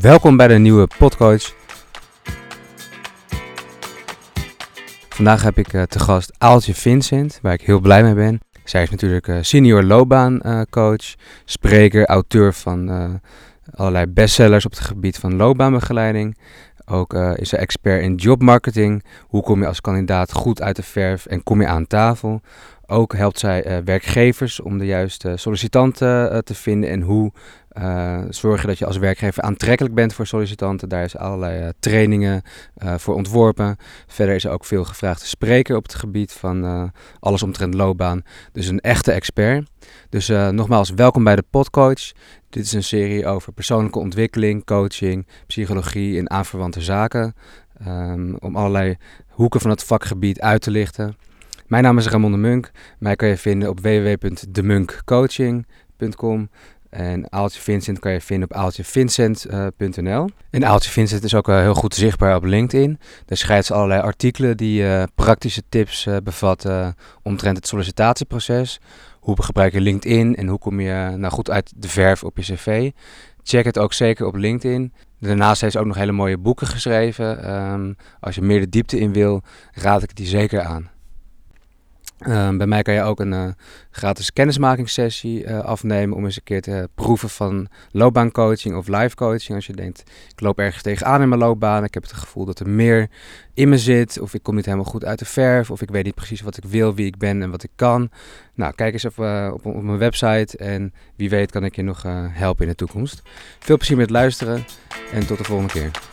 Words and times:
Welkom 0.00 0.36
bij 0.36 0.48
de 0.48 0.58
nieuwe 0.58 0.88
Podcoach. 0.98 1.54
Vandaag 5.08 5.42
heb 5.42 5.58
ik 5.58 5.72
uh, 5.72 5.82
te 5.82 5.98
gast 5.98 6.32
Aaltje 6.38 6.74
Vincent, 6.74 7.38
waar 7.42 7.52
ik 7.52 7.60
heel 7.60 7.80
blij 7.80 8.02
mee 8.02 8.14
ben. 8.14 8.40
Zij 8.64 8.82
is 8.82 8.90
natuurlijk 8.90 9.26
uh, 9.26 9.36
senior 9.40 9.82
loopbaancoach, 9.82 11.14
spreker, 11.44 12.06
auteur 12.06 12.52
van 12.52 13.20
allerlei 13.74 14.06
bestsellers 14.06 14.64
op 14.64 14.70
het 14.70 14.80
gebied 14.80 15.18
van 15.18 15.36
loopbaanbegeleiding. 15.36 16.38
Ook 16.84 17.14
is 17.14 17.48
ze 17.48 17.56
expert 17.56 18.02
in 18.02 18.14
jobmarketing. 18.14 19.04
Hoe 19.26 19.42
kom 19.42 19.60
je 19.60 19.66
als 19.66 19.80
kandidaat 19.80 20.32
goed 20.32 20.62
uit 20.62 20.76
de 20.76 20.82
verf 20.82 21.26
en 21.26 21.42
kom 21.42 21.60
je 21.60 21.66
aan 21.66 21.86
tafel? 21.86 22.40
Ook 22.86 23.16
helpt 23.16 23.38
zij 23.38 23.82
werkgevers 23.84 24.60
om 24.60 24.78
de 24.78 24.86
juiste 24.86 25.36
sollicitanten 25.36 26.44
te 26.44 26.54
vinden 26.54 26.90
en 26.90 27.00
hoe 27.00 27.32
uh, 27.78 28.20
zorgen 28.28 28.68
dat 28.68 28.78
je 28.78 28.86
als 28.86 28.96
werkgever 28.96 29.42
aantrekkelijk 29.42 29.94
bent 29.94 30.14
voor 30.14 30.26
sollicitanten. 30.26 30.88
Daar 30.88 31.04
is 31.04 31.16
allerlei 31.16 31.62
uh, 31.62 31.68
trainingen 31.78 32.42
uh, 32.82 32.94
voor 32.94 33.14
ontworpen. 33.14 33.76
Verder 34.06 34.34
is 34.34 34.44
er 34.44 34.50
ook 34.50 34.64
veel 34.64 34.84
gevraagde 34.84 35.26
spreker 35.26 35.76
op 35.76 35.82
het 35.82 35.94
gebied 35.94 36.32
van 36.32 36.90
alles 37.20 37.42
omtrent 37.42 37.74
loopbaan. 37.74 38.22
Dus 38.52 38.66
een 38.66 38.80
echte 38.80 39.12
expert. 39.12 39.70
Dus 40.08 40.28
nogmaals, 40.28 40.90
welkom 40.90 41.24
bij 41.24 41.36
de 41.36 41.44
Podcoach. 41.50 42.12
Dit 42.50 42.64
is 42.64 42.72
een 42.72 42.82
serie 42.82 43.26
over 43.26 43.52
persoonlijke 43.52 43.98
ontwikkeling, 43.98 44.64
coaching, 44.64 45.26
psychologie 45.46 46.18
en 46.18 46.30
aanverwante 46.30 46.80
zaken. 46.80 47.34
Um, 47.86 48.36
om 48.38 48.56
allerlei 48.56 48.96
hoeken 49.28 49.60
van 49.60 49.70
het 49.70 49.84
vakgebied 49.84 50.40
uit 50.40 50.62
te 50.62 50.70
lichten. 50.70 51.16
Mijn 51.66 51.82
naam 51.82 51.98
is 51.98 52.08
Ramon 52.08 52.30
de 52.30 52.36
Munk. 52.36 52.70
Mij 52.98 53.16
kan 53.16 53.28
je 53.28 53.36
vinden 53.36 53.68
op 53.68 53.80
www.demunkcoaching.com. 53.80 56.48
En 56.92 57.32
Aaltje 57.32 57.60
Vincent 57.60 57.98
kan 57.98 58.12
je 58.12 58.20
vinden 58.20 58.50
op 58.50 58.56
aaltjevincent.nl. 58.56 60.28
en 60.50 60.64
Aaltje 60.64 60.90
Vincent 60.90 61.24
is 61.24 61.34
ook 61.34 61.48
uh, 61.48 61.58
heel 61.58 61.74
goed 61.74 61.94
zichtbaar 61.94 62.36
op 62.36 62.44
LinkedIn. 62.44 62.98
Daar 63.26 63.36
schrijft 63.36 63.66
ze 63.66 63.74
allerlei 63.74 64.00
artikelen 64.00 64.56
die 64.56 64.82
uh, 64.82 65.02
praktische 65.14 65.62
tips 65.68 66.08
bevatten 66.24 66.94
omtrent 67.22 67.56
het 67.56 67.66
sollicitatieproces. 67.66 68.80
Hoe 69.20 69.42
gebruik 69.42 69.72
je 69.72 69.80
LinkedIn 69.80 70.36
en 70.36 70.46
hoe 70.46 70.58
kom 70.58 70.80
je 70.80 71.14
nou 71.16 71.32
goed 71.32 71.50
uit 71.50 71.72
de 71.76 71.88
verf 71.88 72.24
op 72.24 72.36
je 72.36 72.54
cv. 72.54 72.90
Check 73.42 73.64
het 73.64 73.78
ook 73.78 73.92
zeker 73.92 74.26
op 74.26 74.34
LinkedIn. 74.34 74.92
Daarnaast 75.20 75.60
heeft 75.60 75.72
ze 75.72 75.78
ook 75.78 75.86
nog 75.86 75.96
hele 75.96 76.12
mooie 76.12 76.38
boeken 76.38 76.66
geschreven. 76.66 77.54
Um, 77.72 77.96
als 78.20 78.34
je 78.34 78.42
meer 78.42 78.60
de 78.60 78.68
diepte 78.68 78.98
in 78.98 79.12
wil, 79.12 79.42
raad 79.72 80.02
ik 80.02 80.16
die 80.16 80.26
zeker 80.26 80.60
aan. 80.60 80.91
Ehm, 82.22 82.56
bij 82.56 82.66
mij 82.66 82.82
kan 82.82 82.94
je 82.94 83.02
ook 83.02 83.20
een 83.20 83.32
uh, 83.32 83.48
gratis 83.90 84.32
kennismakingssessie 84.32 85.44
uh, 85.44 85.58
afnemen 85.58 86.16
om 86.16 86.24
eens 86.24 86.36
een 86.36 86.42
keer 86.42 86.62
te 86.62 86.88
proeven 86.94 87.28
van 87.28 87.68
loopbaancoaching 87.90 88.76
of 88.76 88.88
life 88.88 89.16
coaching. 89.16 89.54
Als 89.54 89.66
je 89.66 89.72
denkt, 89.72 90.02
ik 90.32 90.40
loop 90.40 90.58
ergens 90.58 90.82
tegenaan 90.82 91.22
in 91.22 91.28
mijn 91.28 91.40
loopbaan, 91.40 91.84
ik 91.84 91.94
heb 91.94 92.02
het 92.02 92.12
gevoel 92.12 92.44
dat 92.44 92.60
er 92.60 92.68
meer 92.68 93.08
in 93.54 93.68
me 93.68 93.78
zit, 93.78 94.20
of 94.20 94.34
ik 94.34 94.42
kom 94.42 94.54
niet 94.54 94.64
helemaal 94.64 94.86
goed 94.86 95.04
uit 95.04 95.18
de 95.18 95.24
verf, 95.24 95.70
of 95.70 95.82
ik 95.82 95.90
weet 95.90 96.04
niet 96.04 96.14
precies 96.14 96.40
wat 96.40 96.56
ik 96.56 96.64
wil, 96.64 96.94
wie 96.94 97.06
ik 97.06 97.18
ben 97.18 97.42
en 97.42 97.50
wat 97.50 97.62
ik 97.62 97.70
kan. 97.76 98.10
Nou, 98.54 98.74
kijk 98.74 98.92
eens 98.92 99.04
op, 99.04 99.16
uh, 99.18 99.50
op, 99.52 99.66
op, 99.66 99.82
mijn 99.82 99.98
website 99.98 100.56
en 100.56 100.92
wie 101.16 101.30
weet 101.30 101.50
kan 101.50 101.64
ik 101.64 101.76
je 101.76 101.82
nog 101.82 102.02
helpen 102.30 102.62
in 102.62 102.70
de 102.70 102.76
toekomst. 102.76 103.22
Veel 103.58 103.76
plezier 103.76 103.96
met 103.96 104.10
luisteren 104.10 104.64
en 105.12 105.26
tot 105.26 105.38
de 105.38 105.44
volgende 105.44 105.72
keer. 105.72 106.11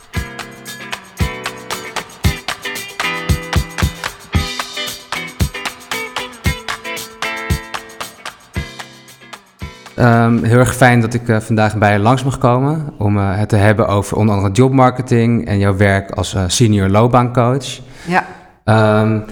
Um, 10.00 10.42
heel 10.44 10.58
erg 10.58 10.74
fijn 10.74 11.00
dat 11.00 11.14
ik 11.14 11.28
uh, 11.28 11.40
vandaag 11.40 11.76
bij 11.76 11.92
je 11.92 11.98
langs 11.98 12.24
mag 12.24 12.38
komen 12.38 12.92
om 12.98 13.16
uh, 13.16 13.36
het 13.36 13.48
te 13.48 13.56
hebben 13.56 13.88
over 13.88 14.16
onder 14.16 14.34
andere 14.34 14.54
jobmarketing 14.54 15.46
en 15.46 15.58
jouw 15.58 15.76
werk 15.76 16.10
als 16.10 16.34
uh, 16.34 16.42
senior 16.46 16.88
loopbaancoach. 16.88 17.80
Ja. 18.06 18.24
Um, 19.02 19.24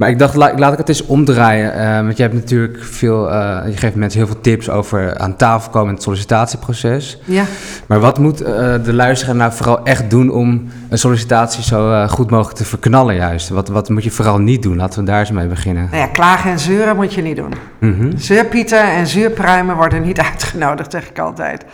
maar 0.00 0.08
ik 0.08 0.18
dacht, 0.18 0.34
laat, 0.34 0.58
laat 0.58 0.72
ik 0.72 0.78
het 0.78 0.88
eens 0.88 1.06
omdraaien. 1.06 2.04
want 2.04 2.16
je 2.16 2.22
hebt 2.22 2.34
natuurlijk 2.34 2.84
veel, 2.84 3.32
je 3.66 3.76
geeft 3.76 3.94
mensen 3.94 4.18
heel 4.18 4.28
veel 4.28 4.40
tips 4.40 4.70
over 4.70 5.18
aan 5.18 5.36
tafel 5.36 5.70
komen 5.70 5.88
in 5.88 5.94
het 5.94 6.02
sollicitatieproces. 6.02 7.18
Ja. 7.24 7.44
Maar 7.86 8.00
wat 8.00 8.18
moet 8.18 8.38
de 8.84 8.92
luisteraar 8.92 9.34
nou 9.34 9.52
vooral 9.52 9.84
echt 9.84 10.10
doen 10.10 10.30
om 10.30 10.68
een 10.88 10.98
sollicitatie 10.98 11.62
zo 11.62 12.06
goed 12.06 12.30
mogelijk 12.30 12.56
te 12.56 12.64
verknallen 12.64 13.14
juist? 13.14 13.48
Wat, 13.48 13.68
wat 13.68 13.88
moet 13.88 14.04
je 14.04 14.10
vooral 14.10 14.38
niet 14.38 14.62
doen? 14.62 14.76
Laten 14.76 15.00
we 15.00 15.06
daar 15.06 15.20
eens 15.20 15.30
mee 15.30 15.46
beginnen. 15.46 15.88
Nou 15.90 16.02
ja, 16.02 16.06
klagen 16.06 16.50
en 16.50 16.58
zeuren 16.58 16.96
moet 16.96 17.14
je 17.14 17.22
niet 17.22 17.36
doen. 17.36 17.52
Mm 17.80 17.98
-hmm. 17.98 18.18
Zeurpieten 18.18 18.82
en 18.82 19.06
zuurpruimen 19.06 19.76
worden 19.76 20.02
niet 20.02 20.20
uitgenodigd, 20.32 20.90
zeg 20.90 21.08
ik 21.08 21.18
altijd. 21.18 21.64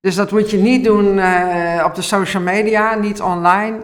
Dus 0.00 0.14
dat 0.14 0.30
moet 0.30 0.50
je 0.50 0.58
niet 0.58 0.84
doen 0.84 1.08
op 1.84 1.94
de 1.94 2.02
social 2.02 2.42
media, 2.42 2.94
niet 2.94 3.20
online 3.20 3.76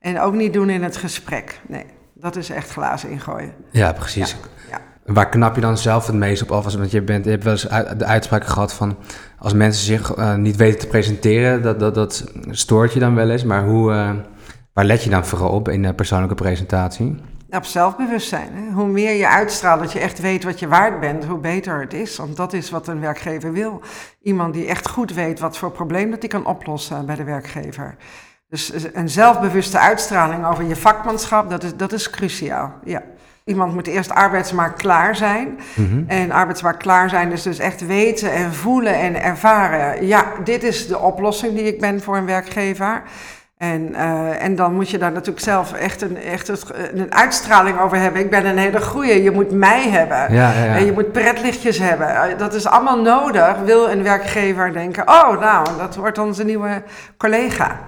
en 0.00 0.20
ook 0.20 0.34
niet 0.34 0.52
doen 0.52 0.70
in 0.70 0.82
het 0.82 0.96
gesprek. 0.96 1.60
Nee, 1.66 1.84
dat 2.18 2.36
is 2.36 2.50
echt 2.50 2.70
glazen 2.70 3.10
ingooien. 3.10 3.52
Ja, 3.70 3.92
precies. 3.92 4.30
Ja, 4.30 4.36
ja. 4.70 5.12
Waar 5.12 5.28
knap 5.28 5.54
je 5.54 5.60
dan 5.60 5.78
zelf 5.78 6.06
het 6.06 6.16
meest 6.16 6.42
op 6.42 6.50
af? 6.50 6.74
Want 6.74 6.90
je, 6.90 7.02
bent, 7.02 7.24
je 7.24 7.30
hebt 7.30 7.44
wel 7.44 7.52
eens 7.52 7.68
de 7.98 8.04
uitspraak 8.04 8.46
gehad 8.46 8.72
van... 8.72 8.96
als 9.38 9.52
mensen 9.52 9.84
zich 9.84 10.16
uh, 10.16 10.34
niet 10.34 10.56
weten 10.56 10.78
te 10.78 10.86
presenteren, 10.86 11.62
dat, 11.62 11.80
dat, 11.80 11.94
dat 11.94 12.24
stoort 12.50 12.92
je 12.92 13.00
dan 13.00 13.14
wel 13.14 13.30
eens. 13.30 13.44
Maar 13.44 13.64
hoe, 13.64 13.92
uh, 13.92 14.10
waar 14.72 14.84
let 14.84 15.04
je 15.04 15.10
dan 15.10 15.26
vooral 15.26 15.50
op 15.50 15.68
in 15.68 15.82
de 15.82 15.94
persoonlijke 15.94 16.34
presentatie? 16.34 17.16
Op 17.50 17.64
zelfbewustzijn. 17.64 18.48
Hè? 18.52 18.72
Hoe 18.72 18.86
meer 18.86 19.14
je 19.14 19.28
uitstraalt 19.28 19.80
dat 19.80 19.92
je 19.92 19.98
echt 19.98 20.20
weet 20.20 20.44
wat 20.44 20.58
je 20.58 20.68
waard 20.68 21.00
bent, 21.00 21.24
hoe 21.24 21.38
beter 21.38 21.80
het 21.80 21.94
is. 21.94 22.16
Want 22.16 22.36
dat 22.36 22.52
is 22.52 22.70
wat 22.70 22.88
een 22.88 23.00
werkgever 23.00 23.52
wil. 23.52 23.80
Iemand 24.22 24.54
die 24.54 24.66
echt 24.66 24.88
goed 24.88 25.14
weet 25.14 25.40
wat 25.40 25.58
voor 25.58 25.70
probleem 25.70 26.10
dat 26.10 26.20
hij 26.20 26.28
kan 26.28 26.46
oplossen 26.46 27.06
bij 27.06 27.16
de 27.16 27.24
werkgever. 27.24 27.96
Dus 28.48 28.72
een 28.92 29.08
zelfbewuste 29.08 29.78
uitstraling 29.78 30.46
over 30.46 30.64
je 30.64 30.76
vakmanschap, 30.76 31.50
dat 31.50 31.62
is, 31.62 31.76
dat 31.76 31.92
is 31.92 32.10
cruciaal. 32.10 32.72
Ja. 32.84 33.02
Iemand 33.44 33.74
moet 33.74 33.86
eerst 33.86 34.10
arbeidsmarkt 34.10 34.80
klaar 34.80 35.16
zijn. 35.16 35.58
Mm 35.74 35.88
-hmm. 35.90 36.04
En 36.08 36.30
arbeidsmarkt 36.30 36.82
klaar 36.82 37.08
zijn 37.08 37.32
is 37.32 37.42
dus 37.42 37.58
echt 37.58 37.86
weten 37.86 38.32
en 38.32 38.54
voelen 38.54 38.94
en 38.94 39.22
ervaren. 39.22 40.06
Ja, 40.06 40.32
dit 40.44 40.62
is 40.62 40.86
de 40.86 40.98
oplossing 40.98 41.54
die 41.54 41.64
ik 41.64 41.80
ben 41.80 42.02
voor 42.02 42.16
een 42.16 42.26
werkgever. 42.26 43.02
En, 43.58 43.88
uh, 43.90 44.42
en 44.42 44.56
dan 44.56 44.74
moet 44.74 44.90
je 44.90 44.98
daar 44.98 45.12
natuurlijk 45.12 45.44
zelf 45.44 45.72
echt, 45.72 46.02
een, 46.02 46.16
echt 46.16 46.48
een 46.92 47.14
uitstraling 47.14 47.80
over 47.80 47.98
hebben. 47.98 48.20
Ik 48.20 48.30
ben 48.30 48.46
een 48.46 48.58
hele 48.58 48.80
goeie, 48.80 49.22
je 49.22 49.30
moet 49.30 49.50
mij 49.50 49.88
hebben. 49.88 50.34
Ja, 50.34 50.52
ja, 50.52 50.64
ja. 50.64 50.76
En 50.76 50.84
je 50.84 50.92
moet 50.92 51.12
pretlichtjes 51.12 51.78
hebben. 51.78 52.38
Dat 52.38 52.54
is 52.54 52.66
allemaal 52.66 53.02
nodig, 53.02 53.56
wil 53.64 53.90
een 53.90 54.02
werkgever 54.02 54.72
denken... 54.72 55.08
oh, 55.08 55.40
nou, 55.40 55.66
dat 55.78 55.96
wordt 55.96 56.18
onze 56.18 56.44
nieuwe 56.44 56.82
collega. 57.16 57.78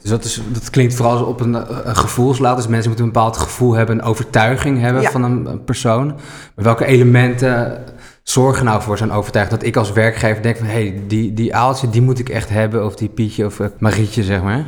Dus 0.00 0.10
dat, 0.10 0.24
is, 0.24 0.40
dat 0.52 0.70
klinkt 0.70 0.94
vooral 0.94 1.24
op 1.24 1.40
een, 1.40 1.54
een 1.88 1.96
gevoelslaat. 1.96 2.56
Dus 2.56 2.66
mensen 2.66 2.88
moeten 2.88 3.06
een 3.06 3.12
bepaald 3.12 3.36
gevoel 3.36 3.72
hebben, 3.72 3.98
een 3.98 4.04
overtuiging 4.04 4.80
hebben 4.80 5.02
van 5.02 5.22
een, 5.22 5.46
een 5.46 5.64
persoon. 5.64 6.06
Maar 6.54 6.64
welke 6.64 6.84
elementen 6.84 7.84
zorgen 8.22 8.64
nou 8.64 8.82
voor 8.82 8.98
zo'n 8.98 9.12
overtuiging 9.12 9.58
dat 9.58 9.68
ik 9.68 9.76
als 9.76 9.92
werkgever 9.92 10.42
denk 10.42 10.56
van... 10.56 10.66
hé, 10.66 10.72
hey, 10.72 11.02
die, 11.06 11.32
die 11.32 11.54
aaltje, 11.54 11.90
die 11.90 12.02
moet 12.02 12.18
ik 12.18 12.28
echt 12.28 12.48
hebben, 12.48 12.84
of 12.84 12.96
die 12.96 13.08
Pietje 13.08 13.46
of 13.46 13.58
uh, 13.58 13.66
Marietje, 13.78 14.22
zeg 14.22 14.42
maar. 14.42 14.64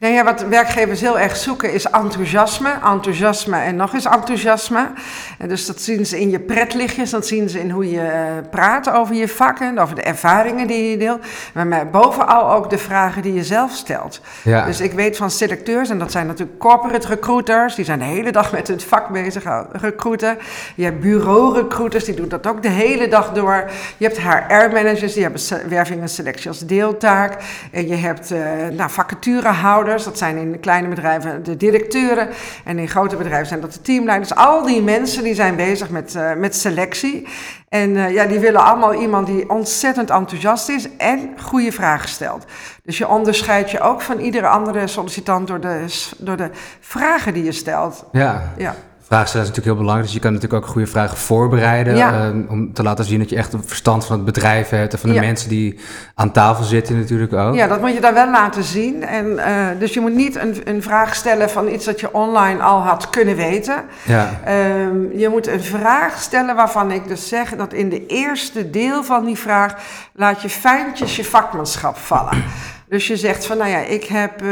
Nou 0.00 0.14
ja, 0.14 0.24
wat 0.24 0.42
werkgevers 0.48 1.00
heel 1.00 1.18
erg 1.18 1.36
zoeken 1.36 1.72
is 1.72 1.84
enthousiasme. 1.84 2.74
Enthousiasme 2.84 3.56
en 3.56 3.76
nog 3.76 3.94
eens 3.94 4.04
enthousiasme. 4.04 4.90
En 5.38 5.48
dus 5.48 5.66
dat 5.66 5.80
zien 5.80 6.06
ze 6.06 6.20
in 6.20 6.30
je 6.30 6.38
pretlichtjes, 6.38 7.10
dat 7.10 7.26
zien 7.26 7.48
ze 7.48 7.60
in 7.60 7.70
hoe 7.70 7.90
je 7.90 8.00
uh, 8.00 8.50
praat 8.50 8.90
over 8.90 9.14
je 9.14 9.28
vakken, 9.28 9.78
over 9.78 9.94
de 9.94 10.02
ervaringen 10.02 10.66
die 10.66 10.90
je 10.90 10.96
deelt. 10.96 11.20
Maar 11.54 11.90
bovenal 11.90 12.52
ook 12.52 12.70
de 12.70 12.78
vragen 12.78 13.22
die 13.22 13.34
je 13.34 13.44
zelf 13.44 13.72
stelt. 13.72 14.20
Ja. 14.44 14.64
Dus 14.64 14.80
ik 14.80 14.92
weet 14.92 15.16
van 15.16 15.30
selecteurs, 15.30 15.90
en 15.90 15.98
dat 15.98 16.12
zijn 16.12 16.26
natuurlijk 16.26 16.58
corporate 16.58 17.06
recruiters, 17.06 17.74
die 17.74 17.84
zijn 17.84 17.98
de 17.98 18.04
hele 18.04 18.32
dag 18.32 18.52
met 18.52 18.68
het 18.68 18.84
vak 18.84 19.08
bezig, 19.08 19.44
recruiten. 19.72 20.38
Je 20.74 20.84
hebt 20.84 21.00
bureau-recruiters, 21.00 22.04
die 22.04 22.14
doen 22.14 22.28
dat 22.28 22.46
ook 22.46 22.62
de 22.62 22.68
hele 22.68 23.08
dag 23.08 23.32
door. 23.32 23.70
Je 23.96 24.06
hebt 24.06 24.18
HR-managers, 24.18 25.12
die 25.12 25.22
hebben 25.22 25.40
werving 25.68 26.00
en 26.00 26.08
selectie 26.08 26.48
als 26.48 26.58
deeltaak. 26.58 27.36
En 27.72 27.88
je 27.88 27.96
hebt 27.96 28.32
uh, 28.32 28.38
nou, 28.72 28.90
vacaturehouders. 28.90 29.88
Dat 29.98 30.18
zijn 30.18 30.36
in 30.36 30.60
kleine 30.60 30.88
bedrijven 30.88 31.42
de 31.42 31.56
directeuren. 31.56 32.28
En 32.64 32.78
in 32.78 32.88
grote 32.88 33.16
bedrijven 33.16 33.46
zijn 33.46 33.60
dat 33.60 33.72
de 33.72 33.80
teamleiders. 33.80 34.34
Al 34.34 34.62
die 34.62 34.82
mensen 34.82 35.22
die 35.22 35.34
zijn 35.34 35.56
bezig 35.56 35.90
met, 35.90 36.14
uh, 36.14 36.34
met 36.34 36.56
selectie. 36.56 37.28
En 37.68 37.90
uh, 37.90 38.10
ja, 38.12 38.26
die 38.26 38.38
willen 38.38 38.64
allemaal 38.64 38.94
iemand 38.94 39.26
die 39.26 39.50
ontzettend 39.50 40.10
enthousiast 40.10 40.68
is 40.68 40.96
en 40.96 41.30
goede 41.42 41.72
vragen 41.72 42.08
stelt. 42.08 42.44
Dus 42.82 42.98
je 42.98 43.08
onderscheidt 43.08 43.70
je 43.70 43.80
ook 43.80 44.00
van 44.00 44.18
iedere 44.18 44.46
andere 44.46 44.86
sollicitant 44.86 45.46
door 45.46 45.60
de, 45.60 45.84
door 46.18 46.36
de 46.36 46.50
vragen 46.80 47.34
die 47.34 47.44
je 47.44 47.52
stelt. 47.52 48.04
Ja. 48.12 48.52
ja. 48.56 48.74
Vragen 49.10 49.28
stellen 49.28 49.46
is 49.46 49.52
natuurlijk 49.52 49.76
heel 49.76 49.86
belangrijk. 49.86 50.04
Dus 50.04 50.14
je 50.14 50.20
kan 50.20 50.32
natuurlijk 50.32 50.64
ook 50.64 50.70
goede 50.70 50.86
vragen 50.86 51.16
voorbereiden. 51.16 51.96
Ja. 51.96 52.28
Uh, 52.28 52.50
om 52.50 52.72
te 52.72 52.82
laten 52.82 53.04
zien 53.04 53.18
dat 53.18 53.30
je 53.30 53.36
echt 53.36 53.52
een 53.52 53.62
verstand 53.64 54.06
van 54.06 54.16
het 54.16 54.24
bedrijf 54.24 54.68
hebt. 54.68 54.92
En 54.92 54.98
van 54.98 55.08
de 55.08 55.14
Ja. 55.14 55.20
mensen 55.20 55.48
die 55.48 55.78
aan 56.14 56.32
tafel 56.32 56.64
zitten 56.64 56.98
natuurlijk 56.98 57.32
ook. 57.32 57.54
Ja, 57.54 57.66
dat 57.66 57.80
moet 57.80 57.92
je 57.92 58.00
dan 58.00 58.14
wel 58.14 58.30
laten 58.30 58.64
zien. 58.64 59.04
En, 59.04 59.26
uh, 59.26 59.66
dus 59.78 59.94
je 59.94 60.00
moet 60.00 60.14
niet 60.14 60.36
een, 60.36 60.60
een 60.64 60.82
vraag 60.82 61.14
stellen 61.14 61.50
van 61.50 61.68
iets 61.68 61.84
dat 61.84 62.00
je 62.00 62.14
online 62.14 62.62
al 62.62 62.80
had 62.80 63.10
kunnen 63.10 63.36
weten. 63.36 63.74
Ja. 64.04 64.40
Um, 64.48 65.10
je 65.18 65.28
moet 65.28 65.46
een 65.46 65.62
vraag 65.62 66.18
stellen 66.18 66.56
waarvan 66.56 66.90
ik 66.90 67.08
dus 67.08 67.28
zeg 67.28 67.56
dat 67.56 67.72
in 67.72 67.88
de 67.88 68.06
eerste 68.06 68.70
deel 68.70 69.04
van 69.04 69.24
die 69.24 69.38
vraag 69.38 69.74
laat 70.14 70.42
je 70.42 70.48
fijntjes 70.48 71.16
je 71.16 71.24
vakmanschap 71.24 71.96
vallen. 71.96 72.42
Dus 72.90 73.06
je 73.06 73.16
zegt 73.16 73.46
van, 73.46 73.58
nou 73.58 73.70
ja, 73.70 73.78
ik 73.78 74.04
heb 74.04 74.42
uh, 74.42 74.50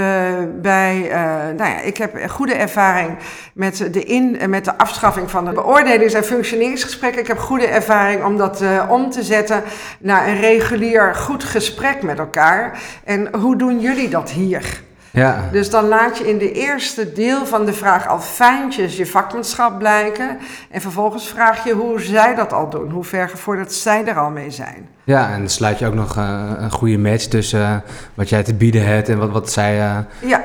bij, 0.54 0.96
uh, 1.04 1.12
nou 1.56 1.70
ja, 1.70 1.80
ik 1.80 1.96
heb 1.96 2.30
goede 2.30 2.54
ervaring 2.54 3.16
met 3.54 3.88
de, 3.92 4.02
in, 4.04 4.38
met 4.48 4.64
de 4.64 4.78
afschaffing 4.78 5.30
van 5.30 5.44
de 5.44 5.52
beoordelings- 5.52 6.14
en 6.14 6.24
functioneringsgesprekken. 6.24 7.20
Ik 7.20 7.26
heb 7.26 7.38
goede 7.38 7.66
ervaring 7.66 8.24
om 8.24 8.36
dat 8.36 8.62
uh, 8.62 8.84
om 8.88 9.10
te 9.10 9.22
zetten 9.22 9.62
naar 9.98 10.28
een 10.28 10.40
regulier 10.40 11.14
goed 11.14 11.44
gesprek 11.44 12.02
met 12.02 12.18
elkaar. 12.18 12.78
En 13.04 13.34
hoe 13.36 13.56
doen 13.56 13.80
jullie 13.80 14.08
dat 14.08 14.30
hier? 14.30 14.82
Ja. 15.10 15.48
Dus 15.52 15.70
dan 15.70 15.88
laat 15.88 16.18
je 16.18 16.28
in 16.28 16.38
de 16.38 16.52
eerste 16.52 17.12
deel 17.12 17.46
van 17.46 17.64
de 17.64 17.72
vraag 17.72 18.08
al 18.08 18.20
fijntjes 18.20 18.96
je 18.96 19.06
vakmanschap 19.06 19.78
blijken. 19.78 20.38
En 20.70 20.80
vervolgens 20.80 21.28
vraag 21.28 21.64
je 21.64 21.72
hoe 21.72 22.00
zij 22.00 22.34
dat 22.34 22.52
al 22.52 22.70
doen. 22.70 22.90
Hoe 22.90 23.04
ver 23.04 23.28
gevorderd 23.28 23.72
zij 23.72 24.06
er 24.06 24.18
al 24.18 24.30
mee 24.30 24.50
zijn. 24.50 24.88
Ja, 25.08 25.30
en 25.30 25.38
dan 25.38 25.48
sluit 25.48 25.78
je 25.78 25.86
ook 25.86 25.94
nog 25.94 26.16
uh, 26.16 26.50
een 26.58 26.70
goede 26.70 26.98
match 26.98 27.24
tussen 27.24 27.60
uh, 27.60 27.76
wat 28.14 28.28
jij 28.28 28.42
te 28.42 28.54
bieden 28.54 28.86
hebt 28.86 29.08
en 29.08 29.18
wat, 29.18 29.30
wat 29.30 29.50
zij 29.50 29.76
uh, 29.78 29.98
ja. 30.18 30.42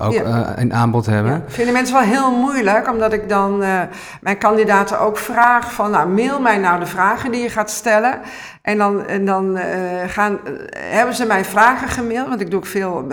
ook 0.00 0.12
Ja. 0.12 0.56
in 0.56 0.74
aanbod 0.74 1.06
hebben. 1.06 1.32
Ja, 1.32 1.42
vinden 1.46 1.74
mensen 1.74 1.94
wel 1.94 2.04
heel 2.04 2.30
moeilijk, 2.30 2.90
omdat 2.90 3.12
ik 3.12 3.28
dan 3.28 3.58
mijn 4.20 4.38
kandidaten 4.38 5.00
ook 5.00 5.18
vraag 5.18 5.72
van, 5.72 5.90
nou, 5.90 6.08
mail 6.08 6.40
mij 6.40 6.58
nou 6.58 6.80
de 6.80 6.86
vragen 6.86 7.32
die 7.32 7.42
je 7.42 7.48
gaat 7.48 7.70
stellen. 7.70 8.20
En 8.62 8.78
dan, 8.78 9.06
en 9.06 9.24
dan 9.24 9.58
gaan, 10.06 10.38
hebben 10.78 11.14
ze 11.14 11.26
mij 11.26 11.44
vragen 11.44 11.88
gemaild, 11.88 12.28
want 12.28 12.40
ik 12.40 12.50
doe 12.50 12.58
ook 12.58 12.66
veel 12.66 13.06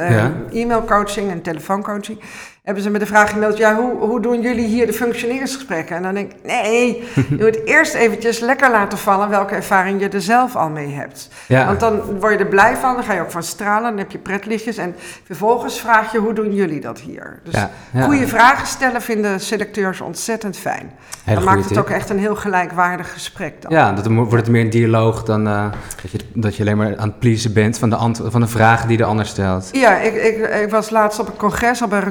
e-mailcoaching 0.51 1.31
en 1.31 1.41
telefooncoaching. 1.41 2.19
Hebben 2.61 2.83
ze 2.83 2.89
me 2.89 2.99
de 2.99 3.05
vraag 3.05 3.29
gemaild, 3.29 3.57
ja, 3.57 3.75
hoe, 3.75 3.97
hoe 3.97 4.21
doen 4.21 4.41
jullie 4.41 4.65
hier 4.65 4.85
de 4.85 4.93
functioneringsgesprekken? 4.93 5.95
En 5.95 6.03
dan 6.03 6.13
denk 6.13 6.31
ik, 6.31 6.37
nee, 6.43 7.03
je 7.37 7.43
moet 7.43 7.65
eerst 7.65 7.93
eventjes 7.93 8.39
lekker 8.39 8.71
laten 8.71 8.97
vallen 8.97 9.29
welke 9.29 9.55
ervaring 9.55 10.01
je 10.01 10.09
er 10.09 10.21
zelf 10.21 10.55
al 10.55 10.69
mee 10.69 10.93
hebt. 10.93 11.29
Ja. 11.47 11.65
Want 11.65 11.79
dan 11.79 12.19
word 12.19 12.33
je 12.33 12.39
er 12.39 12.45
blij 12.45 12.75
van, 12.75 12.95
dan 12.95 13.03
ga 13.03 13.13
je 13.13 13.21
ook 13.21 13.31
van 13.31 13.43
stralen, 13.43 13.89
dan 13.89 13.97
heb 13.97 14.11
je 14.11 14.17
pretlichtjes. 14.17 14.77
En 14.77 14.95
vervolgens 15.23 15.79
vraag 15.79 16.11
je, 16.11 16.17
hoe 16.17 16.33
doen 16.33 16.53
jullie 16.53 16.81
dat 16.81 16.99
hier? 16.99 17.39
Dus 17.43 17.53
Ja, 17.53 17.71
ja. 17.93 18.03
goede 18.03 18.27
vragen 18.27 18.67
stellen 18.67 19.01
vinden 19.01 19.39
selecteurs 19.39 20.01
ontzettend 20.01 20.57
fijn. 20.57 20.91
Hele 21.23 21.35
dan 21.35 21.45
maakt 21.45 21.69
het 21.69 21.77
ook 21.77 21.89
echt 21.89 22.09
een 22.09 22.19
heel 22.19 22.35
gelijkwaardig 22.35 23.13
gesprek 23.13 23.61
dan. 23.61 23.71
Ja, 23.71 23.91
dat 23.91 24.07
wordt 24.07 24.31
het 24.33 24.49
meer 24.49 24.63
een 24.63 24.69
dialoog 24.69 25.23
dan 25.23 25.47
eh, 25.47 25.65
dat, 26.01 26.11
je, 26.11 26.19
dat 26.33 26.55
je 26.55 26.63
alleen 26.63 26.77
maar 26.77 26.97
aan 26.97 27.07
het 27.07 27.19
pleasen 27.19 27.53
bent 27.53 27.77
van 27.77 27.89
de, 27.89 28.29
van 28.29 28.41
de 28.41 28.47
vragen 28.47 28.87
die 28.87 28.97
de 28.97 29.03
ander 29.03 29.25
stelt. 29.25 29.69
Ja, 29.71 29.97
ik, 29.97 30.13
ik, 30.13 30.37
ik 30.63 30.69
was 30.69 30.89
laatst 30.89 31.19
op 31.19 31.27
een 31.27 31.37
congres, 31.37 31.81
op 31.81 31.91
een 31.91 32.01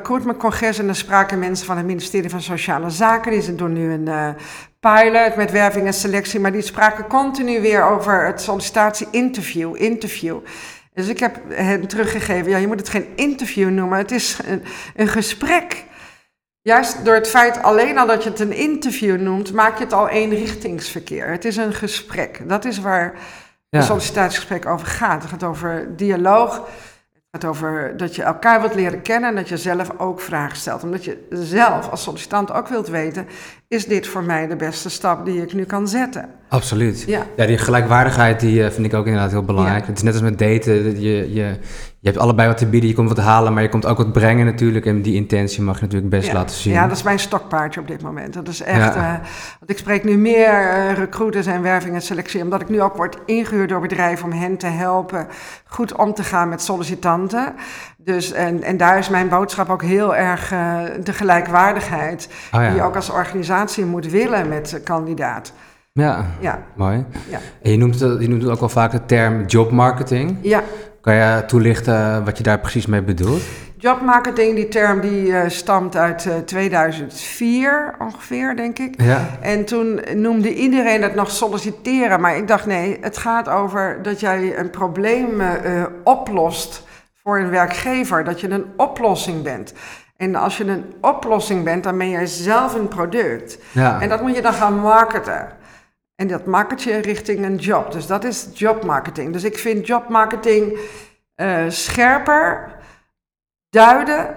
recruitmentcongres, 0.40 0.78
en 0.78 0.86
daar 0.86 0.94
spraken 0.94 1.38
mensen 1.38 1.66
van 1.66 1.76
het 1.76 1.86
ministerie 1.86 2.30
van 2.30 2.40
Sociale 2.40 2.90
Zaken. 2.90 3.32
Die 3.32 3.54
doen 3.54 3.72
nu 3.72 3.92
een 3.92 4.08
eh, 4.08 4.28
pilot 4.80 5.36
met 5.36 5.50
werving 5.50 5.86
en 5.86 5.92
selectie, 5.92 6.40
maar 6.40 6.52
die 6.52 6.62
spraken 6.62 7.06
continu 7.06 7.60
weer 7.60 7.84
over 7.84 8.26
het 8.26 8.40
sollicitatie-interview, 8.40 9.82
interview. 9.82 10.38
Dus 10.94 11.08
ik 11.08 11.18
heb 11.18 11.36
hen 11.48 11.86
teruggegeven, 11.86 12.50
ja, 12.50 12.56
je 12.56 12.66
moet 12.66 12.78
het 12.78 12.88
geen 12.88 13.06
interview 13.14 13.70
noemen, 13.70 13.98
het 13.98 14.10
is 14.10 14.38
een, 14.46 14.62
een 14.96 15.08
gesprek. 15.08 15.84
Juist 16.62 17.04
door 17.04 17.14
het 17.14 17.28
feit 17.28 17.62
alleen 17.62 17.98
al 17.98 18.06
dat 18.06 18.22
je 18.22 18.30
het 18.30 18.40
een 18.40 18.52
interview 18.52 19.20
noemt, 19.20 19.52
maak 19.52 19.78
je 19.78 19.84
het 19.84 19.92
al 19.92 20.08
eenrichtingsverkeer. 20.08 21.28
Het 21.30 21.44
is 21.44 21.56
een 21.56 21.72
gesprek. 21.74 22.40
Dat 22.48 22.64
is 22.64 22.80
waar 22.80 23.14
Ja. 23.68 23.78
een 23.78 23.84
sollicitatiegesprek 23.84 24.66
over 24.66 24.86
gaat. 24.86 25.22
Het 25.22 25.30
gaat 25.30 25.44
over 25.44 25.96
dialoog. 25.96 26.68
Het 27.30 27.44
gaat 27.44 27.50
over 27.50 27.96
dat 27.96 28.14
je 28.14 28.22
elkaar 28.22 28.60
wilt 28.60 28.74
leren 28.74 29.02
kennen 29.02 29.28
en 29.28 29.36
dat 29.36 29.48
je 29.48 29.56
zelf 29.56 29.98
ook 29.98 30.20
vragen 30.20 30.56
stelt. 30.56 30.82
Omdat 30.82 31.04
je 31.04 31.26
zelf 31.30 31.90
als 31.90 32.02
sollicitant 32.02 32.52
ook 32.52 32.68
wilt 32.68 32.88
weten, 32.88 33.26
is 33.70 33.86
dit 33.86 34.06
voor 34.06 34.24
mij 34.24 34.46
de 34.46 34.56
beste 34.56 34.88
stap 34.88 35.24
die 35.24 35.42
ik 35.42 35.52
nu 35.52 35.64
kan 35.64 35.88
zetten? 35.88 36.28
Absoluut. 36.48 37.04
Ja. 37.06 37.26
Ja, 37.36 37.46
die 37.46 37.58
gelijkwaardigheid 37.58 38.40
die 38.40 38.64
eh, 38.64 38.70
vind 38.70 38.86
ik 38.86 38.94
ook 38.94 39.06
inderdaad 39.06 39.30
heel 39.30 39.44
belangrijk. 39.44 39.80
Ja. 39.80 39.86
Het 39.86 39.96
is 39.96 40.02
net 40.02 40.12
als 40.12 40.22
met 40.22 40.38
daten. 40.38 41.00
Je, 41.00 41.32
je, 41.32 41.58
je 42.00 42.08
hebt 42.08 42.18
allebei 42.18 42.48
wat 42.48 42.58
te 42.58 42.66
bieden, 42.66 42.88
je 42.88 42.94
komt 42.94 43.08
wat 43.08 43.18
halen, 43.18 43.52
maar 43.52 43.62
je 43.62 43.68
komt 43.68 43.86
ook 43.86 43.96
wat 43.96 44.12
brengen 44.12 44.46
natuurlijk. 44.46 44.86
En 44.86 45.02
die 45.02 45.14
intentie 45.14 45.62
mag 45.62 45.76
je 45.76 45.82
natuurlijk 45.82 46.10
best 46.10 46.26
ja. 46.26 46.34
laten 46.34 46.56
zien. 46.56 46.72
Ja, 46.72 46.86
dat 46.86 46.96
is 46.96 47.02
mijn 47.02 47.18
stokpaardje 47.18 47.80
op 47.80 47.88
dit 47.88 48.02
moment. 48.02 48.34
Dat 48.34 48.48
is 48.48 48.60
echt. 48.60 48.94
Eh, 48.94 49.12
want 49.58 49.70
ik 49.70 49.78
spreek 49.78 50.04
nu 50.04 50.16
meer 50.16 50.70
eh, 50.70 50.92
recruiters 50.92 51.46
en 51.46 51.62
werving 51.62 51.94
en 51.94 52.02
selectie, 52.02 52.42
omdat 52.42 52.60
ik 52.60 52.68
nu 52.68 52.82
ook 52.82 52.96
word 52.96 53.16
ingehuurd 53.26 53.68
door 53.68 53.80
bedrijven 53.80 54.24
om 54.24 54.32
hen 54.32 54.56
te 54.56 54.66
helpen 54.66 55.26
goed 55.70 55.96
om 55.96 56.14
te 56.14 56.24
gaan 56.24 56.48
met 56.48 56.62
sollicitanten. 56.62 57.54
Dus, 58.04 58.32
en, 58.32 58.62
en 58.62 58.76
daar 58.76 58.98
is 58.98 59.08
mijn 59.08 59.28
boodschap 59.28 59.68
ook 59.70 59.82
heel 59.82 60.16
erg 60.16 60.52
eh, 60.52 60.78
de 61.02 61.12
gelijkwaardigheid 61.12 62.28
Oh 62.54 62.60
ja. 62.60 62.66
die 62.68 62.76
je 62.76 62.82
ook 62.82 62.96
als 62.96 63.10
organisatie 63.10 63.84
moet 63.84 64.06
willen 64.10 64.48
met 64.48 64.80
kandidaat. 64.84 65.52
ja, 65.92 66.26
Ja, 66.40 66.58
mooi. 66.76 67.04
ja, 67.28 67.38
En 67.62 67.70
je 67.70 67.76
noemt, 67.76 68.00
het- 68.00 68.20
je 68.20 68.28
noemt 68.28 68.48
ook 68.48 68.60
wel 68.60 68.68
vaak 68.68 68.90
de 68.90 69.06
term 69.06 69.44
jobmarketing. 69.46 70.36
ja. 70.42 70.62
Kan 71.00 71.14
je 71.14 71.44
toelichten 71.46 72.24
wat 72.24 72.36
je 72.36 72.42
daar 72.42 72.58
precies 72.60 72.86
mee 72.86 73.02
bedoelt? 73.02 73.42
Jobmarketing, 73.76 74.54
die 74.54 74.68
term 74.68 75.00
die 75.00 75.32
eh, 75.36 75.48
stamt 75.48 75.96
uit 75.96 76.26
eh, 76.26 76.34
2004 76.44 77.94
ongeveer, 77.98 78.56
denk 78.56 78.78
ik. 78.78 79.02
Ja. 79.02 79.26
En 79.40 79.64
toen 79.64 80.00
noemde 80.14 80.54
iedereen 80.54 81.02
het 81.02 81.14
nog 81.14 81.30
solliciteren. 81.30 82.20
Maar 82.20 82.36
ik 82.36 82.48
dacht, 82.48 82.66
nee, 82.66 82.98
het 83.00 83.16
gaat 83.18 83.48
over 83.48 83.98
dat 84.02 84.20
jij 84.20 84.58
een 84.58 84.70
probleem 84.70 85.40
eh, 85.40 85.80
eh, 85.80 85.86
oplost 86.04 86.82
voor 87.30 87.38
een 87.38 87.50
werkgever. 87.50 88.24
Dat 88.24 88.40
je 88.40 88.50
een 88.50 88.66
oplossing 88.76 89.42
bent. 89.42 89.72
En 90.16 90.34
als 90.34 90.56
je 90.56 90.64
een 90.64 90.94
oplossing 91.00 91.64
bent, 91.64 91.84
dan 91.84 91.98
ben 91.98 92.10
jij 92.10 92.26
zelf 92.26 92.74
een 92.74 92.88
product. 92.88 93.58
Ja. 93.72 94.00
En 94.00 94.08
dat 94.08 94.22
moet 94.22 94.34
je 94.34 94.42
dan 94.42 94.52
gaan 94.52 94.78
marketen. 94.78 95.48
En 96.14 96.26
dat 96.28 96.46
market 96.46 96.82
je 96.82 96.96
richting 96.96 97.44
een 97.44 97.56
job. 97.56 97.92
Dus 97.92 98.06
dat 98.06 98.24
is 98.24 98.48
jobmarketing. 98.54 99.32
Dus 99.32 99.44
ik 99.44 99.58
vind 99.58 99.86
jobmarketing 99.86 100.78
eh, 101.34 101.64
scherper 101.68 102.76
duiden 103.68 104.34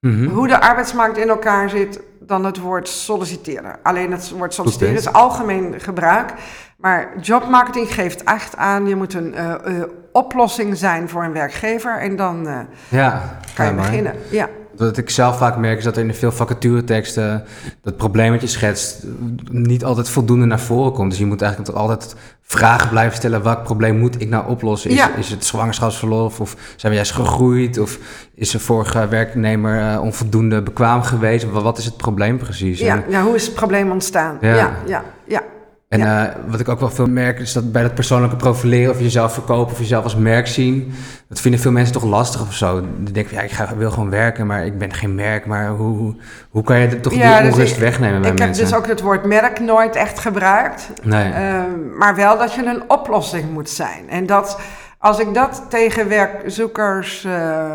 Mhm. 0.00 0.28
hoe 0.28 0.48
de 0.48 0.60
arbeidsmarkt 0.60 1.18
in 1.18 1.28
elkaar 1.28 1.70
zit 1.70 2.00
dan 2.20 2.44
het 2.44 2.58
woord 2.58 2.88
solliciteren. 2.88 3.76
Alleen 3.82 4.12
het 4.12 4.30
woord 4.30 4.54
solliciteren 4.54 4.94
is 4.94 5.12
algemeen 5.12 5.80
gebruik. 5.80 6.32
Maar 6.76 7.12
jobmarketing 7.20 7.94
geeft 7.94 8.24
echt 8.24 8.56
aan, 8.56 8.86
je 8.86 8.96
moet 8.96 9.14
een 9.14 9.34
eh, 9.34 9.52
eh, 9.52 9.82
oplossing 10.12 10.76
zijn 10.76 11.08
voor 11.08 11.24
een 11.24 11.32
werkgever. 11.32 11.98
En 12.00 12.16
dan 12.16 12.48
eh, 12.48 12.58
Ja, 12.88 13.38
kan 13.54 13.66
je 13.66 13.70
ja, 13.72 13.76
beginnen. 13.76 14.14
Ja. 14.30 14.48
Wat 14.76 14.96
ik 14.96 15.10
zelf 15.10 15.38
vaak 15.38 15.56
merk 15.56 15.78
is 15.78 15.84
dat 15.84 15.96
er 15.96 16.04
in 16.04 16.14
veel 16.14 16.32
vacatureteksten 16.32 17.44
dat 17.82 17.96
probleem 17.96 18.32
wat 18.32 18.40
je 18.40 18.46
schetst 18.46 19.04
niet 19.50 19.84
altijd 19.84 20.08
voldoende 20.08 20.46
naar 20.46 20.60
voren 20.60 20.92
komt. 20.92 21.10
Dus 21.10 21.18
je 21.18 21.26
moet 21.26 21.42
eigenlijk 21.42 21.76
altijd 21.78 22.14
vragen 22.42 22.88
blijven 22.88 23.16
stellen. 23.16 23.42
Welk 23.42 23.62
probleem 23.62 23.98
moet 23.98 24.20
ik 24.20 24.28
nou 24.28 24.48
oplossen? 24.48 24.90
Is, 24.90 24.96
Ja. 24.96 25.14
is 25.14 25.30
het 25.30 25.44
zwangerschapsverlof 25.44 26.40
of 26.40 26.56
zijn 26.76 26.92
we 26.92 26.98
juist 26.98 27.12
gegroeid? 27.12 27.78
Of 27.78 27.98
is 28.34 28.50
de 28.50 28.58
vorige 28.58 29.08
werknemer 29.08 30.00
onvoldoende 30.00 30.62
bekwaam 30.62 31.02
geweest? 31.02 31.50
Wa- 31.50 31.60
Wat 31.60 31.78
is 31.78 31.84
het 31.84 31.96
probleem 31.96 32.38
precies? 32.38 32.78
Ja, 32.80 33.02
ja, 33.08 33.22
hoe 33.22 33.34
is 33.34 33.46
het 33.46 33.54
probleem 33.54 33.90
ontstaan? 33.90 34.38
Ja. 34.40 34.54
Ja, 34.54 34.72
ja, 34.86 35.02
ja. 35.26 35.42
En 35.88 36.00
eh, 36.00 36.24
wat 36.46 36.60
ik 36.60 36.68
ook 36.68 36.80
wel 36.80 36.90
veel 36.90 37.06
merk, 37.06 37.38
is 37.38 37.52
dat 37.52 37.72
bij 37.72 37.82
dat 37.82 37.94
persoonlijke 37.94 38.36
profileren 38.36 38.90
of 38.94 39.00
jezelf 39.00 39.32
verkopen 39.32 39.72
of 39.72 39.78
jezelf 39.78 40.04
als 40.04 40.16
merk 40.16 40.46
zien, 40.46 40.94
dat 41.28 41.40
vinden 41.40 41.60
veel 41.60 41.70
mensen 41.70 41.92
toch 41.94 42.04
lastig 42.04 42.40
of 42.40 42.52
zo. 42.54 42.84
Die 42.98 43.12
denken, 43.14 43.34
ja, 43.36 43.42
ik 43.42 43.50
ga, 43.50 43.76
wil 43.76 43.90
gewoon 43.90 44.10
werken, 44.10 44.46
maar 44.46 44.66
ik 44.66 44.78
ben 44.78 44.92
geen 44.94 45.14
merk. 45.14 45.46
Maar 45.46 45.68
hoe, 45.68 45.96
hoe, 45.96 46.14
hoe 46.50 46.62
kan 46.62 46.78
je 46.78 47.00
toch 47.00 47.14
Ja, 47.14 47.34
die 47.36 47.44
dus 47.44 47.52
onrust 47.52 47.72
ik- 47.74 47.80
wegnemen 47.80 48.20
bij 48.20 48.30
Ik 48.30 48.38
heb 48.38 48.46
mensen? 48.46 48.64
dus 48.64 48.74
ook 48.74 48.86
het 48.86 49.00
woord 49.00 49.24
merk 49.24 49.60
nooit 49.60 49.96
echt 49.96 50.18
gebruikt. 50.18 50.88
Nee. 51.02 51.32
Ehm, 51.32 51.96
maar 51.98 52.14
wel 52.14 52.38
dat 52.38 52.54
je 52.54 52.64
een 52.64 52.82
oplossing 52.90 53.50
moet 53.52 53.70
zijn. 53.70 54.08
En 54.10 54.26
dat 54.26 54.60
als 54.98 55.18
ik 55.18 55.34
dat 55.34 55.62
tegen 55.68 56.08
werkzoekers. 56.08 57.24
eh, 57.24 57.66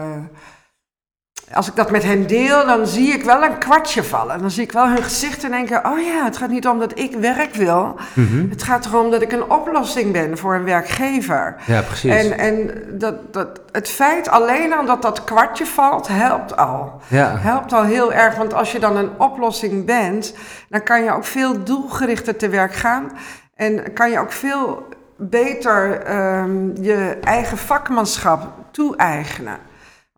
als 1.53 1.67
ik 1.67 1.75
dat 1.75 1.91
met 1.91 2.03
hen 2.03 2.27
deel, 2.27 2.65
dan 2.65 2.87
zie 2.87 3.13
ik 3.13 3.23
wel 3.23 3.43
een 3.43 3.57
kwartje 3.57 4.03
vallen. 4.03 4.39
Dan 4.39 4.51
zie 4.51 4.63
ik 4.63 4.71
wel 4.71 4.87
hun 4.87 5.03
gezicht 5.03 5.43
en 5.43 5.51
denken: 5.51 5.85
oh 5.85 5.99
ja, 5.99 6.23
het 6.23 6.37
gaat 6.37 6.49
niet 6.49 6.67
om 6.67 6.79
dat 6.79 6.99
ik 6.99 7.15
werk 7.15 7.53
wil. 7.53 7.95
Mhm. 8.13 8.49
Het 8.49 8.63
gaat 8.63 8.85
erom 8.85 9.11
dat 9.11 9.21
ik 9.21 9.31
een 9.31 9.49
oplossing 9.49 10.11
ben 10.11 10.37
voor 10.37 10.55
een 10.55 10.63
werkgever. 10.63 11.55
Ja, 11.65 11.81
precies. 11.81 12.15
En, 12.15 12.37
en 12.37 12.71
dat, 12.89 13.33
dat, 13.33 13.61
het 13.71 13.89
feit 13.89 14.29
alleen 14.29 14.73
al 14.73 14.85
dat 14.85 15.01
dat 15.01 15.23
kwartje 15.23 15.65
valt, 15.65 16.07
helpt 16.07 16.57
al. 16.57 17.01
ja. 17.07 17.37
Helpt 17.37 17.73
al 17.73 17.83
heel 17.83 18.13
erg, 18.13 18.35
want 18.35 18.53
als 18.53 18.71
je 18.71 18.79
dan 18.79 18.97
een 18.97 19.09
oplossing 19.17 19.85
bent, 19.85 20.33
dan 20.69 20.83
kan 20.83 21.03
je 21.03 21.11
ook 21.11 21.25
veel 21.25 21.63
doelgerichter 21.63 22.35
te 22.35 22.49
werk 22.49 22.73
gaan. 22.73 23.11
En 23.55 23.93
kan 23.93 24.11
je 24.11 24.19
ook 24.19 24.31
veel 24.31 24.87
beter 25.17 26.01
ehm, 26.01 26.83
je 26.83 27.17
eigen 27.23 27.57
vakmanschap 27.57 28.41
toe-eigenen. 28.71 29.69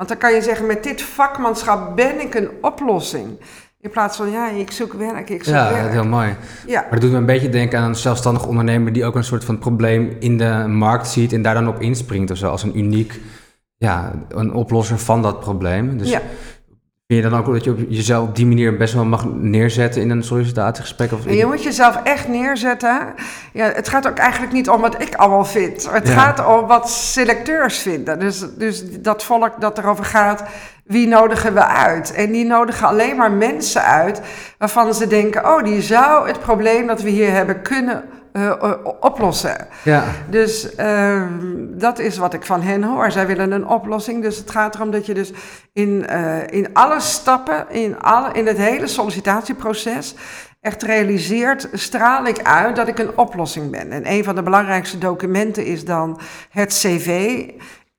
Want 0.04 0.20
dan 0.20 0.30
kan 0.30 0.38
je 0.40 0.46
zeggen, 0.46 0.66
met 0.66 0.84
dit 0.84 1.02
vakmanschap 1.02 1.96
ben 1.96 2.22
ik 2.22 2.36
een 2.36 2.50
oplossing. 2.62 3.28
In 3.80 3.90
plaats 3.90 4.18
van, 4.18 4.32
ja, 4.32 4.50
ik 4.50 4.72
zoek 4.72 4.94
werk, 4.94 5.30
ik 5.30 5.44
zoek 5.44 5.54
ja, 5.54 5.64
dat 5.64 5.74
werk. 5.74 5.88
is 5.88 5.94
heel 5.94 6.06
mooi. 6.06 6.36
Ja, 6.68 6.82
Maar 6.82 6.92
dat 6.92 7.02
doet 7.02 7.12
me 7.12 7.18
een 7.18 7.26
beetje 7.26 7.50
denken 7.50 7.80
aan 7.80 7.90
een 7.90 7.96
zelfstandig 7.96 8.46
ondernemer 8.46 8.94
die 8.94 9.06
ook 9.06 9.16
een 9.16 9.24
soort 9.24 9.44
van 9.44 9.60
probleem 9.60 10.16
in 10.20 10.38
de 10.38 10.66
markt 10.68 11.08
ziet 11.08 11.34
en 11.34 11.42
daar 11.42 11.54
dan 11.54 11.68
op 11.68 11.82
inspringt 11.82 12.32
of 12.32 12.38
zo, 12.38 12.50
als 12.50 12.64
een 12.64 12.78
uniek, 12.78 13.20
ja, 13.78 14.14
een 14.30 14.54
oplosser 14.54 15.00
van 15.00 15.22
dat 15.22 15.40
probleem. 15.40 15.98
Dus 15.98 16.10
ja. 16.10 16.22
Vind 17.08 17.24
je 17.24 17.30
dan 17.30 17.40
ook 17.40 17.54
dat 17.54 17.64
je 17.64 17.72
op 17.72 17.80
jezelf 17.90 18.28
op 18.28 18.36
die 18.36 18.46
manier 18.46 18.78
best 18.78 18.94
wel 18.94 19.06
mag 19.06 19.26
neerzetten 19.26 20.02
in 20.02 20.10
een 20.10 20.24
sollicitatiegesprek? 20.24 21.12
Of 21.12 21.30
je 21.30 21.46
moet 21.46 21.64
jezelf 21.64 22.00
echt 22.04 22.28
neerzetten. 22.28 23.14
Ja, 23.54 23.66
het 23.66 23.90
gaat 23.90 24.08
ook 24.08 24.18
eigenlijk 24.18 24.52
niet 24.54 24.70
om 24.70 24.82
wat 24.82 25.02
ik 25.02 25.16
allemaal 25.16 25.46
vind. 25.46 25.92
Het 25.92 26.08
Ja. 26.08 26.14
gaat 26.14 26.46
om 26.48 26.68
wat 26.68 26.90
selecteurs 26.90 27.78
vinden. 27.78 28.20
Dus, 28.20 28.46
dus 28.58 28.84
dat 29.02 29.24
volk 29.24 29.62
dat 29.62 29.78
erover 29.78 30.06
gaat, 30.06 30.44
wie 30.84 31.08
nodigen 31.08 31.54
we 31.54 31.66
uit? 31.66 32.14
En 32.14 32.32
die 32.32 32.46
nodigen 32.46 32.88
alleen 32.88 33.16
maar 33.16 33.32
mensen 33.32 33.84
uit 33.84 34.22
waarvan 34.58 34.94
ze 34.94 35.08
denken... 35.08 35.46
oh, 35.46 35.64
die 35.64 35.82
zou 35.82 36.28
het 36.28 36.40
probleem 36.40 36.88
dat 36.88 37.02
we 37.02 37.10
hier 37.10 37.32
hebben 37.32 37.62
kunnen 37.62 38.04
eh, 38.34 38.76
oplossen. 39.00 39.68
Ja, 39.84 40.04
Dus 40.30 40.76
ehm, 40.76 41.30
dat 41.70 42.00
is 42.00 42.18
wat 42.18 42.34
ik 42.34 42.46
van 42.46 42.62
hen 42.62 42.84
hoor. 42.84 43.12
Zij 43.12 43.28
willen 43.28 43.52
een 43.52 43.68
oplossing. 43.68 44.22
Dus 44.22 44.38
het 44.38 44.52
gaat 44.52 44.76
erom 44.76 44.92
dat 44.92 45.06
je 45.06 45.14
dus 45.14 45.32
in, 45.74 46.08
eh, 46.08 46.48
in 46.48 46.74
alle 46.74 47.00
stappen, 47.00 47.66
in, 47.70 48.00
alle, 48.00 48.32
in 48.34 48.48
het 48.48 48.58
hele 48.58 48.88
sollicitatieproces, 48.88 50.16
echt 50.62 50.84
realiseert, 50.84 51.68
straal 51.74 52.26
ik 52.26 52.42
uit 52.44 52.76
dat 52.76 52.88
ik 52.88 53.00
een 53.00 53.18
oplossing 53.18 53.72
ben. 53.72 53.92
En 53.92 54.12
een 54.12 54.24
van 54.24 54.36
de 54.36 54.44
belangrijkste 54.44 54.98
documenten 54.98 55.66
is 55.66 55.86
dan 55.86 56.20
het 56.50 56.70
cv 56.70 57.44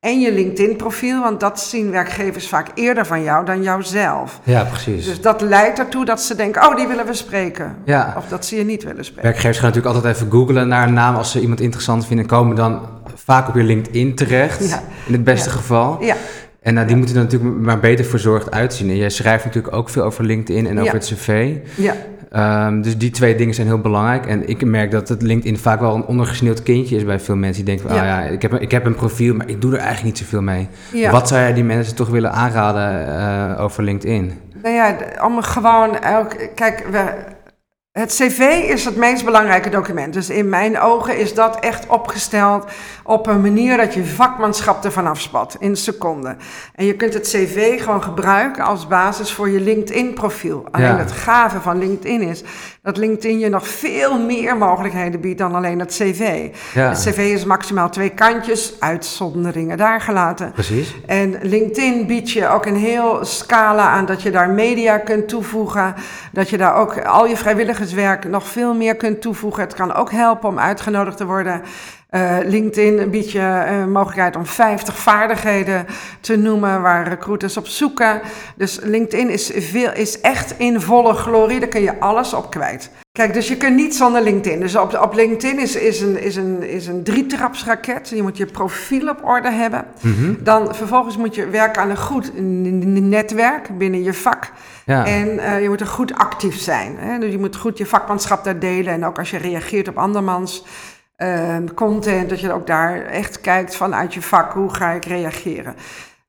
en 0.05 0.21
je 0.21 0.33
LinkedIn-profiel, 0.33 1.23
want 1.23 1.41
dat 1.41 1.61
zien 1.61 1.91
werkgevers 1.91 2.49
vaak 2.49 2.69
eerder 2.75 3.07
van 3.07 3.23
jou 3.23 3.45
dan 3.45 3.63
jouzelf. 3.63 4.41
ja 4.43 4.65
precies. 4.65 5.05
Dus 5.05 5.21
dat 5.21 5.41
leidt 5.41 5.79
ertoe 5.79 6.05
dat 6.05 6.21
ze 6.23 6.35
denken, 6.35 6.63
oh, 6.69 6.77
die 6.77 6.87
willen 6.87 7.07
we 7.07 7.15
spreken. 7.15 7.77
ja. 7.85 8.15
Of 8.17 8.29
dat 8.29 8.47
ze 8.47 8.57
je 8.57 8.65
niet 8.65 8.83
willen 8.85 9.05
spreken. 9.05 9.23
Werkgevers 9.25 9.59
gaan 9.59 9.69
natuurlijk 9.69 9.95
altijd 9.95 10.15
even 10.15 10.31
googlen 10.31 10.69
naar 10.69 10.87
een 10.87 10.95
naam 10.95 11.15
als 11.17 11.31
ze 11.31 11.41
iemand 11.41 11.61
interessant 11.61 12.07
vinden. 12.07 12.27
Komen 12.27 12.57
dan 12.57 12.81
vaak 13.15 13.49
op 13.49 13.55
je 13.55 13.63
LinkedIn 13.63 14.15
terecht, 14.15 14.69
Ja. 14.69 14.83
in 15.07 15.13
het 15.13 15.25
beste 15.25 15.49
Ja. 15.49 15.55
geval. 15.55 16.03
Ja, 16.03 16.17
En 16.61 16.75
nou, 16.75 16.87
die 16.87 16.97
moeten 16.97 17.17
er 17.17 17.23
natuurlijk 17.23 17.61
maar 17.61 17.81
beter 17.81 18.05
verzorgd 18.05 18.51
uitzien. 18.51 18.89
En 18.91 18.97
jij 18.97 19.11
schrijft 19.11 19.45
natuurlijk 19.45 19.75
ook 19.77 19.89
veel 19.89 20.03
over 20.03 20.25
LinkedIn 20.25 20.67
en 20.67 20.73
over 20.73 20.85
Ja. 20.85 20.93
het 20.93 21.05
cv. 21.15 21.57
ja. 21.77 21.95
Ehm, 22.35 22.81
dus 22.83 22.99
die 22.99 23.11
twee 23.11 23.35
dingen 23.35 23.55
zijn 23.55 23.67
heel 23.67 23.79
belangrijk. 23.81 24.27
En 24.27 24.49
ik 24.49 24.65
merk 24.65 24.91
dat 24.91 25.09
het 25.09 25.23
LinkedIn 25.23 25.59
vaak 25.59 25.81
wel 25.81 25.95
een 25.95 26.05
ondergesneeuwd 26.05 26.63
kindje 26.63 26.97
is 26.97 27.05
bij 27.05 27.21
veel 27.21 27.37
mensen. 27.37 27.65
Die 27.65 27.75
denken 27.77 27.91
van, 27.95 28.05
Ja. 28.07 28.19
oh 28.19 28.25
ja, 28.25 28.31
ik 28.31 28.43
heb, 28.43 28.53
een- 28.53 28.61
ik 28.61 28.71
heb 28.71 28.85
een 28.87 28.95
profiel, 28.95 29.35
maar 29.35 29.49
ik 29.49 29.61
doe 29.61 29.73
er 29.73 29.79
eigenlijk 29.79 30.07
niet 30.07 30.19
zoveel 30.19 30.43
mee. 30.43 30.69
ja. 30.93 31.11
Wat 31.11 31.29
zou 31.29 31.41
jij 31.41 31.53
die 31.55 31.65
mensen 31.65 31.95
toch 31.95 32.09
willen 32.09 32.33
aanraden 32.33 33.07
eh, 33.57 33.63
over 33.65 33.83
LinkedIn? 33.83 34.33
Nou 34.63 34.75
ja, 34.75 34.97
om 35.25 35.43
gewoon 35.43 35.99
elk. 35.99 36.37
Kijk, 36.55 36.87
we, 36.91 37.05
het 38.01 38.11
cv 38.11 38.39
is 38.69 38.85
het 38.85 38.97
meest 38.97 39.25
belangrijke 39.25 39.69
document. 39.69 40.13
Dus 40.13 40.31
in 40.31 40.49
mijn 40.49 40.81
ogen 40.81 41.19
is 41.19 41.35
dat 41.35 41.61
echt 41.61 41.87
opgesteld 41.87 42.71
op 43.05 43.27
een 43.27 43.41
manier 43.41 43.77
dat 43.77 43.95
je 43.95 44.05
vakmanschap 44.05 44.85
ervan 44.85 45.07
afspat 45.07 45.57
in 45.59 45.77
seconden. 45.77 46.39
En 46.75 46.85
je 46.85 46.95
kunt 46.97 47.15
het 47.15 47.29
cv 47.29 47.83
gewoon 47.83 48.03
gebruiken 48.03 48.65
als 48.65 48.87
basis 48.87 49.33
voor 49.33 49.51
je 49.51 49.61
LinkedIn-profiel. 49.61 50.67
Alleen 50.71 50.87
Ja. 50.87 50.97
het 50.99 51.13
gave 51.13 51.61
van 51.61 51.79
LinkedIn 51.79 52.21
is 52.23 52.43
dat 52.85 52.97
LinkedIn 52.97 53.39
je 53.39 53.49
nog 53.49 53.69
veel 53.69 54.19
meer 54.21 54.57
mogelijkheden 54.57 55.21
biedt 55.21 55.39
dan 55.39 55.55
alleen 55.55 55.79
het 55.79 55.93
cv. 55.93 56.49
Ja, 56.75 56.89
Het 56.89 56.99
cv 56.99 57.19
is 57.19 57.45
maximaal 57.45 57.91
twee 57.91 58.11
kantjes, 58.11 58.75
uitzonderingen 58.79 59.77
daar 59.77 60.01
gelaten. 60.01 60.53
precies. 60.53 60.95
En 61.07 61.39
LinkedIn 61.43 62.07
biedt 62.07 62.31
je 62.31 62.49
ook 62.49 62.67
een 62.67 62.77
heel 62.77 63.19
scala 63.25 63.89
aan 63.89 64.07
dat 64.07 64.23
je 64.23 64.31
daar 64.31 64.51
media 64.51 64.99
kunt 64.99 65.29
toevoegen. 65.29 65.95
Dat 66.33 66.51
je 66.51 66.57
daar 66.57 66.75
ook 66.75 67.05
al 67.05 67.27
je 67.27 67.37
vrijwilligerswerk 67.37 68.25
nog 68.25 68.47
veel 68.47 68.75
meer 68.75 68.97
kunt 68.97 69.21
toevoegen. 69.21 69.63
Het 69.63 69.75
kan 69.75 69.95
ook 69.95 70.11
helpen 70.11 70.49
om 70.49 70.59
uitgenodigd 70.59 71.17
te 71.17 71.27
worden. 71.27 71.63
Eh, 72.15 72.37
LinkedIn 72.45 73.11
biedt 73.11 73.31
je 73.31 73.65
een 73.69 73.93
mogelijkheid 73.93 74.37
om 74.37 74.47
50 74.47 74.97
vaardigheden 74.97 75.87
te 76.21 76.37
noemen 76.37 76.83
waar 76.83 77.09
recruiters 77.09 77.57
op 77.57 77.67
zoeken. 77.67 78.21
Dus 78.57 78.79
LinkedIn 78.83 79.31
is, 79.31 79.51
veel, 79.55 79.93
is 79.93 80.21
echt 80.21 80.55
in 80.59 80.81
volle 80.81 81.15
glorie. 81.15 81.61
Daar 81.61 81.69
kun 81.69 81.83
je 81.83 82.01
alles 82.01 82.35
op 82.35 82.51
kwijt. 82.51 82.91
Kijk, 83.13 83.35
dus 83.35 83.49
je 83.49 83.57
kunt 83.57 83.77
niet 83.77 83.95
zonder 83.95 84.23
LinkedIn. 84.23 84.61
Dus 84.61 84.77
op, 84.77 84.99
op 85.03 85.15
LinkedIn 85.15 85.59
is, 85.59 85.77
is 85.77 86.01
een, 86.01 86.23
is, 86.23 86.37
een, 86.37 86.63
is 86.63 86.87
een 86.87 87.03
drietrapsraket. 87.03 88.09
Je 88.09 88.23
moet 88.23 88.37
je 88.37 88.47
profiel 88.47 89.09
op 89.09 89.25
orde 89.25 89.51
hebben. 89.51 89.85
Mhm. 90.01 90.35
Dan 90.39 90.75
vervolgens 90.75 91.17
moet 91.17 91.35
je 91.35 91.49
werken 91.49 91.83
aan 91.83 91.91
een 91.91 91.97
goed 91.97 92.31
netwerk 93.01 93.79
binnen 93.79 94.03
je 94.03 94.15
vak. 94.15 94.53
Ja. 94.87 95.07
En 95.07 95.39
eh, 95.39 95.63
je 95.63 95.69
moet 95.69 95.81
er 95.81 95.87
goed 95.87 96.15
actief 96.15 96.61
zijn. 96.61 96.97
Hè? 96.99 97.19
Dus 97.19 97.33
je 97.33 97.39
moet 97.39 97.57
goed 97.57 97.79
je 97.79 97.87
vakmanschap 97.87 98.45
daar 98.45 98.59
delen. 98.59 98.93
En 98.93 99.05
ook 99.05 99.19
als 99.19 99.31
je 99.31 99.37
reageert 99.37 99.89
op 99.89 99.99
andermans 99.99 100.65
eh, 101.25 101.75
content, 101.75 102.29
dat 102.29 102.41
je 102.41 102.53
ook 102.53 102.67
daar 102.67 103.07
echt 103.07 103.41
kijkt 103.41 103.77
vanuit 103.77 104.15
je 104.15 104.23
vak, 104.23 104.53
hoe 104.53 104.75
ga 104.75 104.91
ik 104.91 105.05
reageren. 105.05 105.75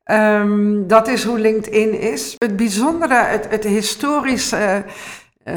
Ehm, 0.04 0.86
dat 0.86 1.08
is 1.08 1.24
hoe 1.24 1.38
LinkedIn 1.38 2.00
is. 2.00 2.34
Het 2.38 2.56
bijzondere, 2.56 3.14
het, 3.14 3.46
het 3.50 3.64
historische 3.64 4.84
eh, 5.46 5.54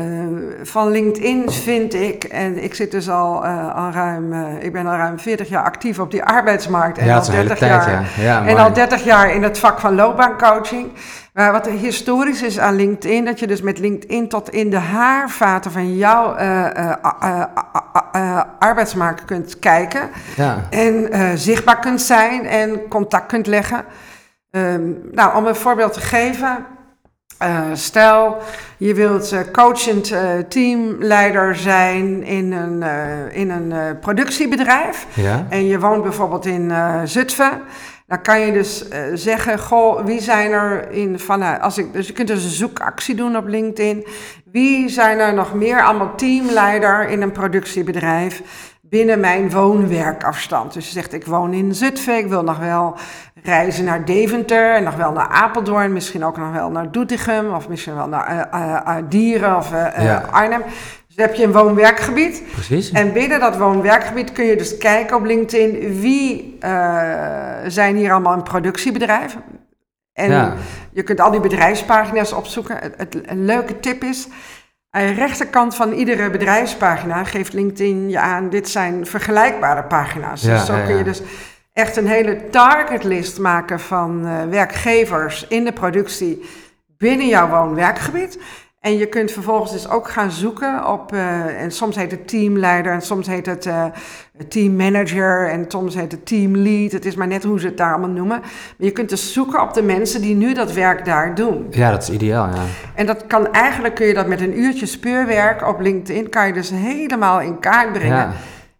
van 0.63 0.91
LinkedIn 0.91 1.51
vind 1.51 1.93
ik, 1.93 2.23
en 2.23 2.63
ik 2.63 2.73
zit 2.73 2.91
dus 2.91 3.09
al, 3.09 3.45
eh, 3.45 3.75
al 3.75 3.91
ruim, 3.91 4.33
eh, 4.33 4.63
ik 4.63 4.73
ben 4.73 4.87
al 4.87 4.95
ruim 4.95 5.19
40 5.19 5.49
jaar 5.49 5.63
actief 5.63 5.99
op 5.99 6.11
die 6.11 6.23
arbeidsmarkt. 6.23 6.97
En 6.97 7.05
ja, 7.05 7.13
al 7.13 7.19
dat 7.19 7.27
is 7.27 7.33
een 7.33 7.35
hele 7.35 7.47
30 7.47 7.67
tijd, 7.67 7.85
jaar 7.85 8.05
ja. 8.17 8.23
ja 8.23 8.47
en 8.47 8.57
al 8.57 8.73
30 8.73 9.03
jaar 9.03 9.33
in 9.33 9.43
het 9.43 9.59
vak 9.59 9.79
van 9.79 9.95
loopbaancoaching. 9.95 10.91
Maar 11.33 11.51
wat 11.51 11.67
historisch 11.67 12.41
is 12.41 12.59
aan 12.59 12.75
LinkedIn, 12.75 13.25
dat 13.25 13.39
je 13.39 13.47
dus 13.47 13.61
met 13.61 13.79
LinkedIn 13.79 14.27
tot 14.27 14.49
in 14.49 14.69
de 14.69 14.77
haarvaten 14.77 15.71
van 15.71 15.97
jouw 15.97 16.35
arbeidsmarkt 18.59 19.25
kunt 19.25 19.59
kijken. 19.59 20.09
ja. 20.35 20.57
En 20.69 21.09
zichtbaar 21.37 21.79
kunt 21.79 22.01
zijn 22.01 22.45
en 22.45 22.87
contact 22.87 23.25
kunt 23.25 23.47
leggen. 23.47 23.85
Ehm, 24.51 24.81
nou, 25.11 25.35
om 25.35 25.45
een 25.45 25.55
voorbeeld 25.55 25.93
te 25.93 26.01
geven. 26.01 26.65
Eh, 27.39 27.61
stel, 27.73 28.37
je 28.77 28.93
wilt 28.93 29.31
eh, 29.31 29.39
coachend 29.51 30.11
eh, 30.11 30.29
teamleider 30.49 31.55
zijn 31.55 32.23
in 32.23 32.51
een, 32.51 32.83
in 33.31 33.49
een 33.49 33.99
productiebedrijf. 33.99 35.07
ja. 35.13 35.45
En 35.49 35.67
je 35.67 35.79
woont 35.79 36.03
bijvoorbeeld 36.03 36.45
in 36.45 36.71
Zutphen. 37.03 37.61
Dan 38.07 38.21
kan 38.21 38.39
je 38.39 38.51
dus 38.51 38.85
zeggen, 39.13 39.59
goh, 39.59 40.05
wie 40.05 40.21
zijn 40.21 40.51
er 40.51 40.91
in 40.91 41.19
vanuit, 41.19 41.61
als 41.61 41.77
ik, 41.77 41.93
dus 41.93 42.07
je 42.07 42.13
kunt 42.13 42.27
dus 42.27 42.43
een 42.43 42.49
zoekactie 42.49 43.15
doen 43.15 43.37
op 43.37 43.47
LinkedIn. 43.47 44.05
Wie 44.51 44.89
zijn 44.89 45.19
er 45.19 45.33
nog 45.33 45.53
meer 45.53 45.83
allemaal 45.83 46.15
teamleider 46.15 47.09
in 47.09 47.21
een 47.21 47.31
productiebedrijf 47.31 48.41
binnen 48.89 49.19
mijn 49.19 49.51
woonwerkafstand? 49.51 50.73
Dus 50.73 50.85
je 50.85 50.91
zegt, 50.91 51.13
ik 51.13 51.25
woon 51.25 51.53
in 51.53 51.75
Zutphen, 51.75 52.17
ik 52.17 52.27
wil 52.27 52.43
nog 52.43 52.57
wel 52.57 52.95
reizen 53.43 53.85
naar 53.85 54.05
Deventer 54.05 54.75
en 54.75 54.83
nog 54.83 54.95
wel 54.95 55.11
naar 55.11 55.27
Apeldoorn, 55.27 55.93
misschien 55.93 56.25
ook 56.25 56.37
nog 56.37 56.51
wel 56.51 56.69
naar 56.69 56.91
Doetinchem 56.91 57.53
of 57.53 57.69
misschien 57.69 57.95
wel 57.95 58.07
naar 58.07 58.27
eh, 58.27 58.61
eh, 58.61 58.97
eh, 58.97 59.03
Dieren 59.09 59.55
of 59.55 59.69
Ja. 59.71 60.23
Arnhem. 60.31 60.61
Dus 61.07 61.15
dan 61.15 61.25
heb 61.27 61.35
je 61.35 61.43
een 61.43 61.51
woon-werkgebied. 61.51 62.43
Precies. 62.51 62.91
En 62.91 63.13
binnen 63.13 63.39
dat 63.39 63.57
woon-werkgebied 63.57 64.31
kun 64.31 64.45
je 64.45 64.55
dus 64.57 64.77
kijken 64.77 65.15
op 65.17 65.23
LinkedIn 65.25 65.99
wie 65.99 66.57
zijn 67.67 67.95
hier 67.95 68.11
allemaal 68.11 68.33
een 68.33 68.43
productiebedrijf. 68.43 69.37
En 70.13 70.31
Ja. 70.31 70.53
je 70.91 71.03
kunt 71.03 71.19
al 71.19 71.31
die 71.31 71.39
bedrijfspagina's 71.39 72.31
opzoeken. 72.33 72.77
Het, 72.77 72.93
het- 72.97 73.29
een 73.29 73.45
leuke 73.45 73.79
tip 73.79 74.03
is, 74.03 74.27
aan 74.89 75.07
de 75.07 75.13
rechterkant 75.13 75.75
van 75.75 75.91
iedere 75.91 76.29
bedrijfspagina 76.29 77.23
geeft 77.23 77.53
LinkedIn 77.53 78.09
je 78.09 78.19
aan, 78.19 78.49
dit 78.49 78.69
zijn 78.69 79.05
vergelijkbare 79.05 79.83
pagina's. 79.83 80.41
Ja, 80.41 80.53
dus 80.57 80.65
zo 80.65 80.75
ja, 80.75 80.85
kun 80.85 80.97
je 80.97 81.03
dus 81.03 81.21
echt 81.73 81.95
een 81.95 82.07
hele 82.07 82.49
targetlist 82.49 83.39
maken 83.39 83.79
van 83.79 84.25
eh, 84.25 84.49
werkgevers 84.49 85.47
in 85.47 85.63
de 85.63 85.73
productie 85.73 86.49
binnen 86.97 87.27
jouw 87.27 87.49
woon-werkgebied. 87.49 88.39
En 88.79 88.97
je 88.97 89.05
kunt 89.05 89.31
vervolgens 89.31 89.71
dus 89.71 89.89
ook 89.89 90.09
gaan 90.09 90.31
zoeken 90.31 90.87
op, 90.91 91.13
eh, 91.13 91.61
en 91.61 91.71
soms 91.71 91.95
heet 91.95 92.11
het 92.11 92.27
teamleider 92.27 92.91
en 92.91 93.01
soms 93.01 93.27
heet 93.27 93.45
het 93.45 93.65
eh 93.65 93.85
teammanager 94.47 95.49
en 95.49 95.65
soms 95.67 95.95
heet 95.95 96.11
het 96.11 96.25
teamlead. 96.25 96.91
Het 96.91 97.05
is 97.05 97.15
maar 97.15 97.27
net 97.27 97.43
hoe 97.43 97.59
ze 97.59 97.65
het 97.65 97.77
daar 97.77 97.91
allemaal 97.91 98.09
noemen. 98.09 98.39
Maar 98.39 98.87
je 98.87 98.91
kunt 98.91 99.09
dus 99.09 99.33
zoeken 99.33 99.61
op 99.61 99.73
de 99.73 99.81
mensen 99.81 100.21
die 100.21 100.35
nu 100.35 100.53
dat 100.53 100.73
werk 100.73 101.05
daar 101.05 101.35
doen. 101.35 101.67
Ja, 101.69 101.91
dat 101.91 102.01
is 102.01 102.09
ideaal, 102.09 102.47
ja. 102.47 102.61
En 102.95 103.05
dat 103.05 103.27
kan 103.27 103.53
eigenlijk, 103.53 103.95
kun 103.95 104.07
je 104.07 104.13
dat 104.13 104.27
met 104.27 104.41
een 104.41 104.59
uurtje 104.59 104.85
speurwerk 104.85 105.67
op 105.67 105.79
LinkedIn, 105.79 106.29
kan 106.29 106.47
je 106.47 106.53
dus 106.53 106.69
helemaal 106.69 107.41
in 107.41 107.59
kaart 107.59 107.91
brengen. 107.91 108.17
Ja, 108.17 108.33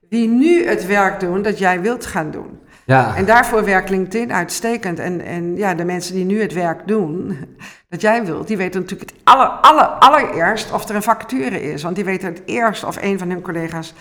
Wie 0.09 0.27
nu 0.27 0.67
het 0.67 0.85
werk 0.85 1.19
doen 1.19 1.41
dat 1.41 1.59
jij 1.59 1.81
wilt 1.81 2.05
gaan 2.05 2.31
doen. 2.31 2.59
Ja. 2.89 3.15
En 3.15 3.25
daarvoor 3.25 3.63
werkt 3.65 3.89
LinkedIn 3.89 4.33
uitstekend. 4.33 4.99
En, 4.99 5.21
en 5.25 5.55
ja, 5.57 5.73
de 5.73 5.85
mensen 5.85 6.13
die 6.15 6.25
nu 6.25 6.41
het 6.41 6.53
werk 6.53 6.87
doen 6.87 7.37
dat 7.89 8.01
jij 8.01 8.25
wilt, 8.25 8.47
die 8.47 8.57
weten 8.57 8.81
natuurlijk 8.81 9.09
het 9.09 9.19
aller, 9.23 9.47
aller, 9.47 9.85
allereerst 9.85 10.71
of 10.71 10.89
er 10.89 10.95
een 10.95 11.03
vacature 11.03 11.71
is. 11.71 11.83
Want 11.83 11.95
die 11.95 12.05
weten 12.05 12.27
het 12.27 12.41
eerst 12.45 12.83
of 12.83 12.97
een 13.01 13.19
van 13.19 13.29
hun 13.29 13.41
collega's 13.41 13.93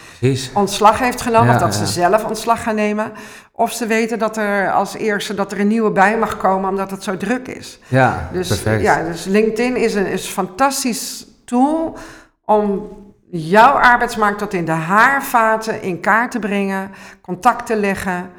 ontslag 0.55 0.99
heeft 0.99 1.21
genomen, 1.21 1.49
Ja, 1.49 1.55
of 1.55 1.61
dat 1.61 1.79
ja. 1.79 1.85
ze 1.85 1.93
zelf 1.93 2.25
ontslag 2.25 2.63
gaan 2.63 2.75
nemen. 2.75 3.13
Of 3.53 3.73
ze 3.73 3.87
weten 3.87 4.19
dat 4.19 4.37
er 4.37 4.73
als 4.73 4.95
eerste 4.95 5.35
dat 5.35 5.53
er 5.53 5.61
een 5.61 5.69
nieuwe 5.69 5.91
bij 5.91 6.19
mag 6.19 6.37
komen 6.37 6.71
omdat 6.71 6.91
het 6.91 7.03
zo 7.03 7.17
druk 7.17 7.49
is. 7.49 7.79
Ja, 7.87 8.29
Dus, 8.33 8.49
perfect. 8.49 8.83
ja, 8.83 9.03
dus 9.03 9.25
LinkedIn 9.25 9.77
is 9.77 9.95
een, 9.95 10.07
is 10.07 10.25
een 10.27 10.33
fantastisch 10.33 11.27
tool 11.45 11.97
om 12.45 12.89
jouw 13.31 13.73
arbeidsmarkt 13.73 14.39
tot 14.39 14.55
in 14.55 14.65
de 14.65 14.71
haarvaten 14.73 15.83
in 15.83 16.01
kaart 16.01 16.31
te 16.31 16.39
brengen, 16.39 16.91
contact 17.21 17.67
te 17.67 17.77
leggen, 17.77 18.31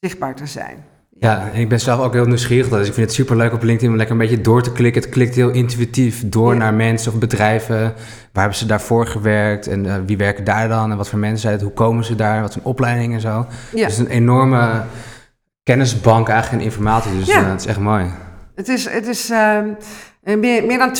zichtbaar 0.00 0.34
te 0.34 0.46
zijn. 0.46 0.84
Ja, 1.18 1.50
en 1.52 1.60
ik 1.60 1.68
ben 1.68 1.80
zelf 1.80 2.00
ook 2.00 2.12
heel 2.12 2.26
nieuwsgierig. 2.26 2.68
Dus 2.68 2.86
ik 2.86 2.94
vind 2.94 3.06
het 3.06 3.14
super 3.14 3.36
leuk 3.36 3.52
op 3.52 3.62
LinkedIn 3.62 3.90
om 3.90 3.96
lekker 3.96 4.14
een 4.14 4.20
beetje 4.20 4.40
door 4.40 4.62
te 4.62 4.72
klikken. 4.72 5.02
Het 5.02 5.10
klikt 5.10 5.34
heel 5.34 5.50
intuïtief 5.50 6.28
door 6.28 6.56
naar 6.56 6.74
mensen 6.74 7.12
of 7.12 7.18
bedrijven. 7.18 7.80
Waar 8.32 8.42
hebben 8.42 8.54
ze 8.54 8.66
daarvoor 8.66 9.06
gewerkt 9.06 9.66
en 9.66 9.84
uh, 9.84 9.94
wie 10.06 10.16
werken 10.16 10.44
daar 10.44 10.68
dan 10.68 10.90
en 10.90 10.96
wat 10.96 11.08
voor 11.08 11.18
mensen 11.18 11.40
zijn 11.40 11.52
het, 11.52 11.62
hoe 11.62 11.72
komen 11.72 12.04
ze 12.04 12.14
daar, 12.14 12.40
wat 12.40 12.54
een 12.54 12.64
opleiding 12.64 13.14
en 13.14 13.20
zo. 13.20 13.46
Ja. 13.74 13.86
Dus 13.86 13.98
een 13.98 14.06
enorme 14.06 14.82
kennisbank 15.62 16.28
eigenlijk 16.28 16.62
en 16.62 16.68
informatie. 16.68 17.18
Dus 17.18 17.26
ja. 17.26 17.40
uh, 17.40 17.48
het 17.48 17.60
is 17.60 17.66
echt 17.66 17.78
mooi. 17.78 18.06
Het 18.54 18.68
is, 18.68 18.88
het 18.88 19.06
is 19.06 19.30
uh, 19.30 19.58
meer, 20.22 20.66
meer 20.66 20.78
dan 20.78 20.96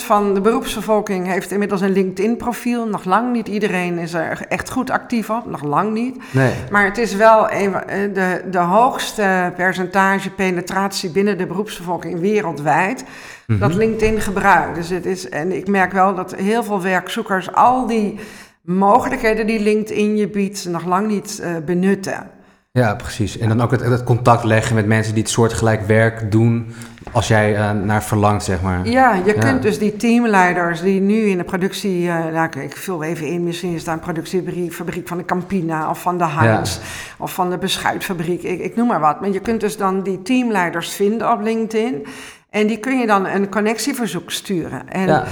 82% 0.00 0.04
van 0.04 0.34
de 0.34 0.40
beroepsbevolking 0.40 1.26
heeft 1.26 1.50
inmiddels 1.50 1.80
een 1.80 1.92
LinkedIn-profiel. 1.92 2.86
Nog 2.86 3.04
lang 3.04 3.32
niet 3.32 3.48
iedereen 3.48 3.98
is 3.98 4.14
er 4.14 4.46
echt 4.48 4.70
goed 4.70 4.90
actief 4.90 5.30
op, 5.30 5.46
nog 5.46 5.62
lang 5.62 5.92
niet. 5.92 6.16
Nee. 6.30 6.52
Maar 6.70 6.84
het 6.84 6.98
is 6.98 7.14
wel 7.14 7.52
een, 7.52 7.72
de, 8.12 8.42
de 8.50 8.58
hoogste 8.58 9.52
percentage 9.56 10.30
penetratie 10.30 11.10
binnen 11.10 11.38
de 11.38 11.46
beroepsbevolking 11.46 12.20
wereldwijd. 12.20 13.04
Mm 13.46 13.58
Dat 13.58 13.74
LinkedIn 13.74 14.20
gebruikt. 14.20 14.74
Dus 14.74 14.88
het 14.88 15.06
is, 15.06 15.28
en 15.28 15.56
ik 15.56 15.68
merk 15.68 15.92
wel 15.92 16.14
dat 16.14 16.34
heel 16.34 16.64
veel 16.64 16.82
werkzoekers 16.82 17.52
al 17.52 17.86
die 17.86 18.18
mogelijkheden 18.62 19.46
die 19.46 19.60
LinkedIn 19.60 20.16
je 20.16 20.28
biedt, 20.28 20.68
nog 20.68 20.84
lang 20.84 21.06
niet 21.06 21.40
uh, 21.42 21.56
benutten. 21.64 22.30
Ja, 22.72 22.94
precies. 22.94 23.38
En 23.38 23.48
dan 23.48 23.60
ook 23.60 23.70
het, 23.70 23.80
het, 23.80 24.04
contact 24.04 24.44
leggen 24.44 24.74
met 24.74 24.86
mensen 24.86 25.14
die 25.14 25.22
het 25.22 25.32
soortgelijk 25.32 25.86
werk 25.86 26.30
doen 26.30 26.74
als 27.12 27.28
jij 27.28 27.52
uh, 27.52 27.70
naar 27.70 28.02
verlangt, 28.02 28.44
zeg 28.44 28.62
maar. 28.62 28.88
Ja, 28.88 29.14
je 29.24 29.34
kunt 29.34 29.62
dus 29.62 29.78
die 29.78 29.96
teamleiders 29.96 30.80
die 30.80 31.00
nu 31.00 31.16
in 31.16 31.38
de 31.38 31.44
productie, 31.44 32.02
uh, 32.02 32.26
nou, 32.26 32.60
ik 32.60 32.76
vul 32.76 33.02
even 33.02 33.26
in, 33.26 33.44
misschien 33.44 33.74
is 33.74 33.84
daar 33.84 33.94
een 33.94 34.00
productiefabriek 34.00 35.08
van 35.08 35.16
de 35.16 35.24
Campina 35.24 35.90
of 35.90 36.00
van 36.00 36.18
de 36.18 36.26
Heinz 36.26 36.78
of 37.18 37.34
van 37.34 37.50
de 37.50 37.58
beschuitfabriek, 37.58 38.42
ik, 38.42 38.60
ik 38.60 38.76
noem 38.76 38.86
maar 38.86 39.00
wat. 39.00 39.20
Maar 39.20 39.30
je 39.30 39.40
kunt 39.40 39.60
dus 39.60 39.76
dan 39.76 40.02
die 40.02 40.22
teamleiders 40.22 40.92
vinden 40.92 41.32
op 41.32 41.40
LinkedIn. 41.40 42.06
En 42.50 42.66
die 42.66 42.78
kun 42.78 42.98
je 42.98 43.06
dan 43.06 43.26
een 43.26 43.48
connectieverzoek 43.48 44.30
sturen. 44.30 44.88
En 44.88 45.08
uh, 45.08 45.22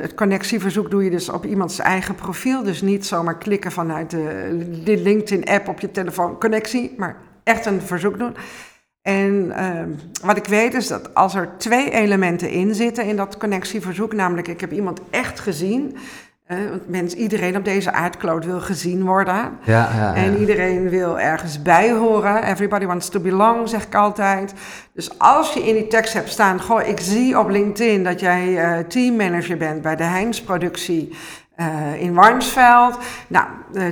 het 0.00 0.14
connectieverzoek 0.14 0.90
doe 0.90 1.04
je 1.04 1.10
dus 1.10 1.28
op 1.28 1.44
iemands 1.44 1.78
eigen 1.78 2.14
profiel. 2.14 2.62
Dus 2.62 2.82
niet 2.82 3.06
zomaar 3.06 3.38
klikken 3.38 3.72
vanuit 3.72 4.10
de, 4.10 4.80
de 4.84 4.96
LinkedIn-app 4.96 5.68
op 5.68 5.80
je 5.80 5.90
telefoon 5.90 6.38
connectie, 6.38 6.94
maar 6.96 7.16
echt 7.44 7.66
een 7.66 7.80
verzoek 7.80 8.18
doen. 8.18 8.36
En 9.06 9.52
uh, 9.56 10.26
wat 10.26 10.36
ik 10.36 10.46
weet 10.46 10.74
is 10.74 10.86
dat 10.86 11.14
als 11.14 11.34
er 11.34 11.48
twee 11.58 11.90
elementen 11.90 12.50
in 12.50 12.74
zitten 12.74 13.04
in 13.04 13.16
dat 13.16 13.36
connectieverzoek, 13.36 14.12
namelijk 14.12 14.48
ik 14.48 14.60
heb 14.60 14.72
iemand 14.72 15.00
echt 15.10 15.40
gezien 15.40 15.96
want 16.48 16.88
mens, 16.88 17.14
iedereen 17.14 17.56
op 17.56 17.64
deze 17.64 17.92
aardkloot 17.92 18.44
wil 18.44 18.60
gezien 18.60 19.04
worden. 19.04 19.34
Ja, 19.34 19.50
ja, 19.64 19.96
ja, 19.96 20.14
En 20.14 20.38
iedereen 20.38 20.88
wil 20.88 21.18
ergens 21.20 21.62
bij 21.62 21.92
horen. 21.92 22.44
Everybody 22.44 22.86
wants 22.86 23.08
to 23.08 23.20
belong, 23.20 23.68
zeg 23.68 23.84
ik 23.84 23.94
altijd. 23.94 24.54
Dus 24.92 25.18
als 25.18 25.52
je 25.52 25.66
in 25.66 25.74
die 25.74 25.86
tekst 25.86 26.12
hebt 26.12 26.28
staan... 26.28 26.60
Goh, 26.60 26.88
ik 26.88 27.00
zie 27.00 27.38
op 27.38 27.48
LinkedIn 27.48 28.04
dat 28.04 28.20
jij 28.20 28.48
uh, 28.48 28.78
teammanager 28.78 29.56
bent 29.56 29.82
bij 29.82 29.96
de 29.96 30.04
Heims 30.04 30.42
productie... 30.42 31.14
Uh, 31.60 32.02
in 32.02 32.14
Warnsveld. 32.14 32.98
Nou, 33.28 33.46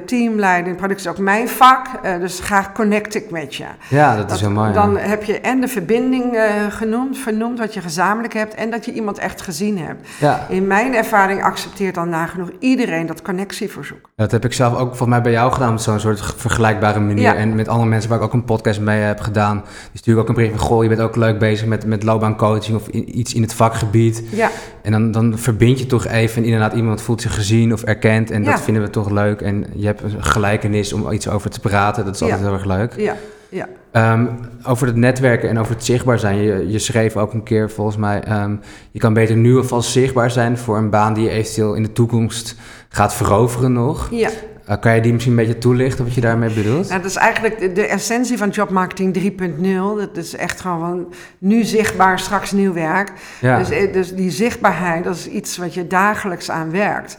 teamleiding 0.06 0.68
in 0.68 0.76
productie 0.76 1.10
is 1.10 1.16
ook 1.16 1.24
mijn 1.24 1.48
vak, 1.48 1.86
uh, 2.04 2.18
dus 2.18 2.40
graag 2.40 2.72
connect 2.72 3.14
ik 3.14 3.30
met 3.30 3.54
je. 3.54 3.64
Ja, 3.88 4.16
dat, 4.16 4.30
is 4.30 4.40
heel 4.40 4.50
mooi. 4.50 4.72
Dan 4.72 4.96
heb 4.96 5.22
je 5.22 5.40
en 5.40 5.60
de 5.60 5.68
verbinding 5.68 6.34
uh, 6.34 6.42
genoemd, 6.68 7.18
vernoemd 7.18 7.58
wat 7.58 7.74
je 7.74 7.80
gezamenlijk 7.80 8.34
hebt 8.34 8.54
en 8.54 8.70
dat 8.70 8.84
je 8.84 8.92
iemand 8.92 9.18
echt 9.18 9.42
gezien 9.42 9.78
hebt. 9.78 10.08
Ja. 10.20 10.46
In 10.48 10.66
mijn 10.66 10.94
ervaring 10.94 11.42
accepteert 11.42 11.94
dan 11.94 12.08
nagenoeg 12.08 12.50
iedereen 12.58 13.06
dat 13.06 13.22
connectieverzoek. 13.22 14.10
Dat 14.16 14.30
heb 14.30 14.44
ik 14.44 14.52
zelf 14.52 14.72
ook 14.72 14.88
volgens 14.88 15.08
mij 15.08 15.20
bij 15.20 15.32
jou 15.32 15.52
gedaan 15.52 15.72
op 15.72 15.78
zo'n 15.78 16.00
soort 16.00 16.34
vergelijkbare 16.36 17.00
manier. 17.00 17.22
Ja. 17.22 17.34
En 17.34 17.54
met 17.54 17.68
andere 17.68 17.88
mensen 17.88 18.10
waar 18.10 18.18
ik 18.18 18.24
ook 18.24 18.32
een 18.32 18.44
podcast 18.44 18.80
mee 18.80 19.00
heb 19.00 19.20
gedaan. 19.20 19.62
Die 19.90 20.00
stuur 20.00 20.14
ik 20.14 20.20
ook 20.20 20.28
een 20.28 20.34
brief 20.34 20.50
van, 20.50 20.58
goh, 20.58 20.82
je 20.82 20.88
bent 20.88 21.00
ook 21.00 21.16
leuk 21.16 21.38
bezig 21.38 21.66
met, 21.66 21.86
met 21.86 22.02
loopbaancoaching 22.02 22.76
of 22.76 22.88
iets 22.88 23.34
in 23.34 23.42
het 23.42 23.54
vakgebied. 23.54 24.22
Ja. 24.30 24.50
En 24.82 24.92
dan, 24.92 25.10
dan 25.10 25.38
verbind 25.38 25.78
je 25.78 25.86
toch 25.86 26.06
even 26.06 26.36
en 26.36 26.44
inderdaad 26.44 26.72
iemand 26.72 27.02
voelt 27.02 27.20
zich 27.20 27.34
gezien 27.34 27.52
of 27.72 27.82
erkend. 27.82 28.30
En 28.30 28.44
dat 28.44 28.60
vinden 28.60 28.82
we 28.82 28.90
toch 28.90 29.10
leuk. 29.10 29.40
En 29.40 29.66
je 29.74 29.86
hebt 29.86 30.02
een 30.02 30.24
gelijkenis 30.24 30.92
om 30.92 31.10
iets 31.10 31.28
over 31.28 31.50
te 31.50 31.60
praten. 31.60 32.04
Dat 32.04 32.14
is 32.14 32.22
altijd 32.22 32.40
heel 32.40 32.52
erg 32.52 32.64
leuk. 32.64 32.94
Ja, 32.96 33.16
ja. 33.48 33.68
Um, 34.12 34.28
over 34.66 34.86
het 34.86 34.96
netwerken 34.96 35.48
en 35.48 35.58
over 35.58 35.74
het 35.74 35.84
zichtbaar 35.84 36.18
zijn. 36.18 36.36
Je, 36.36 36.70
je 36.70 36.78
schreef 36.78 37.16
ook 37.16 37.32
een 37.32 37.42
keer 37.42 37.70
volgens 37.70 37.96
mij... 37.96 38.42
Um, 38.42 38.60
je 38.90 38.98
kan 38.98 39.14
beter 39.14 39.36
nu 39.36 39.56
alvast 39.56 39.90
zichtbaar 39.90 40.30
zijn 40.30 40.58
voor 40.58 40.76
een 40.76 40.90
baan 40.90 41.14
die 41.14 41.24
je 41.24 41.30
eventueel 41.30 41.74
in 41.74 41.82
de 41.82 41.92
toekomst 41.92 42.56
gaat 42.88 43.14
veroveren 43.14 43.72
nog. 43.72 44.08
Ja. 44.10 44.30
Uh, 44.68 44.76
kan 44.80 44.94
je 44.94 45.00
die 45.00 45.12
misschien 45.12 45.38
een 45.38 45.44
beetje 45.44 45.58
toelichten 45.58 46.04
wat 46.04 46.14
je 46.14 46.20
daarmee 46.20 46.54
bedoelt? 46.54 46.88
Nou, 46.88 47.00
dat 47.00 47.10
is 47.10 47.16
eigenlijk 47.16 47.58
de, 47.58 47.72
de 47.72 47.86
essentie 47.86 48.38
van 48.38 48.48
jobmarketing 48.48 49.18
3.0. 49.18 49.62
Dat 49.98 50.16
is 50.16 50.36
echt 50.36 50.60
gewoon 50.60 51.12
nu 51.38 51.64
zichtbaar, 51.64 52.18
straks 52.18 52.52
nieuw 52.52 52.72
werk. 52.72 53.12
Ja. 53.40 53.58
Dus, 53.58 53.70
eh, 53.70 53.92
dus 53.92 54.14
die 54.14 54.30
zichtbaarheid, 54.30 55.04
dat 55.04 55.14
is 55.14 55.28
iets 55.28 55.56
wat 55.56 55.74
je 55.74 55.86
dagelijks 55.86 56.50
aan 56.50 56.70
werkt. 56.70 57.16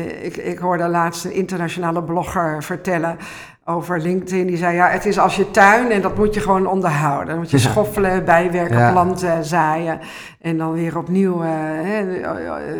Eh, 0.00 0.24
ik, 0.24 0.36
ik 0.36 0.58
hoorde 0.58 0.88
laatst 0.88 1.24
een 1.24 1.32
internationale 1.32 2.02
blogger 2.02 2.62
vertellen 2.62 3.18
over 3.64 4.00
LinkedIn. 4.00 4.46
Die 4.46 4.56
zei, 4.56 4.74
ja, 4.74 4.88
het 4.88 5.06
is 5.06 5.18
als 5.18 5.36
je 5.36 5.50
tuin 5.50 5.90
en 5.90 6.00
dat 6.00 6.16
moet 6.16 6.34
je 6.34 6.40
gewoon 6.40 6.66
onderhouden. 6.66 7.26
Dan 7.26 7.38
moet 7.38 7.50
je 7.50 7.58
schoffelen, 7.58 8.24
bijwerken, 8.24 8.92
planten, 8.92 9.44
zaaien 9.44 10.00
en 10.40 10.58
dan 10.58 10.72
weer 10.72 10.98
opnieuw 10.98 11.44
uh, 11.44 11.50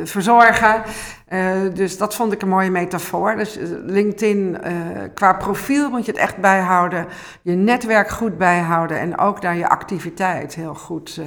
verzorgen. 0.04 0.82
Uh, 1.28 1.50
dus 1.74 1.98
dat 1.98 2.14
vond 2.14 2.32
ik 2.32 2.42
een 2.42 2.48
mooie 2.48 2.70
metafoor. 2.70 3.36
Dus 3.36 3.58
LinkedIn, 3.84 4.58
qua 5.14 5.32
profiel 5.32 5.90
moet 5.90 6.04
je 6.04 6.12
het 6.12 6.20
echt 6.20 6.36
bijhouden. 6.36 7.06
Je 7.42 7.54
netwerk 7.54 8.08
goed 8.08 8.38
bijhouden 8.38 8.98
en 8.98 9.18
ook 9.18 9.42
daar 9.42 9.56
je 9.56 9.68
activiteit 9.68 10.54
heel 10.54 10.74
goed 10.74 11.20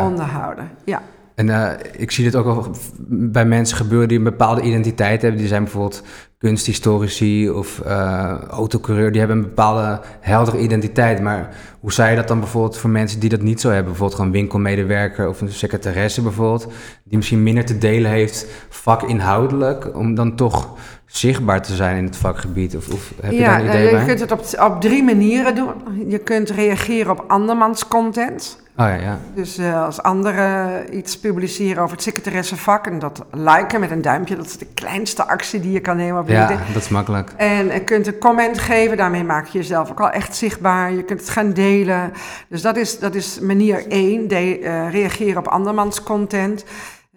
onderhouden. 0.00 0.70
Ja. 0.84 1.00
En 1.38 1.46
uh, 1.46 1.70
ik 1.96 2.10
zie 2.10 2.24
dit 2.24 2.36
ook 2.36 2.46
al 2.46 2.66
bij 3.08 3.44
mensen 3.44 3.76
gebeuren 3.76 4.08
die 4.08 4.18
een 4.18 4.24
bepaalde 4.24 4.62
identiteit 4.62 5.22
hebben. 5.22 5.40
Die 5.40 5.48
zijn 5.48 5.62
bijvoorbeeld 5.62 6.02
kunsthistorici 6.38 7.50
of 7.50 7.80
uh, 7.86 8.38
autocoureur. 8.48 9.10
Die 9.10 9.18
hebben 9.18 9.36
een 9.36 9.42
bepaalde 9.42 10.00
heldere 10.20 10.58
identiteit. 10.58 11.20
Maar 11.20 11.56
hoe 11.80 11.92
zou 11.92 12.10
je 12.10 12.16
dat 12.16 12.28
dan 12.28 12.40
bijvoorbeeld 12.40 12.76
voor 12.76 12.90
mensen 12.90 13.20
die 13.20 13.28
dat 13.28 13.42
niet 13.42 13.60
zo 13.60 13.68
hebben? 13.68 13.86
Bijvoorbeeld 13.86 14.18
gewoon 14.18 14.32
winkelmedewerker 14.32 15.28
of 15.28 15.40
een 15.40 15.52
secretaresse 15.52 16.22
bijvoorbeeld. 16.22 16.72
Die 17.04 17.16
misschien 17.16 17.42
minder 17.42 17.64
te 17.64 17.78
delen 17.78 18.10
heeft 18.10 18.46
vakinhoudelijk. 18.68 19.96
Om 19.96 20.14
dan 20.14 20.36
toch 20.36 20.76
zichtbaar 21.08 21.62
te 21.62 21.74
zijn 21.74 21.96
in 21.96 22.04
het 22.04 22.16
vakgebied? 22.16 22.76
Of, 22.76 22.88
of 22.88 23.12
heb 23.20 23.32
je 23.32 23.40
daar 23.40 23.60
een 23.60 23.66
idee 23.66 23.84
je 23.84 23.90
bij? 23.90 24.00
Je 24.00 24.06
kunt 24.06 24.20
het 24.20 24.32
op, 24.32 24.70
op 24.72 24.80
drie 24.80 25.02
manieren 25.02 25.54
doen. 25.54 25.72
Je 26.06 26.18
kunt 26.18 26.50
reageren 26.50 27.10
op 27.10 27.24
andermans 27.28 27.88
content. 27.88 28.66
Oh 28.76 28.86
ja, 28.86 28.94
ja. 28.94 29.18
Dus 29.34 29.58
uh, 29.58 29.84
als 29.84 30.02
anderen 30.02 30.96
iets 30.96 31.18
publiceren 31.18 31.82
over 31.82 31.94
het 31.94 32.04
secretaressenvak 32.04 32.86
en 32.86 32.98
dat 32.98 33.24
liken 33.30 33.80
met 33.80 33.90
een 33.90 34.02
duimpje, 34.02 34.36
dat 34.36 34.46
is 34.46 34.58
de 34.58 34.66
kleinste 34.74 35.26
actie 35.26 35.60
die 35.60 35.72
je 35.72 35.80
kan 35.80 35.96
nemen 35.96 36.20
op. 36.20 36.28
Ja, 36.28 36.46
dat 36.72 36.82
is 36.82 36.88
makkelijk. 36.88 37.32
En 37.36 37.66
je 37.66 37.80
kunt 37.80 38.06
een 38.06 38.18
comment 38.18 38.58
geven, 38.58 38.96
daarmee 38.96 39.24
maak 39.24 39.46
je 39.46 39.58
jezelf 39.58 39.90
ook 39.90 40.00
al 40.00 40.10
echt 40.10 40.36
zichtbaar. 40.36 40.92
Je 40.92 41.02
kunt 41.02 41.20
het 41.20 41.28
gaan 41.28 41.52
delen. 41.52 42.12
Dus 42.48 42.62
dat 42.62 42.76
is, 42.76 42.98
dat 42.98 43.14
is 43.14 43.40
manier 43.40 43.86
één, 43.88 44.28
de, 44.28 44.60
uh, 44.60 44.92
reageren 44.92 45.38
op 45.38 45.48
andermans 45.48 46.02
content. 46.02 46.64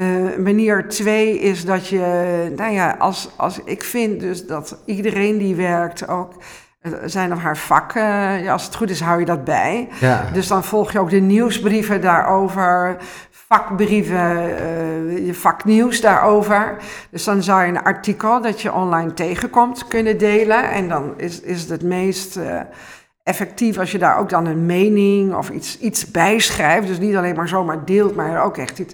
Uh, 0.02 0.38
manier 0.38 0.88
twee 0.88 1.40
is 1.40 1.66
dat 1.66 1.88
je, 1.88 2.54
nou 2.56 2.74
ja, 2.74 2.96
als, 3.00 3.30
als 3.36 3.60
ik 3.66 3.84
vind 3.84 4.20
dus 4.20 4.46
dat 4.46 4.78
iedereen 4.86 5.38
die 5.38 5.56
werkt 5.56 6.08
ook 6.08 6.34
zijn 7.06 7.34
of 7.34 7.40
haar 7.40 7.58
vak, 7.58 7.94
ja, 7.94 8.52
als 8.52 8.66
het 8.66 8.76
goed 8.76 8.90
is, 8.90 9.00
hou 9.00 9.20
je 9.20 9.26
dat 9.26 9.44
bij. 9.44 9.90
Ja. 10.00 10.30
Dus 10.34 10.48
dan 10.48 10.64
volg 10.64 10.92
je 10.92 11.00
ook 11.00 11.10
de 11.10 11.20
nieuwsbrieven 11.20 12.02
daarover, 12.02 12.98
vakbrieven, 13.32 14.50
uh, 14.50 15.26
je 15.26 15.34
vaknieuws 15.34 16.02
daarover. 16.02 16.78
Dus 17.10 17.24
dan 17.24 17.44
zou 17.44 17.62
je 17.62 17.68
een 17.68 17.84
artikel 17.84 18.42
dat 18.42 18.62
je 18.62 18.74
online 18.74 19.14
tegenkomt 19.14 19.88
kunnen 19.88 20.18
delen. 20.18 20.72
En 20.72 20.90
dan 20.90 21.14
is, 21.18 21.42
is 21.42 21.62
het 21.62 21.70
het 21.70 21.84
meest 21.84 22.40
effectief 23.24 23.78
als 23.78 23.92
je 23.92 23.98
daar 23.98 24.18
ook 24.18 24.30
dan 24.30 24.46
een 24.46 24.66
mening 24.66 25.36
of 25.36 25.50
iets, 25.50 25.80
iets 25.80 26.12
bij 26.12 26.40
schrijft. 26.40 26.88
Dus 26.88 27.00
niet 27.00 27.16
alleen 27.16 27.36
maar 27.36 27.48
zomaar 27.48 27.86
deelt, 27.86 28.16
maar 28.16 28.44
ook 28.44 28.58
echt 28.58 28.80
iets 28.80 28.94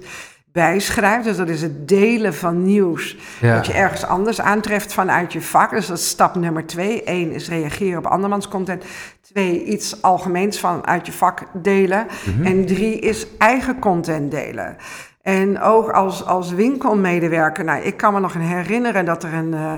bijschrijft. 0.58 1.24
Dus 1.24 1.38
dat 1.38 1.50
is 1.50 1.62
het 1.62 1.88
delen 1.88 2.34
van 2.34 2.64
nieuws 2.64 3.18
dat 3.42 3.66
je 3.66 3.74
ergens 3.74 4.06
anders 4.06 4.42
aantreft 4.42 4.94
vanuit 4.94 5.34
je 5.34 5.42
vak. 5.42 5.70
Dus 5.70 5.88
dat 5.88 5.98
is 5.98 6.10
stap 6.10 6.36
nummer 6.36 6.66
twee. 6.66 7.02
Eén 7.06 7.32
is 7.32 7.50
reageren 7.50 7.98
op 7.98 8.06
andermans 8.06 8.48
content. 8.48 8.84
Twee, 9.22 9.64
iets 9.64 10.02
algemeens 10.02 10.60
vanuit 10.60 11.06
je 11.06 11.12
vak 11.12 11.44
delen. 11.54 12.08
Mhm. 12.26 12.46
En 12.46 12.66
drie 12.66 13.00
is 13.00 13.28
eigen 13.38 13.80
content 13.80 14.32
delen. 14.32 14.78
En 15.22 15.62
ook 15.62 15.90
als, 15.90 16.26
als 16.26 16.52
winkelmedewerker, 16.52 17.64
nou, 17.64 17.82
ik 17.82 17.98
kan 17.98 18.14
me 18.14 18.20
nog 18.20 18.34
herinneren 18.34 19.06
dat 19.06 19.24
er 19.24 19.34
een, 19.34 19.54
uh, 19.54 19.72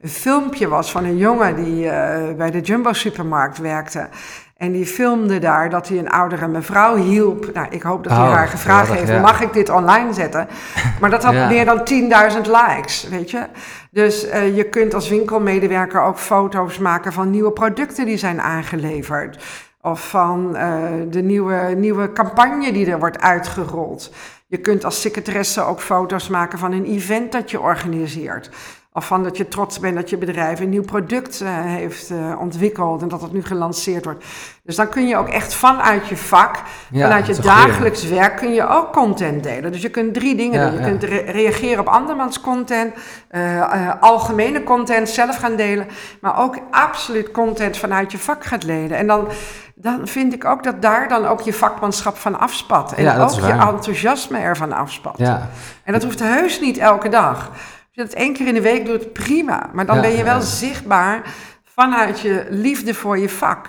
een 0.00 0.08
filmpje 0.08 0.68
was 0.68 0.90
van 0.90 1.04
een 1.04 1.16
jongen 1.16 1.56
die 1.56 1.84
uh, 1.84 1.92
bij 2.36 2.50
de 2.50 2.60
Jumbo 2.60 2.92
supermarkt 2.92 3.58
werkte. 3.58 4.08
En 4.56 4.72
die 4.72 4.86
filmde 4.86 5.38
daar 5.38 5.70
dat 5.70 5.88
hij 5.88 5.98
een 5.98 6.10
oudere 6.10 6.48
mevrouw 6.48 6.96
hielp. 6.96 7.50
Nou, 7.54 7.66
ik 7.70 7.82
hoop 7.82 8.04
dat 8.04 8.12
hij 8.12 8.26
oh, 8.26 8.32
haar 8.32 8.48
gevraagd 8.48 8.92
heeft, 8.92 9.20
mag 9.20 9.40
ik 9.40 9.52
dit 9.52 9.70
online 9.70 10.12
zetten? 10.12 10.48
Maar 11.00 11.10
dat 11.10 11.24
had 11.24 11.34
meer 11.48 11.64
dan 11.64 11.80
10.000 12.34 12.40
likes, 12.40 13.08
weet 13.08 13.30
je. 13.30 13.46
Dus 13.90 14.26
uh, 14.26 14.56
je 14.56 14.64
kunt 14.64 14.94
als 14.94 15.08
winkelmedewerker 15.08 16.02
ook 16.02 16.18
foto's 16.18 16.78
maken 16.78 17.12
van 17.12 17.30
nieuwe 17.30 17.52
producten 17.52 18.04
die 18.04 18.16
zijn 18.16 18.40
aangeleverd. 18.40 19.44
Of 19.80 20.08
van 20.08 20.56
eh, 20.56 20.78
de 21.10 21.22
nieuwe, 21.22 21.74
nieuwe 21.76 22.12
campagne 22.12 22.72
die 22.72 22.90
er 22.90 22.98
wordt 22.98 23.20
uitgerold. 23.20 24.12
Je 24.46 24.58
kunt 24.58 24.84
als 24.84 25.00
secretaresse 25.00 25.62
ook 25.62 25.80
foto's 25.80 26.28
maken 26.28 26.58
van 26.58 26.72
een 26.72 26.84
event 26.84 27.32
dat 27.32 27.50
je 27.50 27.60
organiseert. 27.60 28.50
Of 28.96 29.06
van 29.06 29.22
dat 29.22 29.36
je 29.36 29.48
trots 29.48 29.78
bent 29.78 29.94
dat 29.94 30.10
je 30.10 30.16
bedrijf 30.16 30.60
een 30.60 30.68
nieuw 30.68 30.84
product 30.84 31.40
uh, 31.40 31.48
heeft 31.52 32.10
uh, 32.10 32.40
ontwikkeld 32.40 33.02
en 33.02 33.08
dat 33.08 33.22
het 33.22 33.32
nu 33.32 33.44
gelanceerd 33.44 34.04
wordt. 34.04 34.24
Dus 34.62 34.76
dan 34.76 34.88
kun 34.88 35.06
je 35.06 35.16
ook 35.16 35.28
echt 35.28 35.54
vanuit 35.54 36.06
je 36.06 36.16
vak, 36.16 36.56
ja, 36.90 37.02
vanuit 37.02 37.26
je 37.26 37.42
dagelijks 37.42 38.08
werk, 38.08 38.36
kun 38.36 38.52
je 38.52 38.68
ook 38.68 38.92
content 38.92 39.42
delen. 39.42 39.72
Dus 39.72 39.82
je 39.82 39.88
kunt 39.88 40.14
drie 40.14 40.36
dingen 40.36 40.60
ja, 40.60 40.66
doen. 40.66 40.74
Je 40.74 40.80
ja. 40.80 40.88
kunt 40.88 41.04
re 41.04 41.16
reageren 41.16 41.80
op 41.80 41.86
andermans 41.86 42.40
content, 42.40 42.94
uh, 43.30 43.92
algemene 44.00 44.62
content 44.62 45.08
zelf 45.08 45.36
gaan 45.36 45.56
delen, 45.56 45.86
maar 46.20 46.38
ook 46.38 46.58
absoluut 46.70 47.30
content 47.30 47.76
vanuit 47.76 48.12
je 48.12 48.18
vak 48.18 48.44
gaat 48.44 48.66
delen. 48.66 48.96
En 48.96 49.06
dan, 49.06 49.28
dan 49.74 50.08
vind 50.08 50.32
ik 50.32 50.44
ook 50.44 50.62
dat 50.62 50.82
daar 50.82 51.08
dan 51.08 51.26
ook 51.26 51.40
je 51.40 51.52
vakmanschap 51.52 52.16
van 52.16 52.38
afspat. 52.38 52.92
En 52.92 53.20
ook 53.20 53.30
je 53.30 53.52
enthousiasme 53.52 54.38
ervan 54.38 54.72
afspat. 54.72 55.18
En 55.84 55.92
dat 55.92 56.02
hoeft 56.02 56.20
heus 56.20 56.60
niet 56.60 56.78
elke 56.78 57.08
dag. 57.08 57.50
Je 57.96 58.02
dat 58.02 58.12
één 58.12 58.32
keer 58.32 58.46
in 58.46 58.54
de 58.54 58.60
week 58.60 58.86
doet, 58.86 59.12
prima. 59.12 59.70
Maar 59.72 59.86
dan 59.86 59.94
ja, 59.94 60.00
ben 60.00 60.10
je 60.10 60.24
wel 60.24 60.38
ja. 60.38 60.40
zichtbaar 60.40 61.34
vanuit 61.64 62.20
je 62.20 62.46
liefde 62.50 62.94
voor 62.94 63.18
je 63.18 63.28
vak. 63.28 63.68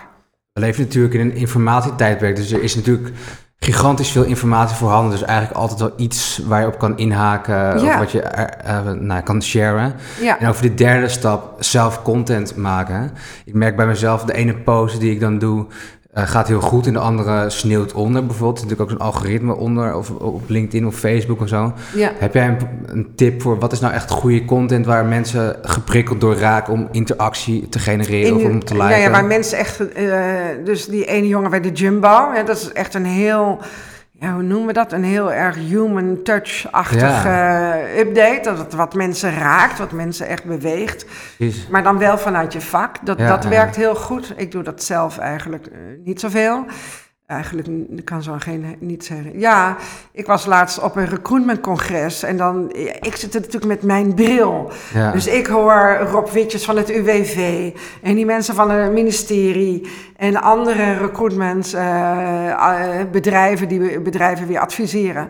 We 0.53 0.59
leven 0.59 0.83
natuurlijk 0.83 1.13
in 1.13 1.19
een 1.19 1.35
informatietijdperk, 1.35 2.35
dus 2.35 2.51
er 2.51 2.63
is 2.63 2.75
natuurlijk 2.75 3.13
gigantisch 3.59 4.11
veel 4.11 4.23
informatie 4.23 4.75
voorhanden. 4.75 5.11
Dus 5.11 5.23
eigenlijk 5.23 5.59
altijd 5.59 5.79
wel 5.79 5.93
iets 5.97 6.41
waar 6.47 6.61
je 6.61 6.67
op 6.67 6.77
kan 6.77 6.97
inhaken 6.97 7.55
ja. 7.55 7.73
of 7.73 7.97
wat 7.97 8.11
je 8.11 8.47
uh, 8.65 8.91
nou, 8.91 9.21
kan 9.21 9.41
sharen. 9.43 9.93
Ja. 10.21 10.39
En 10.39 10.47
over 10.47 10.61
de 10.61 10.73
derde 10.73 11.07
stap, 11.07 11.63
zelf 11.63 12.01
content 12.01 12.55
maken. 12.55 13.11
Ik 13.45 13.53
merk 13.53 13.75
bij 13.75 13.87
mezelf, 13.87 14.23
de 14.23 14.33
ene 14.33 14.55
post 14.55 14.99
die 14.99 15.11
ik 15.11 15.19
dan 15.19 15.39
doe, 15.39 15.65
uh, 16.17 16.27
gaat 16.27 16.47
heel 16.47 16.61
goed 16.61 16.87
en 16.87 16.93
de 16.93 16.99
andere 16.99 17.49
sneeuwt 17.49 17.93
onder 17.93 18.25
bijvoorbeeld. 18.25 18.57
Er 18.57 18.63
is 18.63 18.69
natuurlijk 18.69 18.91
ook 18.91 18.97
zo'n 18.99 19.13
algoritme 19.13 19.55
onder, 19.55 19.95
of 19.95 20.09
op 20.09 20.49
LinkedIn 20.49 20.87
of 20.87 20.95
Facebook 20.95 21.41
of 21.41 21.47
zo. 21.47 21.73
Ja. 21.95 22.11
Heb 22.17 22.33
jij 22.33 22.47
een, 22.47 22.57
een, 22.85 23.07
tip 23.15 23.41
voor 23.41 23.59
wat 23.59 23.71
is 23.71 23.79
nou 23.79 23.93
echt 23.93 24.11
goede 24.11 24.45
content 24.45 24.85
waar 24.85 25.05
mensen 25.05 25.55
geprikkeld 25.61 26.21
door 26.21 26.35
raken 26.35 26.73
om 26.73 26.87
interactie 26.91 27.69
te 27.69 27.79
genereren 27.79 28.39
In, 28.39 28.45
of 28.45 28.51
om 28.51 28.63
te 28.63 28.73
liken? 28.73 28.89
Ja, 28.89 28.95
ja, 28.95 29.09
waar 29.09 29.25
mensen 29.25 29.57
echt, 29.57 29.81
uh, 29.97 30.15
dus 30.63 30.85
die 30.85 31.05
ene 31.05 31.27
jongen 31.27 31.49
bij 31.49 31.61
de 31.61 31.71
Jumbo, 31.71 32.31
ja, 32.33 32.43
dat 32.43 32.57
is 32.57 32.71
echt 32.71 32.93
een 32.93 33.05
heel 33.05 33.59
ja, 34.19 34.33
hoe 34.33 34.43
noemen 34.43 34.67
we 34.67 34.73
dat? 34.73 34.91
Een 34.91 35.03
heel 35.03 35.33
erg 35.33 35.55
human 35.55 36.23
touch-achtig 36.23 37.23
ja. 37.23 37.75
uh, 37.75 37.97
update. 37.97 38.41
Dat 38.43 38.57
het 38.57 38.73
wat 38.73 38.93
mensen 38.93 39.37
raakt, 39.37 39.77
wat 39.77 39.91
mensen 39.91 40.27
echt 40.27 40.43
beweegt. 40.43 41.05
Precies. 41.37 41.67
Maar 41.67 41.83
dan 41.83 41.97
wel 41.97 42.17
vanuit 42.17 42.53
je 42.53 42.61
vak. 42.61 43.05
Dat, 43.05 43.17
ja, 43.17 43.27
dat 43.27 43.45
werkt 43.45 43.75
heel 43.75 43.95
goed. 43.95 44.33
Ik 44.35 44.51
doe 44.51 44.63
dat 44.63 44.83
zelf 44.83 45.17
eigenlijk 45.17 45.67
uh, 45.67 45.77
niet 46.03 46.19
zoveel. 46.19 46.65
Eigenlijk 47.27 47.67
kan 48.05 48.23
zo 48.23 48.35
geen 48.37 48.75
niet 48.79 49.05
zeggen. 49.05 49.39
Ja, 49.39 49.77
ik 50.11 50.25
was 50.25 50.45
laatst 50.45 50.79
op 50.79 50.95
een 50.95 51.05
recruitmentcongres 51.05 52.23
en 52.23 52.37
dan, 52.37 52.71
ik 53.01 53.15
zit 53.15 53.33
er 53.33 53.39
natuurlijk 53.39 53.65
met 53.65 53.83
mijn 53.83 54.13
bril. 54.13 54.71
Ja. 54.93 55.11
Dus 55.11 55.27
ik 55.27 55.47
hoor 55.47 55.97
Rob 56.11 56.27
Witjes 56.27 56.65
van 56.65 56.77
het 56.77 56.89
UWV 56.89 57.71
en 58.01 58.15
die 58.15 58.25
mensen 58.25 58.55
van 58.55 58.71
het 58.71 58.91
ministerie 58.91 59.91
en 60.15 60.41
andere 60.41 60.93
recruitmentbedrijven 60.93 63.71
uh, 63.71 63.79
die 63.79 63.99
bedrijven 63.99 64.47
weer 64.47 64.59
adviseren. 64.59 65.29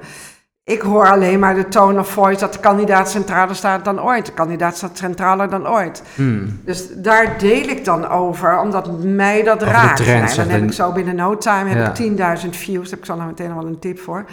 Ik 0.67 0.81
hoor 0.81 1.09
alleen 1.09 1.39
maar 1.39 1.55
de 1.55 1.67
tone 1.67 1.99
of 1.99 2.09
voice 2.09 2.39
dat 2.39 2.53
de 2.53 2.59
kandidaat 2.59 3.09
centraler 3.09 3.55
staat 3.55 3.85
dan 3.85 4.01
ooit. 4.01 4.25
De 4.25 4.31
kandidaat 4.31 4.77
staat 4.77 4.97
centraler 4.97 5.49
dan 5.49 5.67
ooit. 5.67 6.03
Hmm. 6.15 6.59
Dus 6.63 6.87
daar 6.95 7.37
deel 7.37 7.67
ik 7.67 7.85
dan 7.85 8.07
over, 8.07 8.59
omdat 8.59 9.03
mij 9.03 9.43
dat 9.43 9.61
over 9.61 9.73
raakt. 9.73 9.97
Trends, 9.97 10.35
dan 10.35 10.47
heb 10.47 10.63
ik 10.63 10.71
zo 10.71 10.91
binnen 10.91 11.15
no 11.15 11.37
time 11.37 11.69
heb 11.69 11.97
ik 11.97 12.17
10.000 12.43 12.49
views. 12.49 12.89
Daar 12.89 12.89
heb 12.89 12.99
ik 12.99 13.05
zo 13.05 13.15
nou 13.15 13.27
meteen 13.27 13.49
al 13.49 13.55
wel 13.55 13.65
een 13.65 13.79
tip 13.79 13.99
voor. 13.99 14.25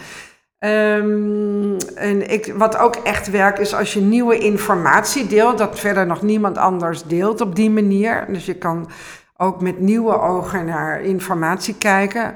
Um, 0.59 1.77
en 1.95 2.31
ik, 2.31 2.53
wat 2.57 2.77
ook 2.77 2.95
echt 2.95 3.29
werkt 3.29 3.59
is 3.59 3.75
als 3.75 3.93
je 3.93 4.01
nieuwe 4.01 4.37
informatie 4.37 5.27
deelt, 5.27 5.57
dat 5.57 5.79
verder 5.79 6.05
nog 6.05 6.21
niemand 6.21 6.57
anders 6.57 7.03
deelt 7.03 7.41
op 7.41 7.55
die 7.55 7.69
manier. 7.69 8.25
Dus 8.27 8.45
je 8.45 8.55
kan 8.55 8.89
ook 9.37 9.61
met 9.61 9.79
nieuwe 9.79 10.19
ogen 10.21 10.65
naar 10.65 11.01
informatie 11.01 11.75
kijken 11.77 12.33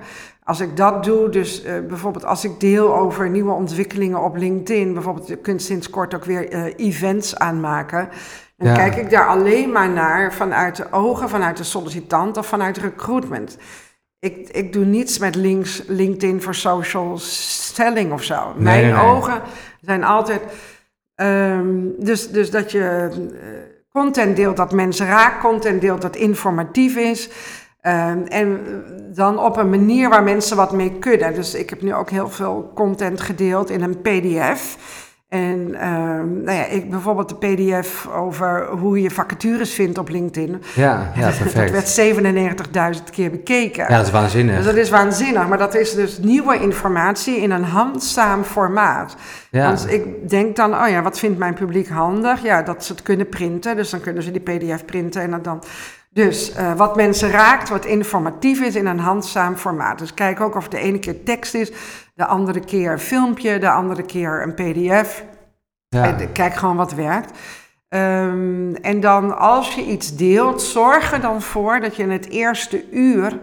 als 0.49 0.59
ik 0.59 0.77
dat 0.77 1.03
doe, 1.03 1.29
dus 1.29 1.65
uh, 1.65 1.71
bijvoorbeeld 1.87 2.25
als 2.25 2.43
ik 2.43 2.59
deel 2.59 2.95
over 2.95 3.29
nieuwe 3.29 3.51
ontwikkelingen 3.51 4.23
op 4.23 4.35
LinkedIn, 4.35 4.93
bijvoorbeeld 4.93 5.27
je 5.27 5.37
kunt 5.37 5.61
sinds 5.61 5.89
kort 5.89 6.15
ook 6.15 6.25
weer 6.25 6.53
uh, 6.53 6.73
events 6.75 7.37
aanmaken. 7.37 8.09
Dan 8.57 8.67
ja. 8.67 8.73
kijk 8.73 8.95
ik 8.95 9.09
daar 9.09 9.27
alleen 9.27 9.71
maar 9.71 9.89
naar 9.89 10.33
vanuit 10.33 10.75
de 10.75 10.91
ogen, 10.91 11.29
vanuit 11.29 11.57
de 11.57 11.63
sollicitant 11.63 12.37
of 12.37 12.47
vanuit 12.47 12.77
recruitment. 12.77 13.57
Ik, 14.19 14.49
ik 14.49 14.73
doe 14.73 14.85
niets 14.85 15.17
met 15.17 15.35
links, 15.35 15.83
LinkedIn 15.87 16.41
voor 16.41 16.55
social 16.55 17.17
selling 17.17 18.11
of 18.11 18.23
zo. 18.23 18.53
Nee, 18.55 18.63
Mijn 18.63 18.93
nee, 18.93 19.03
ogen 19.03 19.41
zijn 19.81 20.03
altijd. 20.03 20.41
Um, 21.15 21.93
dus, 21.97 22.29
dus 22.29 22.51
dat 22.51 22.71
je 22.71 23.09
uh, 23.13 23.39
content 23.89 24.35
deelt 24.35 24.57
dat 24.57 24.71
mensen 24.71 25.07
raakt, 25.07 25.41
content 25.41 25.81
deelt 25.81 26.01
dat 26.01 26.15
informatief 26.15 26.95
is. 26.95 27.29
Um, 27.81 28.25
en 28.27 28.59
dan 29.13 29.39
op 29.39 29.57
een 29.57 29.69
manier 29.69 30.09
waar 30.09 30.23
mensen 30.23 30.57
wat 30.57 30.71
mee 30.71 30.91
kunnen. 30.99 31.33
Dus 31.33 31.53
ik 31.53 31.69
heb 31.69 31.81
nu 31.81 31.93
ook 31.93 32.09
heel 32.09 32.29
veel 32.29 32.71
content 32.75 33.21
gedeeld 33.21 33.69
in 33.69 33.81
een 33.81 34.01
PDF. 34.01 34.77
En 35.29 35.87
um, 35.87 36.43
nou 36.43 36.57
ja, 36.57 36.65
ik 36.65 36.89
bijvoorbeeld 36.89 37.29
de 37.29 37.35
PDF 37.35 38.07
over 38.07 38.67
hoe 38.67 39.01
je 39.01 39.11
vacatures 39.11 39.73
vindt 39.73 39.97
op 39.97 40.09
LinkedIn. 40.09 40.61
Ja, 40.75 41.11
ja 41.15 41.31
perfect. 41.39 41.73
Dat 41.73 41.95
werd 41.95 42.97
97.000 42.97 43.03
keer 43.11 43.31
bekeken. 43.31 43.85
Ja, 43.89 43.97
dat 43.97 44.05
is 44.05 44.11
waanzinnig. 44.11 44.55
Dus 44.55 44.65
dat 44.65 44.75
is 44.75 44.89
waanzinnig. 44.89 45.47
Maar 45.47 45.57
dat 45.57 45.75
is 45.75 45.93
dus 45.93 46.17
nieuwe 46.17 46.59
informatie 46.59 47.37
in 47.37 47.51
een 47.51 47.63
handzaam 47.63 48.43
formaat. 48.43 49.15
Ja. 49.51 49.71
Dus 49.71 49.85
ik 49.85 50.29
denk 50.29 50.55
dan, 50.55 50.73
oh 50.73 50.89
ja, 50.89 51.01
wat 51.01 51.19
vindt 51.19 51.37
mijn 51.37 51.53
publiek 51.53 51.89
handig? 51.89 52.43
Ja, 52.43 52.61
dat 52.61 52.85
ze 52.85 52.91
het 52.91 53.01
kunnen 53.01 53.29
printen. 53.29 53.75
Dus 53.75 53.89
dan 53.89 53.99
kunnen 53.99 54.23
ze 54.23 54.31
die 54.31 54.41
PDF 54.41 54.85
printen 54.85 55.21
en 55.21 55.41
dan 55.41 55.63
dus 56.19 56.55
uh, 56.55 56.73
wat 56.73 56.95
mensen 56.95 57.31
raakt, 57.31 57.69
wat 57.69 57.85
informatief 57.85 58.61
is 58.61 58.75
in 58.75 58.85
een 58.85 58.99
handzaam 58.99 59.55
formaat. 59.55 59.99
Dus 59.99 60.13
kijk 60.13 60.41
ook 60.41 60.55
of 60.55 60.63
het 60.63 60.71
de 60.71 60.79
ene 60.79 60.99
keer 60.99 61.23
tekst 61.23 61.53
is, 61.53 61.71
de 62.13 62.25
andere 62.25 62.59
keer 62.59 62.91
een 62.91 62.99
filmpje, 62.99 63.59
de 63.59 63.69
andere 63.69 64.03
keer 64.03 64.41
een 64.41 64.53
pdf. 64.53 65.23
Ja. 65.87 66.15
Kijk 66.33 66.55
gewoon 66.55 66.75
wat 66.75 66.93
werkt. 66.93 67.31
Um, 67.89 68.75
en 68.75 68.99
dan 68.99 69.37
als 69.37 69.75
je 69.75 69.85
iets 69.85 70.15
deelt, 70.15 70.61
zorg 70.61 71.11
er 71.11 71.21
dan 71.21 71.41
voor 71.41 71.79
dat 71.79 71.95
je 71.95 72.03
in 72.03 72.11
het 72.11 72.29
eerste 72.29 72.89
uur 72.91 73.39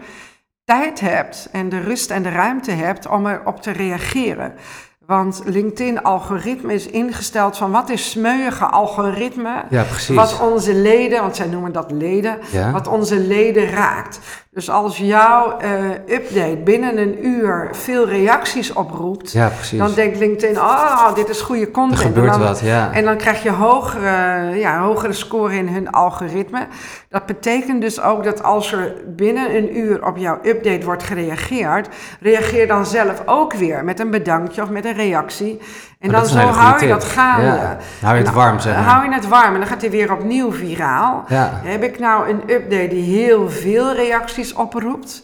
tijd 0.63 0.99
hebt 0.99 1.49
en 1.51 1.69
de 1.69 1.79
rust 1.79 2.11
en 2.11 2.23
de 2.23 2.29
ruimte 2.29 2.71
hebt 2.71 3.07
om 3.07 3.27
erop 3.27 3.61
te 3.61 3.71
reageren. 3.71 4.53
Want 5.07 5.41
LinkedIn-algoritme 5.45 6.73
is 6.73 6.87
ingesteld 6.87 7.57
van 7.57 7.71
wat 7.71 7.89
is 7.89 8.09
smeuïge 8.09 8.65
algoritme. 8.65 9.63
Ja, 9.69 9.83
precies. 9.83 10.15
Wat 10.15 10.39
onze 10.39 10.73
leden, 10.73 11.21
want 11.21 11.35
zij 11.35 11.47
noemen 11.47 11.71
dat 11.71 11.91
leden, 11.91 12.37
ja. 12.51 12.71
wat 12.71 12.87
onze 12.87 13.19
leden 13.19 13.69
raakt. 13.69 14.19
Dus 14.57 14.69
als 14.69 14.97
jouw 14.97 15.57
uh, 15.61 16.15
update 16.15 16.57
binnen 16.63 16.97
een 16.97 17.25
uur 17.25 17.69
veel 17.71 18.07
reacties 18.07 18.73
oproept, 18.73 19.31
ja, 19.31 19.51
dan 19.71 19.93
denkt 19.93 20.19
LinkedIn, 20.19 20.57
oh, 20.57 21.15
dit 21.15 21.29
is 21.29 21.41
goede 21.41 21.71
content. 21.71 21.99
Er 21.99 22.05
gebeurt 22.05 22.33
en 22.33 22.39
dan, 22.39 22.47
wat, 22.47 22.59
ja. 22.59 22.93
En 22.93 23.03
dan 23.03 23.17
krijg 23.17 23.43
je 23.43 23.51
hogere, 23.51 24.55
ja, 24.55 24.81
hogere 24.81 25.13
score 25.13 25.55
in 25.55 25.67
hun 25.67 25.91
algoritme. 25.91 26.67
Dat 27.09 27.25
betekent 27.25 27.81
dus 27.81 28.01
ook 28.01 28.23
dat 28.23 28.43
als 28.43 28.71
er 28.71 28.93
binnen 29.07 29.55
een 29.55 29.77
uur 29.77 30.05
op 30.05 30.17
jouw 30.17 30.39
update 30.43 30.85
wordt 30.85 31.03
gereageerd, 31.03 31.89
reageer 32.19 32.67
dan 32.67 32.85
zelf 32.85 33.23
ook 33.25 33.53
weer 33.53 33.83
met 33.83 33.99
een 33.99 34.11
bedankje 34.11 34.61
of 34.61 34.69
met 34.69 34.85
een 34.85 34.95
reactie. 34.95 35.59
En 35.99 36.11
dan 36.11 36.25
zo 36.25 36.37
hou 36.37 36.81
je 36.81 36.87
dat 36.87 37.03
gaande. 37.03 37.45
Ja. 37.45 37.77
Hou 38.01 38.17
je 38.17 38.23
het 38.23 38.33
warm, 38.33 38.59
zeg 38.59 38.75
maar. 38.75 38.83
Hou 38.83 39.09
je 39.09 39.13
het 39.13 39.27
warm 39.27 39.53
en 39.53 39.59
dan 39.59 39.67
gaat 39.67 39.81
hij 39.81 39.91
weer 39.91 40.13
opnieuw 40.13 40.51
viraal. 40.51 41.23
Ja. 41.27 41.51
Heb 41.63 41.83
ik 41.83 41.99
nou 41.99 42.29
een 42.29 42.41
update 42.49 42.87
die 42.87 43.03
heel 43.03 43.49
veel 43.49 43.93
reacties 43.93 44.53
oproept... 44.53 45.23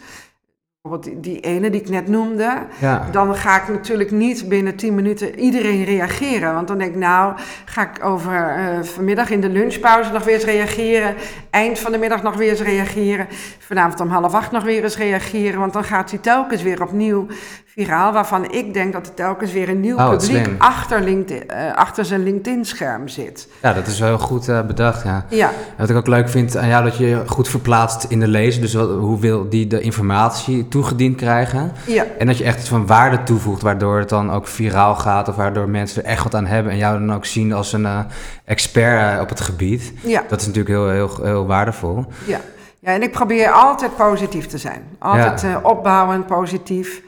Bijvoorbeeld 0.83 1.23
die, 1.23 1.33
die 1.33 1.41
ene 1.41 1.69
die 1.69 1.81
ik 1.81 1.89
net 1.89 2.07
noemde. 2.07 2.57
Ja. 2.79 3.07
Dan 3.11 3.35
ga 3.35 3.61
ik 3.61 3.67
natuurlijk 3.67 4.11
niet 4.11 4.49
binnen 4.49 4.75
10 4.75 4.95
minuten 4.95 5.39
iedereen 5.39 5.83
reageren. 5.83 6.53
Want 6.53 6.67
dan 6.67 6.77
denk 6.77 6.91
ik, 6.91 6.99
nou, 6.99 7.33
ga 7.65 7.81
ik 7.81 8.05
over 8.05 8.57
uh, 8.57 8.83
vanmiddag 8.83 9.29
in 9.29 9.41
de 9.41 9.49
lunchpauze 9.49 10.11
nog 10.11 10.23
weer 10.23 10.33
eens 10.33 10.43
reageren. 10.43 11.15
Eind 11.49 11.79
van 11.79 11.91
de 11.91 11.97
middag 11.97 12.23
nog 12.23 12.35
weer 12.35 12.49
eens 12.49 12.61
reageren. 12.61 13.27
Vanavond 13.59 13.99
om 13.99 14.09
half 14.09 14.33
acht 14.33 14.51
nog 14.51 14.63
weer 14.63 14.83
eens 14.83 14.97
reageren. 14.97 15.59
Want 15.59 15.73
dan 15.73 15.83
gaat 15.83 16.09
hij 16.09 16.19
telkens 16.19 16.61
weer 16.61 16.81
opnieuw 16.81 17.27
viraal. 17.75 18.11
Waarvan 18.13 18.51
ik 18.51 18.73
denk 18.73 18.93
dat 18.93 19.07
er 19.07 19.13
telkens 19.13 19.51
weer 19.51 19.69
een 19.69 19.79
nieuw 19.79 19.97
Oh, 19.97 20.09
publiek 20.09 20.49
achter, 20.57 21.01
LinkedIn, 21.01 21.49
eh, 21.49 21.75
achter 21.75 22.05
zijn 22.05 22.23
LinkedIn-scherm 22.23 23.07
zit. 23.07 23.47
Ja, 23.61 23.73
dat 23.73 23.87
is 23.87 23.99
wel 23.99 24.07
heel 24.07 24.17
goed 24.17 24.47
eh, 24.47 24.61
bedacht, 24.61 25.03
ja. 25.03 25.25
Ja, 25.29 25.51
Wat 25.77 25.89
ik 25.89 25.95
ook 25.95 26.07
leuk 26.07 26.29
vind 26.29 26.57
aan 26.57 26.67
jou, 26.67 26.83
dat 26.83 26.97
je 26.97 27.23
goed 27.25 27.47
verplaatst 27.47 28.03
in 28.03 28.19
de 28.19 28.27
lezer. 28.27 28.61
Dus 28.61 28.73
wat, 28.73 28.89
hoe 28.89 29.19
wil 29.19 29.49
die 29.49 29.67
de 29.67 29.79
informatie 29.81 30.67
toegediend 30.67 31.15
krijgen. 31.17 31.71
ja. 31.85 32.05
En 32.17 32.27
dat 32.27 32.37
je 32.37 32.43
echt 32.43 32.59
iets 32.59 32.69
van 32.69 32.87
waarde 32.87 33.23
toevoegt, 33.23 33.61
waardoor 33.61 33.99
het 33.99 34.09
dan 34.09 34.31
ook 34.31 34.47
viraal 34.47 34.95
gaat. 34.95 35.27
Of 35.29 35.35
waardoor 35.35 35.69
mensen 35.69 36.03
er 36.03 36.09
echt 36.09 36.23
wat 36.23 36.35
aan 36.35 36.45
hebben. 36.45 36.71
En 36.71 36.77
jou 36.77 36.99
dan 36.99 37.13
ook 37.15 37.25
zien 37.25 37.53
als 37.53 37.73
een 37.73 37.85
eh, 37.85 37.99
expert 38.45 39.21
op 39.21 39.29
het 39.29 39.41
gebied. 39.41 39.93
Ja. 40.01 40.23
Dat 40.29 40.39
is 40.41 40.47
natuurlijk 40.47 40.75
heel, 40.75 40.89
heel, 40.89 41.19
heel 41.23 41.45
waardevol. 41.45 42.05
Ja. 42.25 42.39
Ja, 42.79 42.89
en 42.89 43.01
ik 43.01 43.11
probeer 43.11 43.51
altijd 43.51 43.95
positief 43.95 44.47
te 44.47 44.57
zijn. 44.57 44.83
Altijd 44.99 45.43
uh, 45.43 45.57
opbouwend, 45.61 46.25
positief. 46.27 47.01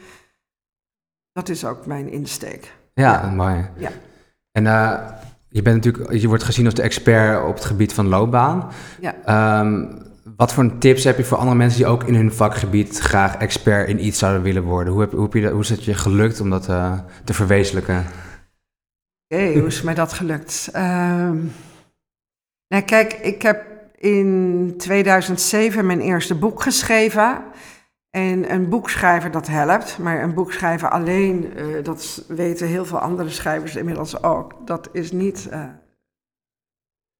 Dat 1.36 1.48
is 1.48 1.64
ook 1.64 1.86
mijn 1.86 2.08
insteek. 2.08 2.72
Ja, 2.94 3.12
ja. 3.12 3.30
mooi. 3.30 3.68
Ja. 3.76 3.90
En 4.52 4.64
uh, 4.64 4.98
je, 5.48 5.62
bent 5.62 5.84
natuurlijk, 5.84 6.20
je 6.20 6.28
wordt 6.28 6.42
gezien 6.42 6.64
als 6.64 6.74
de 6.74 6.82
expert 6.82 7.44
op 7.44 7.54
het 7.54 7.64
gebied 7.64 7.92
van 7.92 8.06
loopbaan. 8.08 8.70
Ja. 9.00 9.60
Um, 9.60 10.02
wat 10.36 10.52
voor 10.52 10.78
tips 10.78 11.04
heb 11.04 11.16
je 11.16 11.24
voor 11.24 11.38
andere 11.38 11.56
mensen 11.56 11.78
die 11.78 11.86
ook 11.86 12.04
in 12.04 12.14
hun 12.14 12.32
vakgebied 12.32 12.98
graag 12.98 13.36
expert 13.36 13.88
in 13.88 14.06
iets 14.06 14.18
zouden 14.18 14.42
willen 14.42 14.62
worden? 14.62 14.92
Hoe, 14.92 15.02
heb, 15.02 15.12
hoe, 15.12 15.22
heb 15.22 15.32
je 15.32 15.40
dat, 15.40 15.52
hoe 15.52 15.60
is 15.60 15.68
het 15.68 15.84
je 15.84 15.94
gelukt 15.94 16.40
om 16.40 16.50
dat 16.50 16.68
uh, 16.68 16.98
te 17.24 17.34
verwezenlijken? 17.34 18.04
Oké, 19.28 19.52
hoe 19.52 19.66
is 19.66 19.82
mij 19.82 19.94
dat 19.94 20.12
gelukt? 20.12 20.70
Um, 20.76 21.52
nou, 22.68 22.82
kijk, 22.84 23.12
ik 23.12 23.42
heb 23.42 23.64
in 23.98 24.74
2007 24.78 25.86
mijn 25.86 26.00
eerste 26.00 26.34
boek 26.34 26.62
geschreven. 26.62 27.42
En 28.10 28.52
een 28.52 28.68
boek 28.68 28.90
schrijven, 28.90 29.32
dat 29.32 29.46
helpt. 29.46 29.98
Maar 29.98 30.22
een 30.22 30.34
boek 30.34 30.52
schrijven 30.52 30.90
alleen, 30.90 31.52
uh, 31.56 31.84
dat 31.84 32.24
weten 32.28 32.66
heel 32.66 32.84
veel 32.84 32.98
andere 32.98 33.30
schrijvers 33.30 33.76
inmiddels 33.76 34.22
ook. 34.22 34.52
Dat 34.64 34.88
is 34.92 35.12
niet 35.12 35.48
uh, 35.52 35.64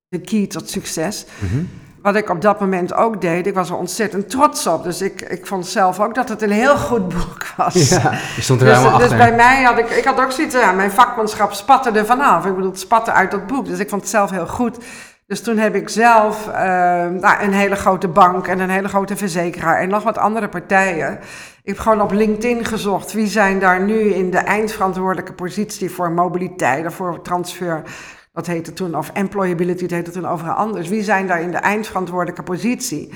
de 0.08 0.20
key 0.20 0.46
tot 0.46 0.70
succes. 0.70 1.26
Mm 1.40 1.48
-hmm. 1.48 1.68
Wat 2.02 2.16
ik 2.16 2.30
op 2.30 2.40
dat 2.40 2.60
moment 2.60 2.94
ook 2.94 3.20
deed, 3.20 3.46
ik 3.46 3.54
was 3.54 3.68
er 3.70 3.76
ontzettend 3.76 4.30
trots 4.30 4.66
op. 4.66 4.84
Dus 4.84 5.00
ik, 5.00 5.20
ik 5.20 5.46
vond 5.46 5.66
zelf 5.66 6.00
ook 6.00 6.14
dat 6.14 6.28
het 6.28 6.42
een 6.42 6.50
heel 6.50 6.76
goed 6.76 7.08
boek 7.08 7.46
was. 7.56 7.88
Ja, 7.88 8.12
je 8.36 8.42
stond 8.42 8.60
er 8.60 8.66
dus, 8.66 8.76
helemaal 8.76 8.98
dus 8.98 9.10
achter. 9.10 9.18
Dus 9.18 9.26
bij 9.26 9.36
mij 9.36 9.62
had 9.62 9.78
ik, 9.78 9.90
ik 9.90 10.04
had 10.04 10.20
ook 10.20 10.32
zoiets, 10.32 10.54
ja, 10.54 10.72
mijn 10.72 10.90
vakmanschap 10.90 11.52
spatte 11.52 11.90
er 11.90 12.06
vanaf. 12.06 12.46
Ik 12.46 12.54
bedoel, 12.54 12.70
het 12.70 12.80
spatte 12.80 13.12
uit 13.12 13.30
dat 13.30 13.46
boek. 13.46 13.66
Dus 13.66 13.78
ik 13.78 13.88
vond 13.88 14.00
het 14.00 14.10
zelf 14.10 14.30
heel 14.30 14.46
goed. 14.46 14.78
Dus 15.26 15.42
toen 15.42 15.58
heb 15.58 15.74
ik 15.74 15.88
zelf 15.88 16.48
uh, 16.48 17.06
een 17.40 17.52
hele 17.52 17.76
grote 17.76 18.08
bank 18.08 18.46
en 18.46 18.60
een 18.60 18.70
hele 18.70 18.88
grote 18.88 19.16
verzekeraar 19.16 19.80
en 19.80 19.88
nog 19.88 20.02
wat 20.02 20.18
andere 20.18 20.48
partijen. 20.48 21.12
Ik 21.62 21.68
heb 21.68 21.78
gewoon 21.78 22.00
op 22.00 22.12
LinkedIn 22.12 22.64
gezocht 22.64 23.12
wie 23.12 23.26
zijn 23.26 23.58
daar 23.58 23.84
nu 23.84 23.98
in 23.98 24.30
de 24.30 24.38
eindverantwoordelijke 24.38 25.32
positie 25.32 25.90
voor 25.90 26.12
mobiliteit 26.12 26.86
of 26.86 26.94
voor 26.94 27.22
transfer. 27.22 27.82
Dat 28.32 28.46
heette 28.46 28.72
toen, 28.72 28.96
of 28.96 29.10
employability, 29.12 29.82
dat 29.82 29.90
heette 29.90 30.10
toen 30.10 30.26
overal 30.26 30.54
anders. 30.54 30.88
Wie 30.88 31.02
zijn 31.02 31.26
daar 31.26 31.40
in 31.40 31.50
de 31.50 31.56
eindverantwoordelijke 31.56 32.42
positie? 32.42 33.12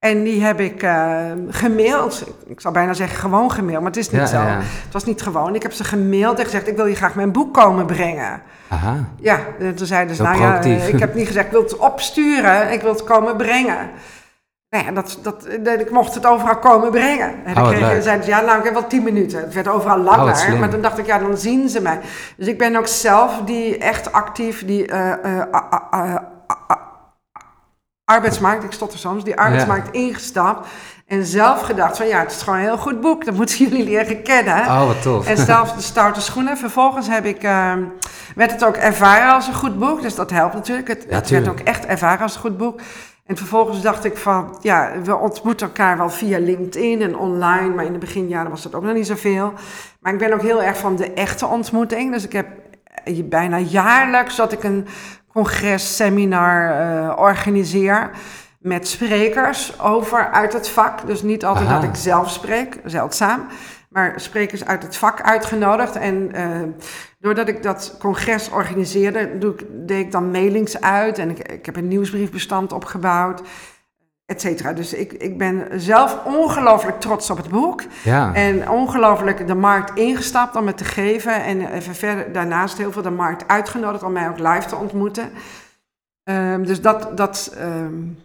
En 0.00 0.22
die 0.22 0.42
heb 0.44 0.60
ik 0.60 0.82
uh, 0.82 1.22
gemaild. 1.48 2.24
Ik 2.46 2.60
zou 2.60 2.74
bijna 2.74 2.92
zeggen 2.92 3.18
gewoon 3.18 3.50
gemaild, 3.50 3.80
maar 3.80 3.90
het 3.90 4.00
is 4.00 4.10
niet 4.10 4.28
zo. 4.28 4.36
Het 4.36 4.92
was 4.92 5.04
niet 5.04 5.22
gewoon. 5.22 5.54
Ik 5.54 5.62
heb 5.62 5.72
ze 5.72 5.84
gemaild 5.84 6.38
en 6.38 6.44
gezegd, 6.44 6.68
ik 6.68 6.76
wil 6.76 6.86
je 6.86 6.94
graag 6.94 7.14
mijn 7.14 7.32
boek 7.32 7.54
komen 7.54 7.86
brengen. 7.86 8.42
Aha. 8.68 8.94
Ja, 9.16 9.38
en 9.58 9.74
toen 9.74 9.86
zeiden 9.86 10.16
ze, 10.16 10.22
nou 10.22 10.40
ja, 10.40 10.60
ik 10.60 10.98
heb 10.98 11.14
niet 11.14 11.26
gezegd, 11.26 11.46
ik 11.46 11.52
wil 11.52 11.62
het 11.62 11.76
opsturen, 11.76 12.72
ik 12.72 12.80
wil 12.80 12.92
het 12.92 13.04
komen 13.04 13.36
brengen. 13.36 13.90
Nou 14.70 14.84
ja, 14.84 14.92
dat, 14.92 15.18
dat, 15.22 15.80
ik 15.80 15.90
mocht 15.90 16.14
het 16.14 16.26
overal 16.26 16.58
komen 16.58 16.90
brengen. 16.90 17.34
En 17.44 17.54
dan 17.54 17.64
oh, 17.64 17.70
kreeg, 17.70 18.02
zeiden 18.02 18.24
ze, 18.24 18.30
ja, 18.30 18.40
nou, 18.40 18.58
ik 18.58 18.64
heb 18.64 18.72
wel 18.72 18.86
tien 18.86 19.02
minuten. 19.02 19.40
Het 19.40 19.54
werd 19.54 19.68
overal 19.68 19.98
oh, 19.98 20.04
langer, 20.04 20.58
maar 20.58 20.70
toen 20.70 20.82
dacht 20.82 20.98
ik, 20.98 21.06
ja, 21.06 21.18
dan 21.18 21.36
zien 21.36 21.68
ze 21.68 21.80
mij. 21.80 22.00
Dus 22.36 22.46
ik 22.46 22.58
ben 22.58 22.76
ook 22.76 22.86
zelf 22.86 23.40
die 23.44 23.78
echt 23.78 24.12
actief, 24.12 24.64
die 24.64 24.90
uh, 24.92 25.12
uh, 25.24 26.16
arbeidsmarkt, 28.10 28.64
ik 28.64 28.72
stotter 28.72 28.98
soms, 28.98 29.24
die 29.24 29.36
arbeidsmarkt 29.36 29.90
ingestapt. 29.90 30.68
En 31.06 31.24
zelf 31.24 31.60
gedacht 31.60 31.96
van 31.96 32.06
ja, 32.06 32.18
het 32.18 32.30
is 32.30 32.42
gewoon 32.42 32.58
een 32.58 32.64
heel 32.64 32.78
goed 32.78 33.00
boek. 33.00 33.24
Dat 33.24 33.34
moeten 33.40 33.56
jullie 33.56 33.84
leren 33.84 34.22
kennen. 34.22 34.54
Oh, 34.54 34.86
wat 34.86 35.02
tof. 35.02 35.26
En 35.26 35.36
zelf 35.36 35.72
de 35.72 35.82
stoute 35.82 36.20
schoenen. 36.20 36.56
Vervolgens 36.56 37.08
heb 37.08 37.24
ik, 37.24 37.44
uh, 37.44 37.72
werd 38.34 38.50
het 38.52 38.64
ook 38.64 38.76
ervaren 38.76 39.34
als 39.34 39.46
een 39.46 39.54
goed 39.54 39.78
boek. 39.78 40.02
Dus 40.02 40.14
dat 40.14 40.30
helpt 40.30 40.54
natuurlijk. 40.54 40.88
Het, 40.88 41.06
het 41.08 41.30
werd 41.30 41.48
ook 41.48 41.60
echt 41.60 41.86
ervaren 41.86 42.22
als 42.22 42.34
een 42.34 42.40
goed 42.40 42.56
boek. 42.56 42.80
En 43.26 43.36
vervolgens 43.36 43.82
dacht 43.82 44.04
ik 44.04 44.16
van, 44.16 44.58
ja, 44.60 44.92
we 45.02 45.16
ontmoeten 45.16 45.66
elkaar 45.66 45.98
wel 45.98 46.10
via 46.10 46.38
LinkedIn 46.38 47.02
en 47.02 47.16
online. 47.16 47.74
Maar 47.74 47.84
in 47.84 47.92
de 47.92 47.98
beginjaren 47.98 48.50
was 48.50 48.62
dat 48.62 48.74
ook 48.74 48.82
nog 48.82 48.94
niet 48.94 49.06
zoveel. 49.06 49.52
Maar 50.00 50.12
ik 50.12 50.18
ben 50.18 50.32
ook 50.32 50.42
heel 50.42 50.62
erg 50.62 50.78
van 50.78 50.96
de 50.96 51.12
echte 51.12 51.46
ontmoeting. 51.46 52.12
Dus 52.12 52.24
ik 52.24 52.32
heb 52.32 52.46
eh, 53.04 53.24
bijna 53.24 53.58
jaarlijks 53.58 54.36
dat 54.36 54.52
ik 54.52 54.64
een 54.64 54.86
congres, 55.32 55.96
seminar 55.96 56.80
uh, 56.80 57.16
organiseer 57.18 58.10
met 58.58 58.88
sprekers 58.88 59.80
over 59.80 60.30
uit 60.30 60.52
het 60.52 60.68
vak. 60.68 61.06
Dus 61.06 61.22
niet 61.22 61.44
altijd 61.44 61.68
dat 61.68 61.82
ik 61.82 61.94
zelf 61.94 62.30
spreek, 62.30 62.80
zeldzaam, 62.84 63.46
maar 63.88 64.12
sprekers 64.16 64.64
uit 64.64 64.82
het 64.82 64.96
vak 64.96 65.22
uitgenodigd. 65.22 65.96
En 65.96 66.30
uh, 66.34 66.62
doordat 67.18 67.48
ik 67.48 67.62
dat 67.62 67.96
congres 67.98 68.50
organiseerde, 68.50 69.38
doe 69.38 69.52
ik, 69.52 69.64
deed 69.70 70.04
ik 70.04 70.12
dan 70.12 70.30
mailings 70.30 70.80
uit 70.80 71.18
en 71.18 71.30
ik, 71.30 71.38
ik 71.38 71.66
heb 71.66 71.76
een 71.76 71.88
nieuwsbriefbestand 71.88 72.72
opgebouwd 72.72 73.42
et 74.30 74.76
Dus 74.76 74.94
ik, 74.94 75.12
ik 75.12 75.38
ben 75.38 75.66
zelf 75.76 76.18
ongelooflijk 76.24 77.00
trots 77.00 77.30
op 77.30 77.36
het 77.36 77.48
boek. 77.48 77.82
Ja. 78.04 78.34
En 78.34 78.70
ongelooflijk 78.70 79.46
de 79.46 79.54
markt 79.54 79.98
ingestapt 79.98 80.56
om 80.56 80.66
het 80.66 80.76
te 80.76 80.84
geven. 80.84 81.44
En 81.44 81.72
even 81.72 81.94
verder 81.94 82.32
daarnaast 82.32 82.78
heel 82.78 82.92
veel 82.92 83.02
de 83.02 83.10
markt 83.10 83.48
uitgenodigd 83.48 84.02
om 84.02 84.12
mij 84.12 84.28
ook 84.28 84.38
live 84.38 84.68
te 84.68 84.76
ontmoeten. 84.76 85.30
Um, 86.24 86.66
dus 86.66 86.80
dat, 86.80 87.16
dat, 87.16 87.56
um, 87.60 88.18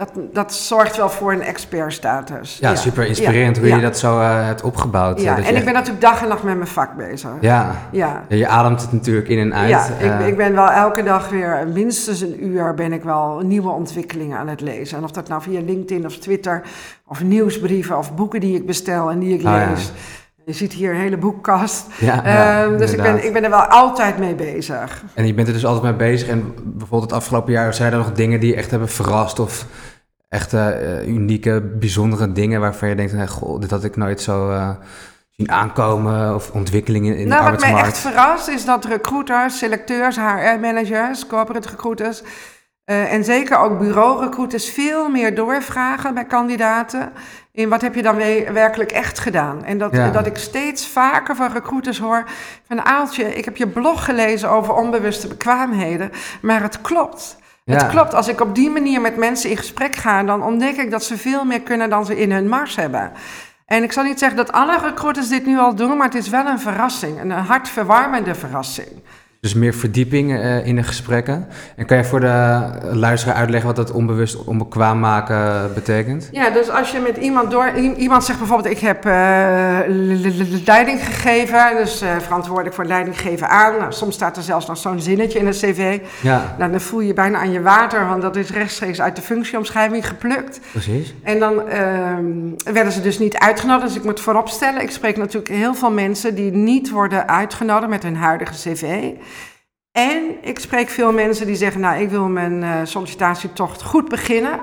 dat, 0.00 0.10
dat 0.32 0.54
zorgt 0.54 0.96
wel 0.96 1.08
voor 1.10 1.32
een 1.32 1.42
expertstatus. 1.42 2.58
Ja, 2.58 2.70
ja. 2.70 2.76
super 2.76 3.06
inspirerend 3.06 3.58
hoe 3.58 3.68
je 3.68 3.80
dat 3.80 3.98
zo 3.98 4.18
uh, 4.18 4.44
hebt 4.44 4.62
opgebouwd. 4.62 5.20
Ja, 5.20 5.36
en 5.36 5.56
ik 5.56 5.64
ben 5.64 5.72
natuurlijk 5.72 6.00
dag 6.00 6.22
en 6.22 6.28
nacht 6.28 6.42
met 6.42 6.56
mijn 6.56 6.68
vak 6.68 6.96
bezig. 6.96 7.30
Ja. 7.40 7.76
Ja. 7.90 8.24
je 8.28 8.46
ademt 8.46 8.82
het 8.82 8.92
natuurlijk 8.92 9.28
in 9.28 9.38
en 9.38 9.54
uit. 9.54 9.68
Ja, 9.68 9.86
ik, 9.98 10.20
uh, 10.20 10.26
ik, 10.26 10.36
ben 10.36 10.54
wel 10.54 10.70
elke 10.70 11.02
dag 11.02 11.28
weer, 11.28 11.68
minstens 11.72 12.20
een 12.20 12.44
uur 12.46 12.74
ben 12.74 12.92
ik 12.92 13.02
wel 13.02 13.40
nieuwe 13.44 13.70
ontwikkelingen 13.70 14.38
aan 14.38 14.48
het 14.48 14.60
lezen. 14.60 14.98
En 14.98 15.04
of 15.04 15.10
dat 15.10 15.28
nou 15.28 15.42
via 15.42 15.60
LinkedIn 15.60 16.06
of 16.06 16.16
Twitter, 16.16 16.62
of 17.06 17.22
nieuwsbrieven 17.22 17.98
of 17.98 18.14
boeken 18.14 18.40
die 18.40 18.56
ik 18.56 18.66
bestel 18.66 19.10
en 19.10 19.18
die 19.18 19.38
ik 19.38 19.46
oh, 19.46 19.66
lees. 19.68 19.92
Je 20.50 20.56
ziet 20.56 20.72
hier 20.72 20.90
een 20.90 21.00
hele 21.00 21.16
boekkast. 21.16 21.86
Ja, 21.98 22.62
um, 22.64 22.78
dus 22.78 22.92
ik 22.92 23.02
ben, 23.02 23.24
ik 23.24 23.32
ben 23.32 23.44
er 23.44 23.50
wel 23.50 23.64
altijd 23.64 24.18
mee 24.18 24.34
bezig. 24.34 25.04
En 25.14 25.26
je 25.26 25.34
bent 25.34 25.48
er 25.48 25.54
dus 25.54 25.64
altijd 25.66 25.84
mee 25.84 26.10
bezig. 26.10 26.28
En 26.28 26.54
bijvoorbeeld 26.64 27.10
het 27.10 27.12
afgelopen 27.12 27.52
jaar 27.52 27.74
zijn 27.74 27.92
er 27.92 27.98
nog 27.98 28.12
dingen 28.12 28.40
die 28.40 28.50
je 28.50 28.56
echt 28.56 28.70
hebben 28.70 28.88
verrast 28.88 29.38
of 29.38 29.66
echt 30.28 30.52
uh, 30.52 31.08
unieke, 31.08 31.60
bijzondere 31.78 32.32
dingen 32.32 32.60
waarvan 32.60 32.88
je 32.88 32.94
denkt, 32.94 33.12
hey, 33.12 33.26
goh, 33.26 33.60
dit 33.60 33.70
had 33.70 33.84
ik 33.84 33.96
nooit 33.96 34.20
zo 34.20 34.50
uh, 34.50 34.70
zien 35.30 35.50
aankomen 35.50 36.34
of 36.34 36.50
ontwikkelingen 36.50 37.16
in 37.16 37.28
nou, 37.28 37.40
de 37.40 37.46
arbeidsmarkt. 37.50 37.74
Wat 37.74 37.82
mij 37.82 37.90
echt 37.90 37.98
verrast 37.98 38.48
is 38.48 38.64
dat 38.64 38.84
recruiters, 38.84 39.58
selecteurs, 39.58 40.16
HR-managers, 40.16 41.26
corporate 41.26 41.68
recruiters 41.68 42.22
uh, 42.90 43.12
en 43.12 43.24
zeker 43.24 43.58
ook 43.58 43.78
bureau-recruiters 43.78 44.70
veel 44.70 45.08
meer 45.08 45.34
doorvragen 45.34 46.14
bij 46.14 46.24
kandidaten 46.24 47.12
in 47.52 47.68
wat 47.68 47.80
heb 47.80 47.94
je 47.94 48.02
dan 48.02 48.16
werkelijk 48.52 48.92
echt 48.92 49.18
gedaan. 49.18 49.64
En 49.64 49.78
dat, 49.78 49.92
ja. 49.92 50.10
dat 50.10 50.26
ik 50.26 50.36
steeds 50.36 50.86
vaker 50.86 51.36
van 51.36 51.52
recruiters 51.52 51.98
hoor 51.98 52.24
van 52.68 52.84
Aaltje, 52.84 53.34
ik 53.34 53.44
heb 53.44 53.56
je 53.56 53.68
blog 53.68 54.04
gelezen 54.04 54.50
over 54.50 54.74
onbewuste 54.74 55.28
bekwaamheden, 55.28 56.10
maar 56.42 56.62
het 56.62 56.80
klopt. 56.80 57.38
Het 57.64 57.86
klopt, 57.86 58.14
als 58.14 58.28
ik 58.28 58.40
op 58.40 58.54
die 58.54 58.70
manier 58.70 59.00
met 59.00 59.16
mensen 59.16 59.50
in 59.50 59.56
gesprek 59.56 59.96
ga, 59.96 60.22
dan 60.22 60.42
ontdek 60.42 60.76
ik 60.76 60.90
dat 60.90 61.04
ze 61.04 61.16
veel 61.16 61.44
meer 61.44 61.60
kunnen 61.60 61.90
dan 61.90 62.06
ze 62.06 62.20
in 62.20 62.32
hun 62.32 62.48
mars 62.48 62.76
hebben. 62.76 63.12
En 63.66 63.82
ik 63.82 63.92
zal 63.92 64.04
niet 64.04 64.18
zeggen 64.18 64.36
dat 64.36 64.52
alle 64.52 64.78
recruiters 64.78 65.28
dit 65.28 65.46
nu 65.46 65.58
al 65.58 65.74
doen, 65.74 65.96
maar 65.96 66.06
het 66.06 66.14
is 66.14 66.28
wel 66.28 66.46
een 66.46 66.60
verrassing, 66.60 67.20
een 67.20 67.30
hartverwarmende 67.30 68.34
verrassing. 68.34 68.88
Dus 69.40 69.54
meer 69.54 69.74
verdieping 69.74 70.30
uh, 70.30 70.66
in 70.66 70.76
de 70.76 70.82
gesprekken. 70.82 71.46
En 71.76 71.86
kan 71.86 71.96
je 71.96 72.04
voor 72.04 72.20
de 72.20 72.68
luisteraar 72.92 73.36
uitleggen 73.36 73.66
wat 73.66 73.76
dat 73.76 73.90
onbewust 73.90 74.44
onbekwaam 74.44 74.98
maken 74.98 75.70
betekent? 75.74 76.28
Ja, 76.32 76.50
dus 76.50 76.70
als 76.70 76.90
je 76.90 76.98
met 76.98 77.16
iemand 77.16 77.50
door... 77.50 77.72
Iemand 77.96 78.24
zegt 78.24 78.38
bijvoorbeeld, 78.38 78.74
ik 78.74 78.78
heb 78.78 79.06
uh, 79.06 79.12
leiding 80.64 81.04
gegeven, 81.04 81.76
dus 81.76 82.02
uh, 82.02 82.18
verantwoordelijk 82.18 82.74
voor 82.74 82.84
leiding 82.84 83.20
geven 83.20 83.48
aan. 83.48 83.76
Nou, 83.78 83.92
soms 83.92 84.14
staat 84.14 84.36
er 84.36 84.42
zelfs 84.42 84.66
nog 84.66 84.76
zo'n 84.76 85.00
zinnetje 85.00 85.38
in 85.38 85.46
een 85.46 85.52
cv. 85.52 85.98
Ja. 86.20 86.54
Nou, 86.58 86.70
dan 86.70 86.80
voel 86.80 87.00
je 87.00 87.14
bijna 87.14 87.38
aan 87.38 87.52
je 87.52 87.62
water, 87.62 88.06
want 88.06 88.22
dat 88.22 88.36
is 88.36 88.50
rechtstreeks 88.50 89.00
uit 89.00 89.16
de 89.16 89.22
functieomschrijving 89.22 90.08
geplukt. 90.08 90.60
Precies. 90.72 91.14
En 91.22 91.38
dan 91.38 91.68
ehm, 91.68 92.72
werden 92.72 92.92
ze 92.92 93.00
dus 93.00 93.18
niet 93.18 93.38
uitgenodigd. 93.38 93.86
Dus 93.86 93.96
ik 93.96 94.04
moet 94.04 94.20
vooropstellen, 94.20 94.82
ik 94.82 94.90
spreek 94.90 95.16
natuurlijk 95.16 95.54
heel 95.54 95.74
veel 95.74 95.90
mensen 95.90 96.34
die 96.34 96.52
niet 96.52 96.90
worden 96.90 97.28
uitgenodigd 97.28 97.90
met 97.90 98.02
hun 98.02 98.16
huidige 98.16 98.52
cv. 98.52 99.12
En 99.92 100.36
ik 100.42 100.58
spreek 100.58 100.88
veel 100.88 101.12
mensen 101.12 101.46
die 101.46 101.56
zeggen, 101.56 101.80
nou, 101.80 102.00
ik 102.00 102.10
wil 102.10 102.28
mijn 102.28 102.62
uh, 102.62 102.80
sollicitatietocht 102.84 103.82
goed 103.82 104.08
beginnen. 104.08 104.60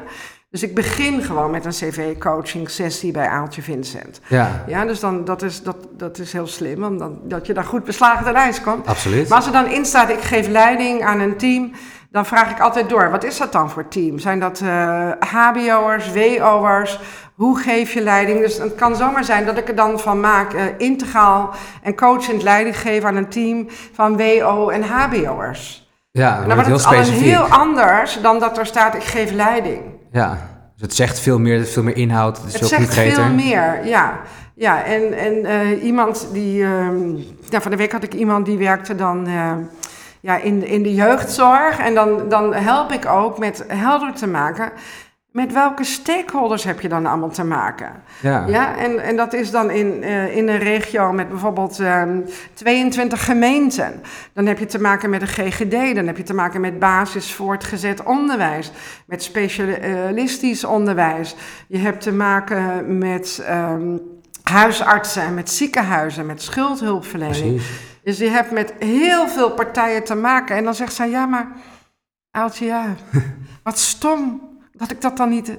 Dus 0.49 0.63
ik 0.63 0.75
begin 0.75 1.21
gewoon 1.21 1.51
met 1.51 1.65
een 1.65 1.71
cv-coaching 1.71 2.69
sessie 2.69 3.11
bij 3.11 3.27
Aaltje 3.27 3.61
Vincent. 3.61 4.21
Ja. 4.27 4.63
Ja, 4.67 4.85
dus 4.85 4.99
dan, 4.99 5.25
dat, 5.25 5.41
is, 5.41 5.63
dat, 5.63 5.77
dat 5.91 6.19
is 6.19 6.33
heel 6.33 6.47
slim, 6.47 6.83
omdat 6.83 7.29
dat 7.29 7.47
je 7.47 7.53
daar 7.53 7.63
goed 7.63 7.83
beslagen 7.83 8.25
ten 8.25 8.35
ijs 8.35 8.61
komt. 8.61 8.87
Absoluut. 8.87 9.27
Maar 9.27 9.37
als 9.37 9.47
er 9.47 9.51
dan 9.51 9.67
in 9.67 9.85
staat, 9.85 10.09
ik 10.09 10.21
geef 10.21 10.47
leiding 10.47 11.03
aan 11.03 11.19
een 11.19 11.37
team, 11.37 11.71
dan 12.09 12.25
vraag 12.25 12.51
ik 12.51 12.59
altijd 12.59 12.89
door, 12.89 13.11
wat 13.11 13.23
is 13.23 13.37
dat 13.37 13.51
dan 13.51 13.69
voor 13.69 13.87
team? 13.87 14.19
Zijn 14.19 14.39
dat 14.39 14.61
uh, 14.63 15.11
hbo'ers, 15.19 16.11
wo'ers, 16.13 16.99
hoe 17.35 17.59
geef 17.59 17.93
je 17.93 18.01
leiding? 18.01 18.39
Dus 18.39 18.57
het 18.57 18.75
kan 18.75 18.95
zomaar 18.95 19.23
zijn 19.23 19.45
dat 19.45 19.57
ik 19.57 19.67
er 19.67 19.75
dan 19.75 19.99
van 19.99 20.19
maak 20.19 20.53
uh, 20.53 20.61
integraal 20.77 21.49
en 21.83 21.95
coachend 21.95 22.43
leiding 22.43 22.79
geven 22.79 23.09
aan 23.09 23.15
een 23.15 23.29
team 23.29 23.67
van 23.93 24.17
WO 24.17 24.69
en 24.69 24.83
HBO'ers. 24.83 25.89
Ja, 26.11 26.37
dan 26.45 26.55
wordt 26.55 26.69
het 26.69 26.89
heel 26.89 26.97
al 26.97 27.03
heel 27.03 27.57
anders 27.57 28.21
dan 28.21 28.39
dat 28.39 28.57
er 28.57 28.65
staat 28.65 28.95
ik 28.95 29.03
geef 29.03 29.31
leiding. 29.31 29.81
Ja, 30.11 30.29
Dus 30.73 30.81
het 30.81 30.93
zegt 30.95 31.19
veel 31.19 31.39
meer, 31.39 31.59
het 31.59 31.69
veel 31.69 31.83
meer 31.83 31.97
inhoud, 31.97 32.37
het 32.37 32.45
is 32.45 32.51
Het 32.53 32.59
veel 32.61 32.69
zegt 32.69 32.83
concreter. 32.83 33.23
veel 33.23 33.33
meer, 33.33 33.85
ja. 33.85 34.19
Ja, 34.55 34.83
en, 34.83 35.17
en 35.17 35.45
eh, 35.45 35.83
iemand 35.83 36.27
die... 36.31 36.63
ehm, 36.63 37.15
ja, 37.49 37.61
van 37.61 37.71
de 37.71 37.77
week 37.77 37.91
had 37.91 38.03
ik 38.03 38.13
iemand 38.13 38.45
die 38.45 38.57
werkte 38.57 38.95
dan 38.95 39.27
eh, 39.27 39.51
ja, 40.21 40.37
in, 40.37 40.65
in 40.67 40.83
de 40.83 40.93
jeugdzorg. 40.93 41.79
En 41.79 41.93
dan, 41.93 42.29
dan 42.29 42.53
help 42.53 42.91
ik 42.91 43.05
ook 43.05 43.37
met 43.37 43.63
helder 43.67 44.13
te 44.13 44.27
maken... 44.27 44.71
met 45.31 45.53
welke 45.53 45.83
stakeholders 45.83 46.63
heb 46.63 46.81
je 46.81 46.89
dan 46.89 47.05
allemaal 47.05 47.29
te 47.29 47.43
maken? 47.43 47.91
Ja. 48.21 48.45
Ja, 48.47 48.77
en, 48.77 48.99
en 48.99 49.15
dat 49.15 49.33
is 49.33 49.51
dan 49.51 49.71
in, 49.71 50.03
eh, 50.03 50.35
in 50.35 50.47
een 50.47 50.59
regio 50.59 51.11
met 51.11 51.29
bijvoorbeeld 51.29 51.79
ehm, 51.79 52.19
22 52.53 53.25
gemeenten. 53.25 54.01
Dan 54.33 54.45
heb 54.45 54.59
je 54.59 54.65
te 54.65 54.81
maken 54.81 55.09
met 55.09 55.21
een 55.21 55.27
GGD, 55.27 55.95
dan 55.95 56.07
heb 56.07 56.17
je 56.17 56.23
te 56.23 56.33
maken 56.33 56.61
met 56.61 56.79
basis 56.79 57.33
voortgezet 57.33 58.03
onderwijs, 58.03 58.71
met 59.05 59.23
specialistisch 59.23 60.63
onderwijs. 60.63 61.35
Je 61.67 61.77
hebt 61.77 62.01
te 62.01 62.11
maken 62.11 62.97
met 62.97 63.43
ehm, 63.47 63.97
huisartsen, 64.43 65.33
met 65.33 65.49
ziekenhuizen, 65.49 66.25
met 66.25 66.41
schuldhulpverlening. 66.41 67.55
Precies. 67.55 67.85
Dus 68.07 68.17
je 68.17 68.29
hebt 68.29 68.51
met 68.51 68.73
heel 68.79 69.27
veel 69.27 69.51
partijen 69.51 70.03
te 70.03 70.15
maken. 70.15 70.55
En 70.55 70.63
dan 70.63 70.75
zegt 70.75 70.93
zij, 70.93 71.09
ja, 71.09 71.25
maar 71.25 71.47
Aaltje, 72.31 72.65
ja, 72.65 72.95
wat 73.63 73.79
stom 73.79 74.41
dat 74.71 74.91
ik 74.91 75.01
dat 75.01 75.17
dan 75.17 75.29
niet, 75.29 75.57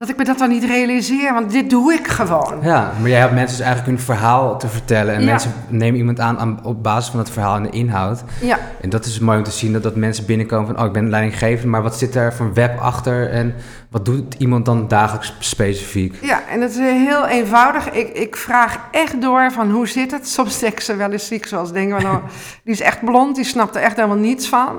dat 0.00 0.08
ik 0.08 0.16
me 0.16 0.24
dat 0.24 0.38
dan 0.38 0.48
niet 0.48 0.64
realiseer, 0.64 1.32
want 1.32 1.50
dit 1.50 1.70
doe 1.70 1.92
ik 1.92 2.08
gewoon. 2.08 2.58
Ja, 2.62 2.92
maar 3.00 3.08
jij 3.10 3.18
hebt 3.20 3.32
mensen 3.34 3.56
dus 3.56 3.66
eigenlijk 3.66 3.98
een 3.98 4.04
verhaal 4.04 4.58
te 4.58 4.68
vertellen. 4.68 5.14
En 5.14 5.20
Ja. 5.20 5.26
mensen 5.26 5.52
nemen 5.68 5.98
iemand 5.98 6.20
aan, 6.20 6.38
aan 6.38 6.60
op 6.64 6.82
basis 6.82 7.10
van 7.10 7.18
het 7.18 7.30
verhaal 7.30 7.56
en 7.56 7.62
de 7.62 7.70
inhoud. 7.70 8.22
Ja, 8.40 8.58
En 8.80 8.90
dat 8.90 9.04
is 9.04 9.18
mooi 9.18 9.38
om 9.38 9.44
te 9.44 9.50
zien, 9.50 9.72
dat, 9.72 9.82
dat 9.82 9.96
mensen 9.96 10.26
binnenkomen 10.26 10.66
van... 10.66 10.78
oh, 10.78 10.84
ik 10.86 10.92
ben 10.92 11.10
leidinggevend, 11.10 11.70
maar 11.70 11.82
wat 11.82 11.98
zit 11.98 12.12
daar 12.12 12.34
voor 12.34 12.52
web 12.54 12.78
achter? 12.78 13.30
En 13.30 13.54
wat 13.90 14.04
doet 14.04 14.34
iemand 14.38 14.64
dan 14.64 14.88
dagelijks 14.88 15.34
specifiek? 15.38 16.14
ja, 16.22 16.40
en 16.50 16.60
het 16.60 16.70
is 16.70 16.76
heel 16.78 17.26
eenvoudig. 17.26 17.90
Ik, 17.90 18.08
ik 18.08 18.36
vraag 18.36 18.78
echt 18.90 19.20
door 19.20 19.52
van 19.52 19.70
hoe 19.70 19.88
zit 19.88 20.10
het? 20.10 20.28
Soms 20.28 20.58
denken 20.58 20.82
ze 20.84 20.96
wel 20.96 21.10
eens 21.10 21.26
ziek, 21.26 21.46
zoals 21.46 21.72
denken 21.72 21.96
we 21.96 22.02
nou, 22.02 22.18
die 22.64 22.72
is 22.74 22.80
echt 22.80 23.04
blond, 23.04 23.36
die 23.36 23.44
snapt 23.44 23.76
er 23.76 23.82
echt 23.82 23.96
helemaal 23.96 24.16
niets 24.16 24.48
van. 24.48 24.76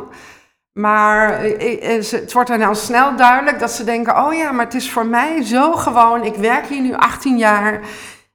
Maar 0.74 1.34
eh, 1.34 1.96
eh, 1.96 2.02
ze- 2.04 2.16
het 2.16 2.34
wordt 2.34 2.50
er 2.50 2.58
nou 2.58 2.76
snel 2.76 3.16
duidelijk 3.16 3.60
dat 3.60 3.72
ze 3.72 3.84
denken: 3.84 4.26
oh 4.26 4.34
ja, 4.34 4.52
maar 4.52 4.66
het 4.66 4.74
is 4.74 4.92
voor 4.92 5.06
mij 5.06 5.44
zo 5.44 5.72
gewoon. 5.72 6.24
Ik 6.26 6.36
werk 6.36 6.66
hier 6.66 6.82
nu 6.82 6.94
18 6.94 7.38
jaar. 7.38 7.80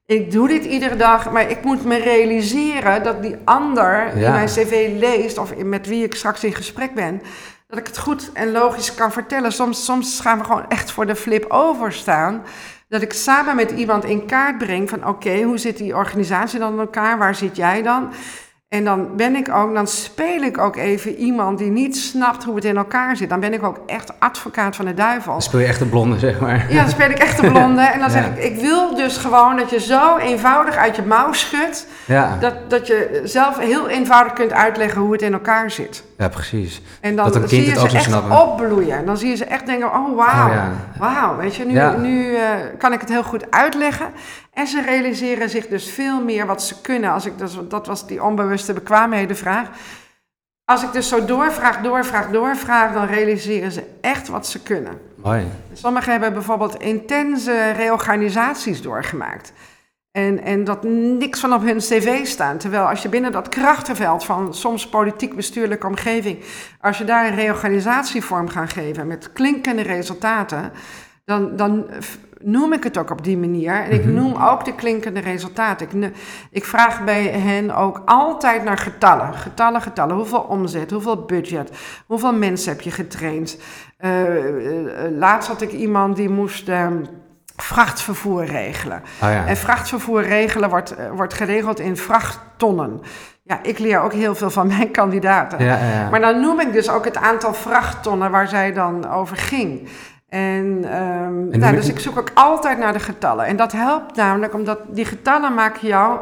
Ik 0.05 0.31
doe 0.31 0.47
dit 0.47 0.65
iedere 0.65 0.95
dag, 0.95 1.31
maar 1.31 1.49
ik 1.49 1.63
moet 1.63 1.83
me 1.85 1.97
realiseren 1.97 3.03
dat 3.03 3.21
die 3.21 3.35
ander 3.45 4.09
die 4.13 4.21
Ja. 4.21 4.31
mijn 4.31 4.47
cv 4.47 4.89
leest 4.99 5.37
of 5.37 5.55
met 5.55 5.87
wie 5.87 6.03
ik 6.03 6.15
straks 6.15 6.43
in 6.43 6.53
gesprek 6.53 6.93
ben, 6.93 7.21
dat 7.67 7.79
ik 7.79 7.87
het 7.87 7.97
goed 7.97 8.29
en 8.33 8.51
logisch 8.51 8.93
kan 8.95 9.11
vertellen. 9.11 9.51
Soms, 9.51 9.85
soms 9.85 10.19
gaan 10.19 10.37
we 10.37 10.43
gewoon 10.43 10.65
echt 10.69 10.91
voor 10.91 11.05
de 11.05 11.15
flip 11.15 11.45
over 11.49 11.93
staan. 11.93 12.43
Dat 12.89 13.01
ik 13.01 13.13
samen 13.13 13.55
met 13.55 13.71
iemand 13.71 14.05
in 14.05 14.25
kaart 14.25 14.57
breng 14.57 14.89
van 14.89 15.07
oké, 15.07 15.41
hoe 15.41 15.57
zit 15.57 15.77
die 15.77 15.95
organisatie 15.95 16.59
dan 16.59 16.73
in 16.73 16.79
elkaar? 16.79 17.17
Waar 17.17 17.35
zit 17.35 17.55
jij 17.55 17.81
dan? 17.81 18.09
En 18.69 18.83
dan 18.83 19.15
ben 19.15 19.35
ik 19.35 19.49
ook, 19.53 19.73
dan 19.73 19.87
speel 19.87 20.41
ik 20.41 20.57
ook 20.57 20.75
even 20.75 21.15
iemand 21.15 21.57
die 21.57 21.71
niet 21.71 21.97
snapt 21.97 22.43
hoe 22.43 22.55
het 22.55 22.65
in 22.65 22.77
elkaar 22.77 23.15
zit. 23.17 23.29
Dan 23.29 23.39
ben 23.39 23.53
ik 23.53 23.63
ook 23.63 23.79
echt 23.85 24.11
advocaat 24.19 24.75
van 24.75 24.85
de 24.85 24.93
duivel. 24.93 25.31
Dan 25.31 25.41
speel 25.41 25.59
je 25.59 25.65
echt 25.65 25.79
de 25.79 25.85
blonde, 25.85 26.19
zeg 26.27 26.39
maar. 26.39 26.65
Ja, 26.69 26.81
dan 26.81 26.89
speel 26.91 27.09
ik 27.09 27.17
echt 27.17 27.41
de 27.41 27.47
blonde. 27.51 27.81
En 27.81 27.99
dan 27.99 28.09
zeg 28.09 28.25
ik, 28.27 28.43
ik 28.43 28.59
wil 28.59 28.95
dus 28.95 29.17
gewoon 29.17 29.57
dat 29.57 29.69
je 29.69 29.79
zo 29.79 30.17
eenvoudig 30.17 30.75
uit 30.75 30.95
je 30.95 31.01
mouw 31.01 31.33
schudt. 31.33 31.87
Ja, 32.05 32.37
Dat, 32.39 32.53
dat 32.69 32.87
je 32.87 33.21
zelf 33.23 33.57
heel 33.59 33.87
eenvoudig 33.89 34.33
kunt 34.33 34.51
uitleggen 34.53 35.01
hoe 35.01 35.11
het 35.11 35.21
in 35.21 35.33
elkaar 35.33 35.71
zit. 35.71 36.03
ja 36.17 36.27
precies. 36.29 36.81
En 37.01 37.15
dan 37.15 37.31
Dat 37.31 37.49
zie 37.49 37.61
je 37.63 37.69
het 37.69 37.77
ze 37.77 37.83
ook 37.83 37.89
zou 37.89 38.01
echt 38.01 38.09
snappen. 38.11 38.41
opbloeien. 38.41 39.05
Dan 39.05 39.17
zie 39.17 39.29
je 39.29 39.35
ze 39.35 39.45
echt 39.45 39.65
denken, 39.65 39.87
oh 39.87 40.15
wauw, 40.15 40.47
Oh, 40.47 40.53
ja. 40.53 40.71
wauw. 40.99 41.37
Weet 41.37 41.55
je, 41.55 41.65
nu, 41.65 41.81
nu 42.09 42.35
eh, 42.35 42.41
kan 42.77 42.93
ik 42.93 42.99
het 42.99 43.09
heel 43.09 43.23
goed 43.23 43.51
uitleggen. 43.51 44.05
En 44.57 44.67
ze 44.67 44.81
realiseren 44.81 45.49
zich 45.49 45.67
dus 45.67 45.89
veel 45.89 46.23
meer 46.23 46.45
wat 46.45 46.63
ze 46.63 46.81
kunnen. 46.81 47.11
Als 47.11 47.25
ik, 47.25 47.37
dus, 47.37 47.57
dat 47.69 47.87
was 47.87 48.07
die 48.07 48.23
onbewuste 48.23 48.73
bekwaamhedenvraag. 48.73 49.69
Als 50.65 50.83
ik 50.83 50.91
dus 50.91 51.07
zo 51.07 51.25
doorvraag, 51.25 51.81
doorvraag, 51.81 52.29
doorvraag, 52.29 52.93
dan 52.93 53.05
realiseren 53.05 53.71
ze 53.71 53.83
echt 54.01 54.27
wat 54.27 54.47
ze 54.47 54.63
kunnen. 54.63 54.99
Mooi. 55.15 55.45
Sommigen 55.73 56.11
hebben 56.11 56.33
bijvoorbeeld 56.33 56.79
intense 56.79 57.71
reorganisaties 57.71 58.81
doorgemaakt. 58.81 59.53
En, 60.11 60.43
en 60.43 60.63
dat 60.63 60.83
niks 61.19 61.39
van 61.39 61.53
op 61.53 61.61
hun 61.61 61.77
cv 61.77 62.25
staan. 62.25 62.57
Terwijl 62.57 62.89
als 62.89 63.01
je 63.01 63.09
binnen 63.09 63.31
dat 63.31 63.49
krachtenveld 63.49 64.25
van 64.25 64.53
soms 64.53 64.89
politiek-bestuurlijke 64.89 65.87
omgeving, 65.87 66.43
als 66.81 66.97
je 66.97 67.03
daar 67.03 67.27
een 67.27 67.35
reorganisatievorm 67.35 68.49
gaat 68.49 68.73
geven 68.73 69.07
met 69.07 69.31
klinkende 69.33 69.81
resultaten, 69.81 70.71
dan, 71.25 71.55
dan 71.55 71.87
noem 72.43 72.73
ik 72.73 72.83
het 72.83 72.97
ook 72.97 73.11
op 73.11 73.23
die 73.23 73.37
manier. 73.37 73.73
En 73.83 73.91
ik 73.91 74.03
Mhm. 74.05 74.13
noem 74.13 74.35
ook 74.35 74.65
de 74.65 74.75
klinkende 74.75 75.19
resultaten. 75.19 75.87
Ik, 76.01 76.11
ik 76.51 76.65
vraag 76.65 77.03
bij 77.03 77.23
hen 77.23 77.75
ook 77.75 78.01
altijd 78.05 78.63
naar 78.63 78.77
getallen. 78.77 79.33
Getallen, 79.33 79.81
getallen. 79.81 80.15
Hoeveel 80.15 80.39
omzet, 80.39 80.91
hoeveel 80.91 81.25
budget, 81.25 81.71
hoeveel 82.05 82.33
mensen 82.33 82.71
heb 82.71 82.81
je 82.81 82.91
getraind. 82.91 83.57
Eh, 83.97 84.21
eh, 84.21 85.05
eh, 85.05 85.11
laatst 85.17 85.49
had 85.49 85.61
ik 85.61 85.71
iemand 85.71 86.15
die 86.15 86.29
moest 86.29 86.69
ehm, 86.69 86.97
vrachtvervoer 87.55 88.45
regelen. 88.45 89.01
Oh 89.23 89.29
ja. 89.31 89.45
En 89.45 89.57
vrachtvervoer 89.57 90.23
regelen 90.23 90.69
wordt, 90.69 90.95
wordt 91.15 91.33
geregeld 91.33 91.79
in 91.79 91.97
vrachttonnen. 91.97 93.01
Ja, 93.43 93.59
ik 93.63 93.79
leer 93.79 94.01
ook 94.01 94.13
heel 94.13 94.35
veel 94.35 94.49
van 94.49 94.67
mijn 94.67 94.91
kandidaten. 94.91 95.63
Ja, 95.65 95.77
ja. 95.77 96.09
Maar 96.09 96.19
dan 96.19 96.41
noem 96.41 96.59
ik 96.59 96.73
dus 96.73 96.89
ook 96.89 97.05
het 97.05 97.17
aantal 97.17 97.53
vrachttonnen 97.53 98.31
waar 98.31 98.47
zij 98.47 98.73
dan 98.73 99.09
over 99.11 99.37
ging. 99.37 99.87
En, 100.37 100.83
ehm, 100.83 101.59
nou, 101.59 101.75
dus 101.75 101.89
ik 101.89 101.99
zoek 101.99 102.17
ook 102.19 102.31
altijd 102.33 102.77
naar 102.77 102.93
de 102.93 102.99
getallen. 102.99 103.45
En 103.45 103.55
dat 103.55 103.71
helpt 103.71 104.15
namelijk 104.15 104.53
omdat 104.53 104.79
die 104.89 105.05
getallen 105.05 105.53
maken 105.53 105.87
jou 105.87 106.19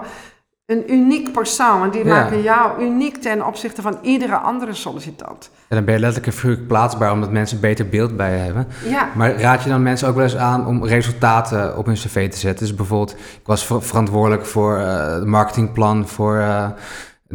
een 0.66 0.92
uniek 0.94 1.32
persoon. 1.32 1.80
Want 1.80 1.94
die 1.94 2.06
Ja. 2.06 2.14
maken 2.14 2.42
jou 2.42 2.82
uniek 2.84 3.18
ten 3.22 3.46
opzichte 3.46 3.82
van 3.82 3.98
iedere 4.02 4.36
andere 4.36 4.74
sollicitant. 4.74 5.50
En 5.68 5.76
dan 5.76 5.86
ben 5.86 5.94
je 5.94 6.00
letterlijk 6.00 6.38
en 6.38 6.68
plaatsbaar, 6.68 7.12
omdat 7.12 7.32
mensen 7.32 7.56
een 7.56 7.62
beter 7.62 7.90
beeld 7.90 8.18
bij 8.18 8.32
je 8.32 8.38
hebben. 8.38 8.68
Ja, 8.86 9.08
Maar 9.16 9.40
raad 9.42 9.64
je 9.64 9.70
dan 9.70 9.84
mensen 9.84 10.08
ook 10.08 10.16
wel 10.16 10.24
eens 10.24 10.38
aan 10.38 10.68
om 10.68 10.86
resultaten 10.86 11.78
op 11.78 11.86
hun 11.86 11.96
cv 11.96 12.30
te 12.30 12.38
zetten? 12.38 12.66
Dus 12.68 12.76
bijvoorbeeld, 12.76 13.12
ik 13.12 13.46
was 13.46 13.66
ver- 13.66 13.82
verantwoordelijk 13.84 14.46
voor 14.46 14.78
eh, 14.78 15.14
het 15.14 15.26
marketingplan 15.26 16.08
voor 16.08 16.38
eh 16.38 16.68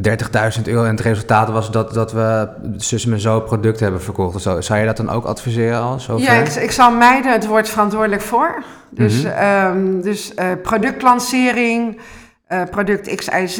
30.000 0.02 0.62
euro. 0.64 0.84
En 0.84 0.90
het 0.90 1.00
resultaat 1.00 1.50
was 1.50 1.70
dat, 1.70 1.94
dat 1.94 2.12
we 2.12 2.48
zus 2.76 3.06
en 3.06 3.20
zo 3.20 3.40
product 3.40 3.80
hebben 3.80 4.02
verkocht. 4.02 4.42
Zo. 4.42 4.60
Zou 4.60 4.78
je 4.80 4.86
dat 4.86 4.96
dan 4.96 5.10
ook 5.10 5.24
adviseren 5.24 5.80
al? 5.80 6.00
Zover? 6.00 6.24
ja 6.24 6.32
ik, 6.32 6.48
ik 6.48 6.70
zal 6.70 6.90
meiden 6.90 7.32
het 7.32 7.46
woord 7.46 7.68
verantwoordelijk 7.68 8.22
voor. 8.22 8.62
Dus, 8.90 9.22
Mhm. 9.22 9.32
ehm, 9.32 10.00
dus 10.00 10.34
eh, 10.34 10.46
productlancering, 10.62 12.00
eh, 12.46 12.62
product 12.70 13.14
XIZ, 13.14 13.58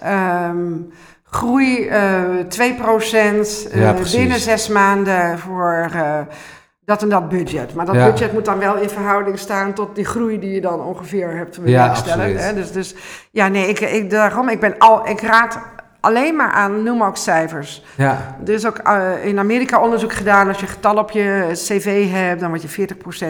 ehm, 0.00 0.56
groei 1.24 1.90
2%, 2.48 3.68
eh, 3.72 3.80
Ja, 3.80 3.92
precies. 3.92 4.16
binnen 4.18 4.38
zes 4.40 4.68
maanden 4.68 5.38
voor 5.38 5.90
dat 6.84 7.02
en 7.02 7.08
dat 7.08 7.28
budget. 7.28 7.74
Maar 7.74 7.86
dat 7.86 7.94
Ja. 7.94 8.10
budget 8.10 8.32
moet 8.32 8.44
dan 8.44 8.58
wel 8.58 8.76
in 8.76 8.88
verhouding 8.88 9.38
staan 9.38 9.72
tot 9.72 9.94
die 9.94 10.04
groei 10.04 10.38
die 10.38 10.50
je 10.50 10.60
dan 10.60 10.80
ongeveer 10.80 11.36
hebt 11.36 11.52
te 11.52 11.60
Ja, 11.60 11.66
bewerkstelligen. 11.66 12.34
absoluut. 12.34 12.54
hè. 12.54 12.54
Dus, 12.54 12.72
dus 12.72 12.94
ja, 13.30 13.48
nee, 13.48 13.68
ik, 13.68 13.80
ik, 13.80 14.10
daarom, 14.10 14.48
ik, 14.48 14.60
ben 14.60 14.74
al, 14.78 15.08
ik 15.08 15.20
raad 15.20 15.58
alleen 16.02 16.36
maar 16.36 16.50
aan, 16.50 16.82
noem 16.82 17.02
ook 17.02 17.16
cijfers. 17.16 17.82
Ja, 17.96 18.36
Er 18.46 18.52
is 18.52 18.66
ook 18.66 18.76
eh, 18.78 19.24
in 19.26 19.38
Amerika 19.38 19.80
onderzoek 19.80 20.12
gedaan. 20.12 20.48
Als 20.48 20.60
je 20.60 20.66
getal 20.66 20.96
op 20.96 21.10
je 21.10 21.48
cv 21.52 22.10
hebt, 22.10 22.40
dan 22.40 22.48
word 22.48 22.62
je 22.62 22.86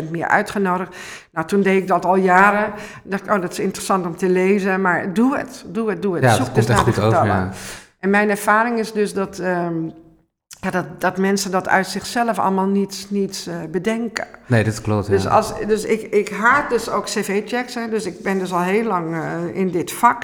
40% 0.06 0.11
meer 0.11 0.28
uitgenodigd. 0.28 0.96
Nou, 1.32 1.46
toen 1.46 1.62
deed 1.62 1.82
ik 1.82 1.88
dat 1.88 2.04
al 2.04 2.16
jaren. 2.16 2.66
Ik 3.04 3.11
dacht, 3.11 3.22
oh, 3.30 3.40
dat 3.40 3.52
is 3.52 3.58
interessant 3.58 4.06
om 4.06 4.16
te 4.16 4.28
lezen. 4.28 4.80
Maar 4.80 5.12
doe 5.12 5.37
het, 5.37 5.64
doe 5.66 5.90
het, 5.90 6.02
doe 6.02 6.14
het. 6.14 6.24
ja 6.24 6.35
Zoek 6.35 6.44
dat 6.46 6.54
dus 6.54 6.64
komt 6.66 6.78
echt 6.78 6.87
naar 6.87 6.94
de 6.94 7.00
goed 7.00 7.11
over. 7.11 7.18
getallen. 7.18 7.44
Ja. 7.44 7.52
En 7.98 8.11
mijn 8.11 8.30
ervaring 8.30 8.78
is 8.78 8.92
dus 8.92 9.12
dat, 9.14 9.38
ehm, 9.38 9.74
ja, 10.61 10.70
dat, 10.70 11.00
dat 11.00 11.16
mensen 11.18 11.50
dat 11.50 11.68
uit 11.68 11.87
zichzelf 11.87 12.38
allemaal 12.38 12.66
niet, 12.66 13.06
niet 13.08 13.46
eh, 13.48 13.54
bedenken. 13.70 14.26
Nee, 14.46 14.64
dat 14.64 14.80
klopt. 14.80 15.06
Dus, 15.06 15.22
ja. 15.22 15.28
als, 15.30 15.52
dus 15.66 15.85
ik, 15.85 16.02
ik 16.02 16.28
haat 16.28 16.70
dus 16.70 16.90
ook 16.90 17.04
cv-checks. 17.04 17.74
hè. 17.74 17.88
Dus 17.88 18.06
ik 18.06 18.22
ben 18.22 18.38
dus 18.38 18.52
al 18.52 18.61
heel 18.62 18.85
lang 18.85 19.14
eh, 19.14 19.56
in 19.56 19.70
dit 19.70 19.92
vak. 19.92 20.22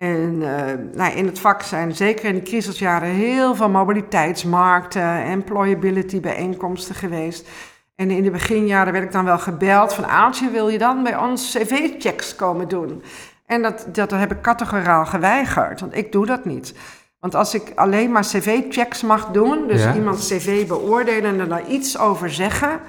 En 0.00 0.42
eh, 0.42 0.74
nou, 0.92 1.12
in 1.12 1.26
het 1.26 1.38
vak 1.38 1.62
zijn 1.62 1.94
zeker 1.94 2.24
in 2.24 2.34
de 2.34 2.42
crisisjaren 2.42 3.08
heel 3.08 3.54
veel 3.54 3.68
mobiliteitsmarkten, 3.68 5.22
employability 5.24 6.20
bijeenkomsten 6.20 6.94
geweest. 6.94 7.48
En 7.94 8.10
in 8.10 8.22
de 8.22 8.30
beginjaren 8.30 8.92
werd 8.92 9.04
ik 9.04 9.12
dan 9.12 9.24
wel 9.24 9.38
gebeld 9.38 9.94
van 9.94 10.06
Aaltje, 10.06 10.50
wil 10.50 10.68
je 10.68 10.78
dan 10.78 11.02
bij 11.02 11.16
ons 11.16 11.56
cv-checks 11.58 12.36
komen 12.36 12.68
doen? 12.68 13.02
En 13.46 13.62
dat, 13.62 13.86
dat 13.92 14.10
heb 14.10 14.32
ik 14.32 14.40
categoraal 14.40 15.06
geweigerd, 15.06 15.80
want 15.80 15.96
ik 15.96 16.12
doe 16.12 16.26
dat 16.26 16.44
niet. 16.44 16.74
Want 17.18 17.34
als 17.34 17.54
ik 17.54 17.72
alleen 17.74 18.12
maar 18.12 18.22
cv-checks 18.22 19.02
mag 19.02 19.26
doen, 19.30 19.66
dus 19.66 19.82
Ja. 19.82 19.94
iemands 19.94 20.28
cv 20.28 20.66
beoordelen 20.66 21.24
en 21.32 21.40
er 21.40 21.48
daar 21.48 21.68
iets 21.68 21.98
over 21.98 22.30
zeggen, 22.30 22.80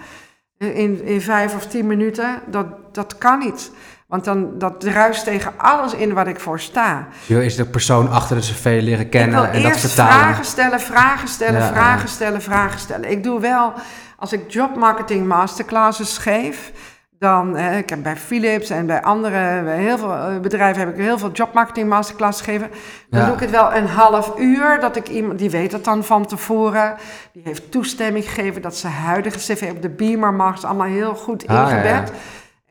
eh, 0.58 0.78
in, 0.78 1.04
in 1.04 1.22
vijf 1.22 1.56
of 1.56 1.66
tien 1.66 1.88
minuten, 1.88 2.42
dat, 2.48 2.94
dat 2.94 3.18
kan 3.18 3.40
niet. 3.40 3.72
Want 4.12 4.24
dan, 4.24 4.50
dat 4.58 4.80
druist 4.80 5.24
tegen 5.24 5.52
alles 5.58 5.94
in 5.94 6.14
wat 6.14 6.28
ik 6.28 6.40
voor 6.40 6.60
sta. 6.60 7.08
Je 7.26 7.34
wil 7.34 7.44
eerst 7.44 7.58
de 7.58 7.66
persoon 7.66 8.10
achter 8.10 8.36
de 8.36 8.42
cv 8.42 8.80
leren 8.82 9.10
kennen 9.10 9.52
en 9.52 9.62
dat 9.62 9.72
eerst 9.72 9.80
vertalen. 9.80 10.14
vragen 10.14 10.46
stellen, 10.46 10.80
vragen 10.80 11.28
stellen, 11.28 11.60
Ja, 11.62 11.68
vragen 11.68 12.10
stellen, 12.10 12.42
vragen 12.42 12.80
stellen. 12.80 13.12
Ik 13.12 13.24
doe 13.24 13.40
wel, 13.40 13.74
als 14.18 14.34
ik 14.34 14.52
jobmarketing 14.52 15.28
masterclasses 15.28 16.18
geef, 16.18 16.72
dan, 17.20 17.56
eh, 17.58 17.78
ik 17.78 17.90
heb 17.90 18.04
bij 18.04 18.16
Philips 18.18 18.70
en 18.70 18.86
bij 18.86 19.02
andere, 19.02 19.62
bij 19.64 19.78
heel 19.78 19.98
veel 19.98 20.14
eh, 20.14 20.40
bedrijven 20.40 20.82
heb 20.86 20.94
ik 20.96 21.02
heel 21.04 21.18
veel 21.18 21.32
jobmarketing 21.32 21.90
masterclasses 21.90 22.46
gegeven. 22.46 22.70
Dan 23.10 23.20
Ja. 23.20 23.26
doe 23.26 23.34
ik 23.36 23.40
het 23.42 23.50
wel 23.52 23.74
een 23.74 23.88
half 23.88 24.34
uur, 24.40 24.78
dat 24.80 24.96
ik 24.96 25.08
iemand, 25.10 25.40
die 25.40 25.50
weet 25.50 25.72
het 25.72 25.84
dan 25.84 26.04
van 26.04 26.26
tevoren, 26.26 26.96
die 27.34 27.42
heeft 27.46 27.72
toestemming 27.72 28.26
gegeven 28.26 28.62
dat 28.62 28.76
ze 28.76 28.88
huidige 28.88 29.38
cv 29.38 29.70
op 29.76 29.82
de 29.82 29.90
beamer 29.90 30.34
mag, 30.34 30.56
is 30.58 30.64
allemaal 30.66 30.88
heel 30.88 31.16
goed 31.16 31.48
Ah, 31.48 31.56
ja, 31.56 31.70
ja. 31.70 31.76
ingebed. 31.76 32.12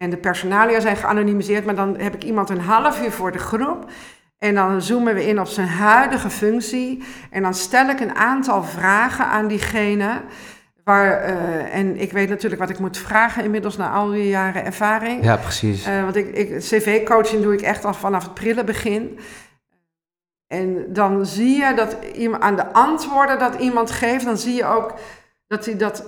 En 0.01 0.11
de 0.11 0.17
personalia 0.17 0.81
zijn 0.81 0.97
geanonimiseerd, 0.97 1.65
maar 1.65 1.75
dan 1.75 1.99
heb 1.99 2.15
ik 2.15 2.25
iemand 2.25 2.51
een 2.51 2.61
half 2.61 3.03
uur 3.03 3.13
voor 3.13 3.33
de 3.33 3.39
groep. 3.39 3.91
En 4.39 4.55
dan 4.55 4.83
zoomen 4.83 5.15
we 5.15 5.27
in 5.27 5.41
op 5.41 5.47
zijn 5.47 5.69
huidige 5.69 6.31
functie. 6.31 7.03
En 7.31 7.43
dan 7.43 7.55
stel 7.55 7.89
ik 7.89 8.01
een 8.01 8.15
aantal 8.15 8.63
vragen 8.65 9.27
aan 9.27 9.49
diegene. 9.49 10.21
Waar, 10.85 11.21
eh, 11.21 11.75
en 11.75 12.01
ik 12.01 12.13
weet 12.13 12.29
natuurlijk 12.29 12.61
wat 12.61 12.71
ik 12.71 12.79
moet 12.79 12.99
vragen 12.99 13.45
inmiddels 13.45 13.77
na 13.77 13.91
al 13.91 14.11
die 14.11 14.29
jaren 14.29 14.65
ervaring. 14.65 15.25
Ja, 15.25 15.37
precies. 15.37 15.85
Eh, 15.85 16.03
want 16.03 16.17
ik, 16.17 16.29
ik, 16.29 16.59
cv-coaching 16.59 17.43
doe 17.43 17.53
ik 17.53 17.63
echt 17.63 17.85
al 17.85 17.95
vanaf 17.95 18.23
het 18.23 18.35
prille 18.35 18.65
begin. 18.65 19.19
En 20.47 20.93
dan 20.93 21.27
zie 21.27 21.57
je 21.57 21.75
dat 21.75 21.97
iemand, 22.15 22.43
aan 22.43 22.57
de 22.57 22.73
antwoorden 22.73 23.39
dat 23.39 23.55
iemand 23.55 23.91
geeft, 23.91 24.25
dan 24.25 24.39
zie 24.39 24.55
je 24.55 24.65
ook 24.65 24.95
dat 25.47 25.65
hij 25.65 25.77
dat. 25.77 26.05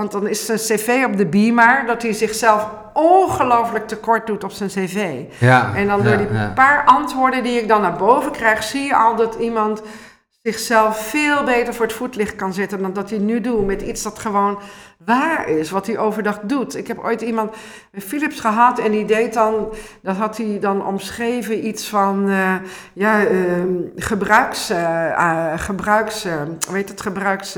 Want 0.00 0.12
dan 0.12 0.26
is 0.26 0.46
zijn 0.46 0.58
cv 0.58 1.04
op 1.06 1.16
de 1.16 1.26
beamer, 1.26 1.86
dat 1.86 2.02
hij 2.02 2.12
zichzelf 2.12 2.68
ongelooflijk 2.92 3.88
tekort 3.88 4.26
doet 4.26 4.44
op 4.44 4.50
zijn 4.50 4.68
cv. 4.68 5.22
ja, 5.38 5.74
En 5.74 5.86
dan 5.86 6.02
door 6.02 6.16
die 6.16 6.32
ja. 6.32 6.52
paar 6.54 6.84
antwoorden 6.84 7.42
die 7.42 7.60
ik 7.60 7.68
dan 7.68 7.80
naar 7.80 7.96
boven 7.96 8.32
krijg, 8.32 8.62
zie 8.62 8.82
je 8.82 8.96
al 8.96 9.16
dat 9.16 9.34
iemand 9.34 9.82
zichzelf 10.42 11.06
veel 11.08 11.44
beter 11.44 11.74
voor 11.74 11.86
het 11.86 11.94
voetlicht 11.94 12.36
kan 12.36 12.52
zetten 12.52 12.82
dan 12.82 12.92
dat 12.92 13.10
hij 13.10 13.18
nu 13.18 13.40
doet 13.40 13.66
met 13.66 13.82
iets 13.82 14.02
dat 14.02 14.18
gewoon 14.18 14.58
waar 15.04 15.48
is, 15.48 15.70
wat 15.70 15.86
hij 15.86 15.98
overdag 15.98 16.40
doet. 16.42 16.76
Ik 16.76 16.86
heb 16.86 16.98
ooit 16.98 17.20
iemand 17.20 17.50
bij 17.90 18.00
Philips 18.00 18.40
gehad 18.40 18.78
en 18.78 18.90
die 18.90 19.04
deed 19.04 19.34
dan, 19.34 19.68
dat 20.02 20.16
had 20.16 20.36
hij 20.36 20.58
dan 20.60 20.86
omschreven, 20.86 21.66
iets 21.66 21.88
van, 21.88 22.28
eh, 22.28 22.54
ja, 22.92 23.24
ehm, 23.26 23.74
gebruiks, 23.96 24.70
ah, 25.16 25.58
gebruiks, 25.58 26.26
heet 26.72 26.88
het, 26.88 27.00
gebruiks... 27.00 27.56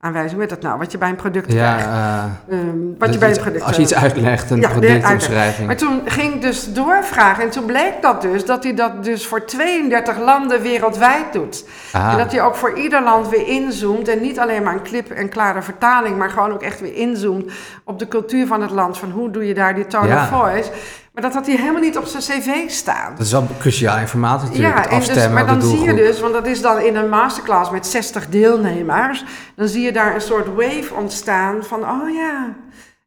aanwijzing, 0.00 0.40
heet 0.40 0.50
dat 0.50 0.62
nou, 0.62 0.78
wat 0.78 0.92
je 0.92 0.98
bij 0.98 1.08
een 1.08 1.16
product 1.16 1.52
Ja, 1.52 1.72
krijgt. 1.74 1.86
eh, 1.88 2.24
Ehm, 2.58 2.76
wat 2.98 3.12
je 3.12 3.18
bij 3.18 3.30
een 3.30 3.40
product 3.40 3.64
Als 3.64 3.76
je 3.76 3.82
iets 3.82 3.94
uitlegt, 3.94 4.50
een 4.50 4.60
Ja, 4.60 4.68
productomschrijving. 4.68 5.66
maar 5.66 5.76
toen 5.76 6.00
ging 6.04 6.34
ik 6.34 6.40
dus 6.42 6.72
doorvragen 6.72 7.44
en 7.44 7.50
toen 7.50 7.64
bleek 7.64 7.92
dat 8.00 8.22
dus, 8.22 8.44
dat 8.44 8.62
hij 8.64 8.74
dat 8.74 9.04
dus 9.04 9.26
voor 9.26 9.44
32 9.44 10.18
landen 10.18 10.62
wereldwijd 10.62 11.32
doet. 11.32 11.64
Ah, 11.92 12.12
En 12.12 12.18
dat 12.18 12.32
hij 12.32 12.42
ook 12.42 12.54
voor 12.54 12.72
ieder 12.78 13.02
land 13.02 13.28
weer 13.28 13.46
inzoomt 13.48 14.08
en 14.08 14.20
niet 14.20 14.38
alleen 14.38 14.62
maar 14.62 14.74
een 14.74 14.82
clip 14.82 15.10
en 15.10 15.28
klare 15.28 15.62
vertaling, 15.62 16.16
maar 16.16 16.30
gewoon 16.30 16.52
ook 16.52 16.62
echt 16.62 16.80
weer 16.80 16.94
inzoomt 16.94 17.50
op 17.84 17.98
de 17.98 18.08
cultuur 18.08 18.46
van 18.46 18.62
het 18.62 18.70
land, 18.70 18.98
van 18.98 19.10
hoe 19.10 19.30
doe 19.30 19.46
je 19.46 19.54
daar 19.54 19.74
die 19.74 19.86
tone 19.86 20.08
Ja. 20.08 20.22
of 20.22 20.28
voice. 20.28 20.70
Maar 21.18 21.26
dat 21.30 21.36
had 21.36 21.46
hij 21.46 21.56
helemaal 21.56 21.80
niet 21.80 21.96
op 21.98 22.04
zijn 22.04 22.22
cv 22.22 22.70
staan. 22.70 23.14
dat 23.16 23.26
is 23.26 23.32
wel 23.32 23.46
cruciaal 23.58 23.98
informatie 23.98 24.48
natuurlijk, 24.48 24.74
het 24.78 24.84
en 24.84 24.98
dus, 24.98 25.08
afstemmen 25.08 25.32
maar 25.32 25.46
dan 25.58 25.68
zie 25.68 25.80
je 25.82 25.94
dus, 25.94 26.20
want 26.20 26.32
dat 26.32 26.46
is 26.46 26.60
dan 26.60 26.80
in 26.80 26.96
een 26.96 27.08
masterclass 27.08 27.70
met 27.70 27.86
60 27.86 28.28
deelnemers, 28.28 29.24
dan 29.56 29.68
zie 29.68 29.82
je 29.82 29.92
daar 29.92 30.14
een 30.14 30.20
soort 30.20 30.46
wave 30.46 30.94
ontstaan 30.96 31.64
van, 31.64 31.80
oh 31.82 32.14
ja. 32.14 32.44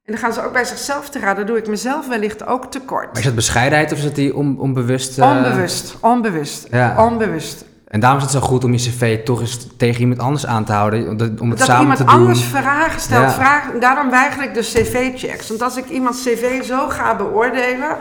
En 0.05 0.13
dan 0.13 0.17
gaan 0.17 0.33
ze 0.33 0.45
ook 0.45 0.53
bij 0.53 0.63
zichzelf 0.65 1.09
te 1.09 1.19
raden, 1.19 1.45
doe 1.45 1.57
ik 1.57 1.67
mezelf 1.67 2.07
wellicht 2.07 2.45
ook 2.45 2.65
tekort. 2.71 3.07
Maar 3.07 3.19
is 3.19 3.25
het 3.25 3.35
bescheidenheid 3.35 3.91
of 3.91 3.97
is 3.97 4.03
het 4.03 4.15
die 4.15 4.35
on, 4.35 4.59
onbewust? 4.59 5.19
eh, 5.19 5.29
Onbewust, 5.29 5.95
onbewust, 5.99 6.67
Ja. 6.71 7.05
onbewust. 7.05 7.65
En 7.91 7.99
daarom 7.99 8.17
is 8.19 8.23
het 8.23 8.33
zo 8.33 8.39
goed 8.47 8.63
om 8.63 8.71
je 8.71 8.77
cv 8.77 9.23
toch 9.23 9.39
eens 9.41 9.67
tegen 9.77 10.01
iemand 10.01 10.19
anders 10.19 10.45
aan 10.45 10.65
te 10.65 10.71
houden. 10.71 11.09
Om 11.39 11.49
het, 11.49 11.57
Dat 11.59 11.67
samen 11.67 11.81
iemand 11.81 11.97
te 11.99 12.05
doen. 12.05 12.13
anders 12.13 12.43
vragen 12.43 13.01
stelt. 13.01 13.21
Ja. 13.23 13.31
Vragen, 13.31 13.79
daarom 13.79 14.09
weiger 14.09 14.43
ik 14.43 14.53
dus 14.53 14.71
cv-checks. 14.71 15.47
Want 15.49 15.61
als 15.61 15.77
ik 15.77 15.89
iemands 15.89 16.23
cv 16.23 16.63
zo 16.63 16.89
ga 16.89 17.15
beoordelen, 17.15 17.97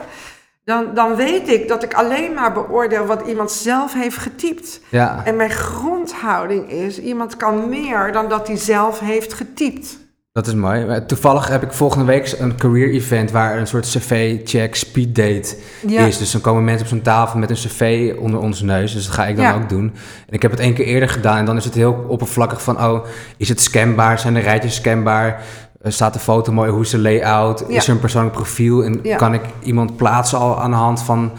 dan, 0.65 0.85
dan 0.93 1.15
weet 1.15 1.49
ik 1.49 1.67
dat 1.67 1.83
ik 1.83 1.93
alleen 1.93 2.33
maar 2.33 2.53
beoordeel 2.53 3.05
wat 3.05 3.27
iemand 3.27 3.51
zelf 3.51 3.93
heeft 3.93 4.17
getypt. 4.17 4.81
Ja, 4.89 5.21
En 5.23 5.35
mijn 5.35 5.49
grondhouding 5.49 6.69
is, 6.71 6.99
iemand 6.99 7.37
kan 7.37 7.69
meer 7.69 8.11
dan 8.11 8.29
dat 8.29 8.47
hij 8.47 8.57
zelf 8.57 8.99
heeft 8.99 9.33
getypt. 9.33 9.97
Dat 10.31 10.47
is 10.47 10.53
mooi. 10.53 11.05
Toevallig 11.05 11.47
heb 11.47 11.63
ik 11.63 11.71
volgende 11.73 12.05
week 12.05 12.35
een 12.39 12.55
career 12.57 12.89
event 12.93 13.31
waar 13.31 13.57
een 13.57 13.67
soort 13.67 13.85
cv-check 13.89 14.75
speed 14.75 15.15
date 15.15 15.55
Ja. 15.87 16.05
is. 16.05 16.17
Dus 16.17 16.31
dan 16.31 16.41
komen 16.41 16.63
mensen 16.63 16.81
op 16.85 16.87
zo'n 16.91 17.01
tafel 17.01 17.39
met 17.39 17.49
een 17.49 17.55
cv 17.55 18.13
onder 18.19 18.39
onze 18.39 18.65
neus. 18.65 18.93
Dus 18.93 19.05
dat 19.05 19.13
ga 19.13 19.25
ik 19.27 19.35
dan 19.35 19.45
Ja. 19.45 19.53
ook 19.53 19.69
doen. 19.69 19.93
En 20.27 20.33
ik 20.33 20.41
heb 20.41 20.51
het 20.51 20.59
één 20.59 20.73
keer 20.73 20.85
eerder 20.85 21.09
gedaan 21.09 21.37
en 21.37 21.45
dan 21.45 21.57
is 21.57 21.65
het 21.65 21.73
heel 21.73 22.05
oppervlakkig 22.07 22.61
van... 22.63 22.83
oh, 22.83 23.05
is 23.37 23.49
het 23.49 23.61
scanbaar? 23.61 24.19
Zijn 24.19 24.33
de 24.33 24.39
rijtjes 24.39 24.75
scanbaar? 24.75 25.41
Eh, 25.81 25.91
Staat 25.91 26.13
de 26.13 26.19
foto 26.19 26.51
mooi? 26.51 26.71
Hoe 26.71 26.81
is 26.81 26.89
de 26.89 26.99
layout? 26.99 27.63
Ja. 27.67 27.75
Is 27.75 27.87
er 27.87 27.93
een 27.93 27.99
persoonlijk 27.99 28.35
profiel? 28.35 28.83
En 28.83 29.01
kan 29.17 29.33
ik 29.33 29.41
iemand 29.63 29.97
plaatsen 29.97 30.37
al 30.39 30.59
aan 30.61 30.71
de 30.71 30.77
hand 30.77 31.03
van 31.03 31.31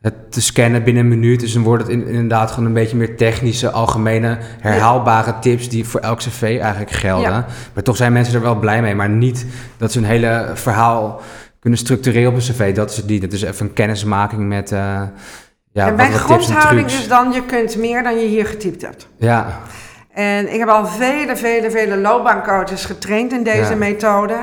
het 0.00 0.32
te 0.32 0.40
scannen 0.40 0.82
binnen 0.82 1.02
een 1.02 1.08
minuut? 1.08 1.40
Dus 1.40 1.52
dan 1.52 1.62
wordt 1.62 1.82
het 1.82 1.92
in- 1.92 2.06
inderdaad 2.06 2.50
gewoon 2.50 2.64
een 2.66 2.72
beetje 2.72 2.96
meer 2.96 3.16
technische, 3.16 3.70
algemene, 3.70 4.38
herhaalbare 4.60 5.38
tips... 5.38 5.68
die 5.68 5.84
voor 5.86 6.00
elk 6.00 6.18
cv 6.18 6.42
eigenlijk 6.42 6.90
gelden. 6.90 7.30
Ja. 7.30 7.46
Maar 7.74 7.82
toch 7.82 7.96
zijn 7.96 8.12
mensen 8.12 8.34
er 8.34 8.40
wel 8.40 8.54
blij 8.58 8.82
mee. 8.82 8.94
Maar 8.94 9.08
niet 9.08 9.46
dat 9.76 9.92
ze 9.92 9.98
een 9.98 10.04
hele 10.04 10.50
verhaal 10.54 11.20
kunnen 11.60 11.78
structureren 11.78 12.28
op 12.28 12.34
een 12.34 12.40
cv. 12.40 12.74
Dat 12.74 12.90
is 12.90 12.96
het 12.96 13.06
niet. 13.06 13.22
Het 13.22 13.32
is 13.32 13.42
even 13.42 13.66
een 13.66 13.72
kennismaking 13.72 14.48
met... 14.48 14.72
eh, 14.72 15.02
ja, 15.72 15.86
en 15.86 15.94
mijn 15.94 16.12
grondhouding 16.12 16.86
is 16.86 17.08
dan, 17.08 17.32
je 17.32 17.42
kunt 17.46 17.76
meer 17.76 18.02
dan 18.02 18.18
je 18.20 18.26
hier 18.26 18.46
getypt 18.46 18.82
hebt. 18.82 19.08
Ja, 19.18 19.60
En 20.12 20.52
ik 20.52 20.58
heb 20.58 20.68
al 20.68 20.86
vele, 20.86 21.36
vele, 21.36 21.70
vele 21.70 21.96
loopbaancoaches 21.96 22.84
getraind 22.84 23.32
in 23.32 23.42
deze 23.42 23.70
Ja. 23.70 23.76
methode. 23.76 24.36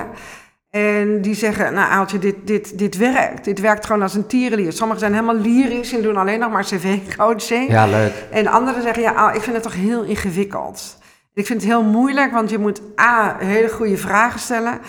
En 0.70 1.22
die 1.22 1.36
zeggen, 1.36 1.74
nou 1.74 1.92
Aaltje, 1.92 2.20
dit, 2.20 2.36
dit, 2.44 2.78
dit 2.78 2.98
werkt. 2.98 3.46
Dit 3.46 3.60
werkt 3.60 3.86
gewoon 3.86 4.02
als 4.02 4.14
een 4.14 4.28
tierenlier. 4.28 4.72
Sommigen 4.74 5.00
zijn 5.00 5.14
helemaal 5.14 5.36
lyrisch 5.36 5.94
en 5.94 6.02
doen 6.02 6.18
alleen 6.18 6.40
nog 6.40 6.52
maar 6.52 6.64
cv-coaching. 6.64 7.70
ja, 7.70 7.88
leuk. 7.88 8.14
En 8.32 8.48
anderen 8.48 8.82
zeggen, 8.82 9.04
ja, 9.04 9.14
Aal, 9.14 9.36
ik 9.36 9.42
vind 9.42 9.56
het 9.56 9.64
toch 9.64 9.76
heel 9.76 10.04
ingewikkeld. 10.04 10.98
Ik 11.34 11.46
vind 11.46 11.62
het 11.62 11.72
heel 11.72 11.84
moeilijk, 11.84 12.32
want 12.32 12.50
je 12.50 12.58
moet 12.58 12.82
A, 13.02 13.36
hele 13.40 13.70
goede 13.70 13.98
vragen 13.98 14.40
stellen. 14.40 14.80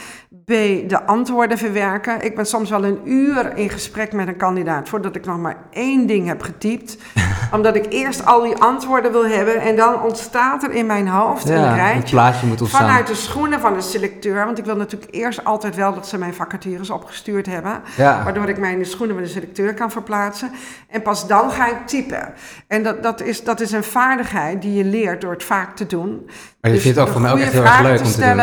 B, 0.48 0.88
de 0.88 1.02
antwoorden 1.06 1.58
verwerken. 1.58 2.24
Ik 2.24 2.36
ben 2.36 2.46
soms 2.46 2.70
wel 2.70 2.84
een 2.84 3.00
uur 3.04 3.56
in 3.56 3.70
gesprek 3.70 4.12
met 4.12 4.28
een 4.28 4.36
kandidaat 4.36 4.88
voordat 4.88 5.16
ik 5.16 5.24
nog 5.26 5.38
maar 5.38 5.56
één 5.70 6.06
ding 6.06 6.26
heb 6.26 6.42
getypt. 6.42 6.96
omdat 7.54 7.76
ik 7.76 7.86
eerst 7.88 8.26
al 8.26 8.42
die 8.42 8.56
antwoorden 8.56 9.12
wil 9.12 9.26
hebben. 9.26 9.60
En 9.60 9.76
dan 9.76 10.02
ontstaat 10.02 10.62
er 10.62 10.70
in 10.70 10.86
mijn 10.86 11.08
hoofd 11.08 11.48
een 11.48 11.60
Ja, 11.60 11.74
rijtje 11.74 12.14
plaatje 12.14 12.46
moet 12.46 12.60
ontstaan. 12.60 12.86
vanuit 12.86 13.06
de 13.06 13.14
schoenen 13.14 13.60
van 13.60 13.74
de 13.74 13.80
selecteur. 13.80 14.44
Want 14.44 14.58
ik 14.58 14.64
wil 14.64 14.76
natuurlijk 14.76 15.14
eerst 15.14 15.44
altijd 15.44 15.76
wel 15.76 15.94
dat 15.94 16.06
ze 16.08 16.18
mijn 16.18 16.34
vacatures 16.34 16.90
opgestuurd 16.90 17.46
hebben. 17.46 17.80
Ja, 17.96 18.24
Waardoor 18.24 18.48
ik 18.48 18.58
mij 18.58 18.72
in 18.72 18.78
de 18.78 18.84
schoenen 18.84 19.14
van 19.16 19.24
de 19.24 19.30
selecteur 19.30 19.74
kan 19.74 19.90
verplaatsen. 19.90 20.50
En 20.90 21.02
pas 21.02 21.26
dan 21.26 21.50
ga 21.50 21.66
ik 21.66 21.86
typen. 21.86 22.32
En 22.68 22.82
dat, 22.82 23.02
dat, 23.02 23.20
is, 23.22 23.44
dat 23.44 23.60
is 23.60 23.72
een 23.72 23.84
vaardigheid 23.84 24.62
die 24.62 24.72
je 24.74 24.84
leert 24.84 25.20
door 25.20 25.32
het 25.32 25.44
vaak 25.44 25.76
te 25.76 25.86
doen. 25.86 26.22
maar 26.26 26.34
je 26.60 26.70
Dus 26.70 26.82
vindt 26.82 26.98
het 26.98 27.06
ook 27.06 27.12
voor 27.12 27.22
mij 27.22 27.32
ook 27.32 27.38
echt 27.38 27.52
heel 27.52 27.62
erg 27.64 27.80
leuk 27.80 27.96
te 27.96 28.04
om 28.04 28.10
te 28.10 28.20
doen. 28.20 28.36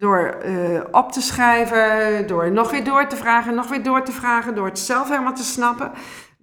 Door 0.00 0.18
eh, 0.18 0.80
op 0.90 1.12
te 1.12 1.20
schrijven, 1.20 2.26
door 2.26 2.50
nog 2.50 2.70
weer 2.70 2.84
door 2.84 3.06
te 3.06 3.16
vragen, 3.16 3.54
nog 3.54 3.68
weer 3.68 3.82
door 3.82 4.02
te 4.02 4.12
vragen, 4.12 4.54
door 4.54 4.66
het 4.66 4.78
zelf 4.78 5.08
helemaal 5.08 5.34
te 5.34 5.42
snappen. 5.42 5.90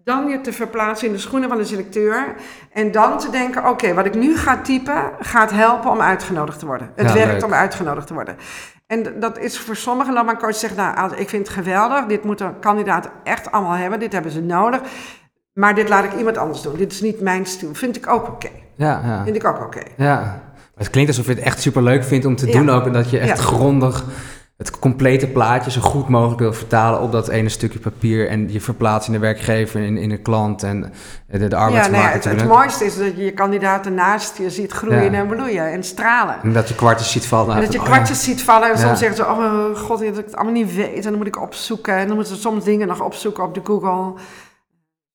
Dan 0.04 0.28
je 0.28 0.42
te 0.42 0.54
verplaatsen 0.54 1.08
in 1.08 1.14
de 1.14 1.20
schoenen 1.20 1.50
van 1.50 1.58
de 1.58 1.66
selecteur. 1.66 2.36
En 2.72 2.92
dan 2.92 3.18
te 3.18 3.30
denken, 3.30 3.70
oké, 3.70 3.94
wat 3.94 4.06
ik 4.06 4.16
nu 4.16 4.38
ga 4.38 4.58
typen, 4.62 5.12
gaat 5.20 5.52
helpen 5.52 5.90
om 5.92 6.02
uitgenodigd 6.02 6.60
te 6.60 6.66
worden. 6.66 6.92
Het 6.96 7.08
Ja, 7.08 7.14
werkt 7.14 7.32
leuk. 7.32 7.44
om 7.44 7.54
uitgenodigd 7.54 8.08
te 8.08 8.14
worden. 8.14 8.38
En 8.88 9.20
dat 9.20 9.38
is 9.40 9.60
voor 9.60 9.76
sommige 9.76 10.12
loopbaancoaches 10.14 10.60
zeggen, 10.60 10.78
nou, 10.96 11.16
ik 11.16 11.30
vind 11.30 11.48
het 11.48 11.56
geweldig. 11.58 12.06
Dit 12.06 12.24
moeten 12.24 12.60
kandidaten 12.60 13.12
echt 13.24 13.52
allemaal 13.52 13.76
hebben. 13.76 14.00
Dit 14.00 14.14
hebben 14.14 14.32
ze 14.32 14.42
nodig. 14.42 14.82
Maar 15.54 15.76
dit 15.76 15.90
laat 15.90 16.04
ik 16.04 16.14
iemand 16.14 16.38
anders 16.38 16.62
doen. 16.62 16.76
Dit 16.76 16.92
is 16.92 17.02
niet 17.02 17.22
mijn 17.22 17.46
stoel. 17.46 17.74
Vind 17.74 17.96
ik 17.96 18.08
ook 18.08 18.28
oké. 18.28 18.50
Ja, 18.78 19.02
ja. 19.06 19.24
Vind 19.24 19.36
ik 19.36 19.46
ook 19.46 19.62
oké. 19.62 19.82
ja. 19.98 20.16
Maar 20.20 20.86
het 20.86 20.90
klinkt 20.90 21.10
alsof 21.12 21.26
je 21.28 21.34
het 21.34 21.42
echt 21.44 21.62
super 21.62 21.84
leuk 21.84 22.04
vindt 22.04 22.26
om 22.26 22.36
te 22.36 22.48
Ja. 22.48 22.52
doen 22.58 22.70
ook. 22.70 22.86
En 22.86 22.94
dat 22.94 23.10
je 23.10 23.20
echt 23.20 23.38
Ja. 23.38 23.44
grondig 23.44 24.06
het 24.58 24.80
complete 24.80 25.28
plaatje 25.28 25.72
zo 25.72 25.82
goed 25.82 26.08
mogelijk 26.10 26.40
wil 26.40 26.54
vertalen 26.54 27.02
op 27.02 27.12
dat 27.12 27.28
ene 27.28 27.50
stukje 27.50 27.80
papier. 27.80 28.30
En 28.30 28.52
je 28.54 28.62
verplaatst 28.62 29.08
in 29.08 29.14
de 29.14 29.20
werkgever, 29.20 29.82
in, 29.82 29.98
in 29.98 30.10
de 30.10 30.18
klant 30.18 30.64
en 30.64 30.94
de, 31.28 31.48
de 31.48 31.56
arbeidsmarkt 31.56 31.92
nou 31.92 32.04
ja, 32.04 32.30
het, 32.32 32.42
het 32.42 32.48
mooiste 32.50 32.86
is 32.86 32.98
dat 32.98 33.16
je 33.18 33.24
je 33.24 33.32
kandidaten 33.32 33.94
naast 33.94 34.38
je 34.38 34.50
ziet 34.50 34.72
groeien 34.72 35.12
Ja. 35.12 35.20
en 35.20 35.28
bloeien 35.28 35.72
en 35.72 35.84
stralen. 35.84 36.36
En 36.44 36.54
dat 36.54 36.68
je 36.68 36.76
kwartjes 36.76 37.12
ziet 37.12 37.26
vallen. 37.26 37.56
En 37.56 37.62
dat 37.62 37.74
je 37.74 37.80
oh 37.80 37.86
kwartjes 37.86 38.24
ziet 38.24 38.42
vallen 38.44 38.68
en 38.72 38.80
Ja. 38.80 38.86
soms 38.86 39.00
zeggen 39.00 39.18
ze, 39.18 39.24
oh 39.26 39.76
god, 39.76 40.00
dat 40.00 40.18
ik 40.18 40.26
het 40.26 40.36
allemaal 40.36 40.54
niet 40.54 40.76
weet. 40.76 40.96
En 40.96 41.10
dan 41.10 41.18
moet 41.18 41.28
ik 41.28 41.42
opzoeken. 41.42 41.94
En 41.96 42.08
dan 42.08 42.16
moeten 42.16 42.36
ze 42.36 42.42
soms 42.42 42.64
dingen 42.64 42.88
nog 42.88 43.02
opzoeken 43.02 43.44
op 43.44 43.54
de 43.54 43.62
Google. 43.64 44.14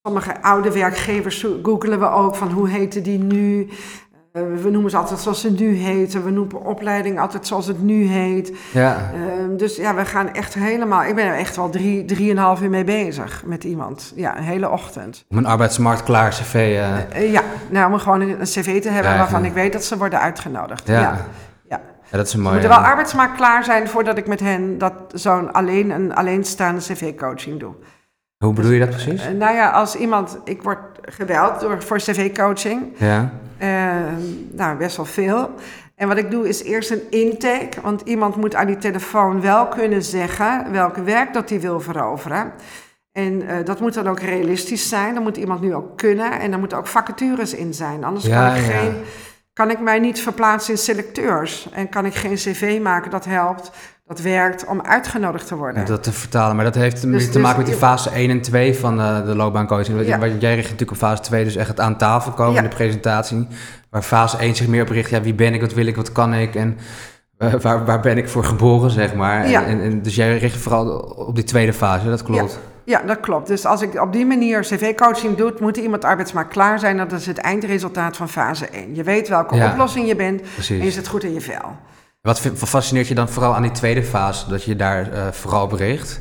Sommige 0.05 0.43
oude 0.43 0.73
werkgevers 0.73 1.47
googelen 1.63 1.99
we 2.01 2.09
ook 2.09 2.35
van 2.35 2.51
hoe 2.51 2.69
heette 2.69 3.01
die 3.03 3.19
nu. 3.19 3.69
Eh, 4.33 4.43
we 4.63 4.71
noemen 4.71 4.91
ze 4.91 4.97
altijd 4.97 5.21
zoals 5.21 5.41
ze 5.41 5.51
nu 5.53 5.75
heten. 5.75 6.25
We 6.25 6.31
noemen 6.31 6.63
opleiding 6.65 7.21
altijd 7.21 7.47
zoals 7.47 7.67
het 7.67 7.83
nu 7.83 8.05
heet. 8.07 8.53
Ja, 8.73 9.11
Ehm, 9.15 9.57
dus 9.57 9.77
ja, 9.77 9.95
we 9.95 10.05
gaan 10.05 10.33
echt 10.35 10.55
helemaal... 10.55 11.05
Ik 11.05 11.15
ben 11.15 11.27
er 11.27 11.35
echt 11.35 11.57
wel 11.57 11.71
drie, 11.71 12.05
drieënhalf 12.05 12.63
uur 12.63 12.71
mee 12.71 12.85
bezig 12.85 13.43
met 13.47 13.65
iemand. 13.65 14.13
Ja, 14.17 14.37
een 14.37 14.43
hele 14.43 14.71
ochtend. 14.71 15.25
om 15.29 15.37
een 15.39 15.47
arbeidsmarkt 15.47 16.03
klaar 16.03 16.31
cv. 16.31 16.55
Eh, 16.55 17.33
ja, 17.33 17.43
nou, 17.71 17.93
om 17.93 17.99
gewoon 17.99 18.21
een, 18.21 18.41
een 18.41 18.47
cv 18.47 18.83
te 18.83 18.89
hebben 18.89 19.13
Ja, 19.13 19.19
waarvan 19.19 19.43
ja. 19.43 19.49
ik 19.49 19.55
weet 19.55 19.73
dat 19.73 19.85
ze 19.85 19.97
worden 19.99 20.21
uitgenodigd. 20.21 20.87
ja. 20.87 21.27
ja. 21.69 21.81
dat 22.11 22.27
is 22.27 22.33
een 22.33 22.39
Ze 22.39 22.39
mooie. 22.39 22.53
moeten 22.53 22.71
wel 22.71 22.79
arbeidsmarkt 22.87 23.37
klaar 23.37 23.65
zijn 23.65 23.89
voordat 23.89 24.19
ik 24.19 24.27
met 24.27 24.41
hen 24.41 24.79
dat 24.79 24.93
zo'n 25.15 25.53
alleen, 25.53 25.91
een 25.91 26.15
alleenstaande 26.15 26.81
cv-coaching 26.81 27.61
doe. 27.61 27.75
Hoe 28.43 28.53
bedoel 28.53 28.71
je 28.71 28.79
dat 28.79 28.91
precies? 28.91 29.27
Eh, 29.27 29.33
nou 29.33 29.55
ja, 29.55 29.71
als 29.71 29.95
iemand, 29.97 30.39
ik 30.45 30.63
word 30.63 30.79
gebeld 31.03 31.61
door, 31.61 31.83
voor 31.83 31.97
cv-coaching, 31.97 32.83
Ja. 32.97 33.33
eh, 33.59 33.69
nou 34.51 34.77
best 34.77 34.97
wel 34.97 35.07
veel. 35.07 35.51
En 35.97 36.09
wat 36.09 36.17
ik 36.17 36.31
doe 36.31 36.49
is 36.49 36.63
eerst 36.63 36.91
een 36.91 37.03
intake, 37.11 37.81
want 37.83 38.01
iemand 38.01 38.37
moet 38.37 38.55
aan 38.55 38.67
die 38.67 38.79
telefoon 38.79 39.41
wel 39.41 39.67
kunnen 39.67 40.03
zeggen 40.03 40.73
welk 40.73 40.97
werk 40.97 41.33
dat 41.33 41.49
hij 41.49 41.61
wil 41.61 41.81
veroveren. 41.81 42.53
En 43.13 43.49
eh, 43.49 43.65
dat 43.65 43.81
moet 43.81 43.95
dan 43.95 44.09
ook 44.09 44.21
realistisch 44.21 44.89
zijn, 44.89 45.15
dat 45.15 45.23
moet 45.23 45.37
iemand 45.37 45.61
nu 45.61 45.75
ook 45.75 45.97
kunnen 45.97 46.41
en 46.41 46.51
daar 46.51 46.59
moeten 46.61 46.79
ook 46.79 46.87
vacatures 46.87 47.55
in 47.55 47.75
zijn. 47.75 48.05
Anders 48.05 48.25
Ja, 48.27 48.47
kan, 48.49 48.57
ik 48.57 48.67
ja. 48.67 48.79
geen, 48.79 48.95
kan 49.53 49.71
ik 49.71 49.81
mij 49.81 49.99
niet 49.99 50.21
verplaatsen 50.21 50.73
in 50.73 50.79
selecteurs 50.79 51.69
en 51.73 51.89
kan 51.89 52.07
ik 52.07 52.15
geen 52.15 52.35
cv 52.35 52.79
maken 52.83 53.11
dat 53.11 53.25
helpt, 53.25 53.71
dat 54.05 54.21
werkt 54.21 54.65
om 54.65 54.81
uitgenodigd 54.83 55.47
te 55.47 55.57
worden. 55.57 55.87
Dat 55.87 56.03
te 56.03 56.13
vertalen. 56.13 56.57
Maar 56.57 56.65
dat 56.65 56.75
heeft 56.75 57.03
Dus- 57.03 57.27
te 57.27 57.33
dus 57.33 57.43
maken 57.43 57.59
met 57.59 57.67
die 57.67 57.77
fase 57.77 58.11
1 58.15 58.31
en 58.31 58.41
2 58.41 58.75
van 58.79 59.01
eh, 59.01 59.25
de 59.27 59.35
loopbaancoaching. 59.37 60.07
Ja. 60.07 60.19
Jij 60.27 60.55
richt 60.55 60.63
natuurlijk 60.71 60.91
op 60.91 60.97
fase 60.97 61.23
2 61.23 61.45
dus 61.45 61.57
echt 61.57 61.69
het 61.69 61.81
aan 61.81 61.97
tafel 61.97 62.33
komen 62.33 62.55
Ja. 62.55 62.63
in 62.63 62.69
de 62.69 62.75
presentatie. 62.77 63.47
Waar 63.91 64.03
fase 64.03 64.37
1 64.41 64.55
zich 64.57 64.67
meer 64.69 64.83
op 64.83 64.89
richt, 64.89 65.11
ja, 65.11 65.21
wie 65.23 65.35
ben 65.35 65.55
ik, 65.55 65.61
wat 65.61 65.73
wil 65.75 65.87
ik, 65.87 65.97
wat 65.97 66.13
kan 66.13 66.35
ik 66.35 66.55
en 66.55 66.79
eh, 67.39 67.53
waar, 67.55 67.85
waar 67.85 68.01
ben 68.01 68.17
ik 68.19 68.29
voor 68.29 68.45
geboren, 68.45 68.91
zeg 68.91 69.15
maar. 69.15 69.49
Ja. 69.49 69.65
En, 69.65 70.03
dus 70.03 70.15
jij 70.15 70.39
richt 70.39 70.55
je 70.55 70.61
vooral 70.61 70.87
op 70.99 71.35
die 71.35 71.45
tweede 71.45 71.73
fase, 71.73 72.07
dat 72.09 72.23
klopt. 72.23 72.59
Ja, 72.85 73.03
dat 73.07 73.21
klopt. 73.21 73.47
Dus 73.47 73.65
als 73.67 73.83
ik 73.83 74.01
op 74.01 74.13
die 74.13 74.27
manier 74.27 74.61
cv-coaching 74.61 75.37
doe, 75.37 75.55
moet 75.61 75.77
iemand 75.77 76.05
arbeidsmarkt 76.05 76.51
klaar 76.53 76.79
zijn. 76.79 76.97
Dat 76.97 77.13
is 77.13 77.27
het 77.27 77.39
eindresultaat 77.39 78.17
van 78.17 78.29
fase 78.29 78.67
1. 78.67 78.95
Je 78.95 79.03
weet 79.03 79.29
welke 79.29 79.55
Ja. 79.55 79.71
oplossing 79.71 80.07
je 80.09 80.17
bent 80.17 80.43
en 80.69 80.85
je 80.85 80.91
zit 80.91 81.09
goed 81.09 81.25
in 81.25 81.33
je 81.35 81.41
vel. 81.41 81.77
Wat 82.23 82.41
fascineert 82.41 83.09
je 83.09 83.15
dan 83.15 83.29
vooral 83.29 83.55
aan 83.55 83.63
die 83.63 83.71
tweede 83.71 84.03
fase, 84.03 84.49
dat 84.49 84.65
je 84.65 84.77
daar 84.77 85.13
eh, 85.13 85.29
vooral 85.33 85.65
op 85.65 85.73
richt? 85.73 86.21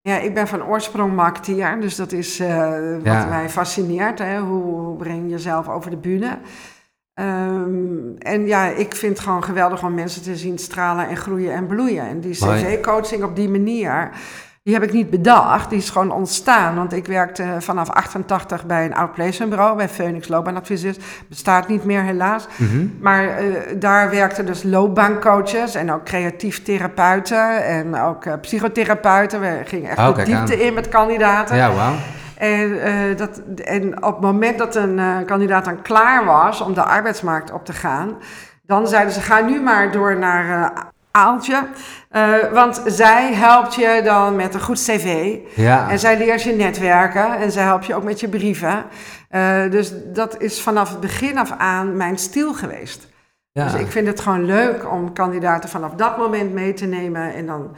Ja, 0.00 0.18
ik 0.18 0.34
ben 0.34 0.48
van 0.48 0.64
oorsprong 0.64 1.14
marketeer, 1.14 1.80
dus 1.80 1.96
dat 1.96 2.12
is 2.12 2.40
eh, 2.40 2.70
wat 2.92 3.02
Ja. 3.04 3.24
mij 3.26 3.48
fascineert. 3.50 4.18
Hè? 4.18 4.38
Hoe, 4.38 4.62
hoe 4.62 4.96
breng 4.96 5.22
je 5.22 5.28
jezelf 5.28 5.68
over 5.68 5.90
de 5.90 5.96
bühne? 5.96 6.38
Ehm, 7.14 8.16
en 8.18 8.46
ja, 8.46 8.66
ik 8.66 8.94
vind 8.94 9.16
het 9.16 9.26
gewoon 9.26 9.44
geweldig 9.44 9.82
om 9.82 9.94
mensen 9.94 10.22
te 10.22 10.36
zien 10.36 10.58
stralen 10.58 11.08
en 11.08 11.16
groeien 11.16 11.52
en 11.52 11.66
bloeien. 11.66 12.08
En 12.08 12.20
die 12.20 12.36
Mooi. 12.44 12.62
cv-coaching 12.62 13.22
op 13.24 13.36
die 13.36 13.48
manier, 13.48 14.10
die 14.64 14.74
heb 14.74 14.82
ik 14.82 14.92
niet 14.92 15.10
bedacht. 15.10 15.70
Die 15.70 15.78
is 15.78 15.90
gewoon 15.90 16.12
ontstaan. 16.12 16.74
Want 16.74 16.92
ik 16.92 17.06
werkte 17.06 17.56
vanaf 17.58 17.90
88 17.90 18.66
bij 18.66 18.84
een 18.84 18.94
outplacementbureau, 18.94 19.76
bij 19.76 19.88
Phoenix 19.88 20.28
Loopbaanadviseurs. 20.28 20.96
Bestaat 21.28 21.68
niet 21.68 21.84
meer 21.84 22.02
helaas. 22.02 22.46
Mhm. 22.56 22.86
Maar 23.00 23.28
eh, 23.28 23.44
daar 23.76 24.10
werkten 24.10 24.46
dus 24.46 24.62
loopbaancoaches 24.62 25.74
en 25.74 25.92
ook 25.92 26.04
creatief 26.04 26.62
therapeuten 26.62 27.64
en 27.64 27.96
ook 28.00 28.24
eh, 28.24 28.32
psychotherapeuten. 28.40 29.40
We 29.40 29.60
gingen 29.64 29.90
echt 29.90 29.98
Oh, 29.98 30.16
de 30.16 30.22
diepte 30.22 30.52
aan. 30.52 30.60
in 30.60 30.74
met 30.74 30.88
kandidaten. 30.88 31.56
Ja, 31.56 31.72
wauw. 31.72 31.94
En, 32.38 32.82
eh, 32.82 33.16
dat, 33.16 33.40
en 33.64 34.04
op 34.04 34.12
het 34.12 34.20
moment 34.20 34.58
dat 34.58 34.74
een 34.74 35.00
kandidaat 35.26 35.64
dan 35.64 35.82
klaar 35.82 36.24
was 36.24 36.60
om 36.60 36.74
de 36.74 36.82
arbeidsmarkt 36.82 37.52
op 37.52 37.64
te 37.64 37.72
gaan, 37.72 38.16
dan 38.62 38.88
zeiden 38.88 39.12
ze: 39.12 39.20
ga 39.20 39.40
nu 39.40 39.60
maar 39.60 39.92
door 39.92 40.18
naar 40.18 40.72
Aaltje. 41.10 41.62
Eh, 42.14 42.52
want 42.52 42.82
zij 42.86 43.34
helpt 43.34 43.74
je 43.74 44.00
dan 44.04 44.36
met 44.36 44.54
een 44.54 44.60
goed 44.60 44.78
cv. 44.78 45.36
Ja. 45.54 45.90
En 45.90 45.98
zij 45.98 46.18
leert 46.18 46.42
je 46.42 46.52
netwerken 46.52 47.40
en 47.40 47.52
zij 47.52 47.62
helpt 47.62 47.86
je 47.86 47.94
ook 47.94 48.04
met 48.04 48.20
je 48.20 48.28
brieven. 48.28 48.84
Eh, 49.28 49.70
dus 49.70 49.92
dat 50.12 50.40
is 50.40 50.60
vanaf 50.60 50.90
het 50.90 51.00
begin 51.00 51.38
af 51.38 51.52
aan 51.58 51.96
mijn 51.96 52.18
stil 52.18 52.54
geweest. 52.54 53.08
ja. 53.52 53.64
Dus 53.64 53.80
ik 53.80 53.86
vind 53.90 54.06
het 54.06 54.20
gewoon 54.20 54.44
leuk 54.44 54.90
om 54.92 55.12
kandidaten 55.12 55.68
vanaf 55.68 55.92
dat 55.94 56.18
moment 56.18 56.52
mee 56.52 56.72
te 56.72 56.86
nemen 56.86 57.34
en 57.34 57.46
dan 57.46 57.76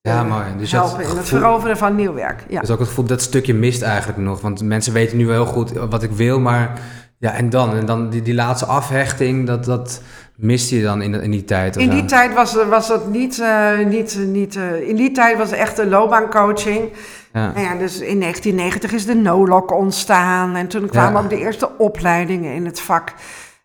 ja, 0.00 0.20
eh, 0.20 0.28
mooi. 0.28 0.44
Dus 0.58 0.72
helpen 0.72 1.04
in 1.04 1.16
het 1.16 1.28
veroveren 1.28 1.76
van 1.76 1.94
nieuw 1.94 2.14
werk. 2.14 2.44
Ja. 2.48 2.60
Dus 2.60 2.70
ook 2.70 2.78
het 2.78 2.88
gevoel 2.88 3.04
dat 3.04 3.22
stukje 3.22 3.54
mist 3.54 3.82
eigenlijk 3.82 4.18
nog. 4.18 4.40
Want 4.40 4.62
mensen 4.62 4.92
weten 4.92 5.16
nu 5.16 5.26
wel 5.26 5.44
heel 5.44 5.52
goed 5.52 5.72
wat 5.72 6.02
ik 6.02 6.10
wil, 6.10 6.40
maar 6.40 6.80
ja, 7.18 7.32
en 7.32 7.50
dan? 7.50 7.76
En 7.76 7.86
dan 7.86 8.10
die, 8.10 8.22
die 8.22 8.34
laatste 8.34 8.66
afhechting, 8.66 9.46
dat, 9.46 9.64
dat 9.64 10.02
miste 10.40 10.76
je 10.76 10.82
dan 10.82 11.02
in, 11.02 11.14
in 11.14 11.30
die 11.30 11.44
tijd? 11.44 11.76
In 11.76 11.90
die 11.90 12.04
tijd 12.04 12.34
was, 12.34 12.54
was 12.68 12.88
dat 12.88 13.08
niet, 13.08 13.40
eh, 13.40 13.78
niet, 13.86 14.18
niet 14.26 14.56
eh, 14.56 14.88
in 14.88 14.96
die 14.96 15.12
tijd 15.12 15.38
was 15.38 15.50
het 15.50 15.58
echt 15.58 15.78
een 15.78 15.88
loopbaancoaching. 15.88 16.90
Ja. 17.32 17.52
Nou 17.52 17.60
ja, 17.66 17.74
dus 17.74 18.00
in 18.00 18.18
1990 18.20 18.92
is 18.92 19.06
de 19.06 19.14
NOLOC 19.14 19.72
ontstaan 19.72 20.54
en 20.56 20.68
toen 20.68 20.86
kwamen 20.88 21.12
Ja. 21.12 21.24
ook 21.24 21.30
de 21.30 21.38
eerste 21.38 21.70
opleidingen 21.78 22.54
in 22.54 22.64
het 22.64 22.80
vak. 22.80 23.12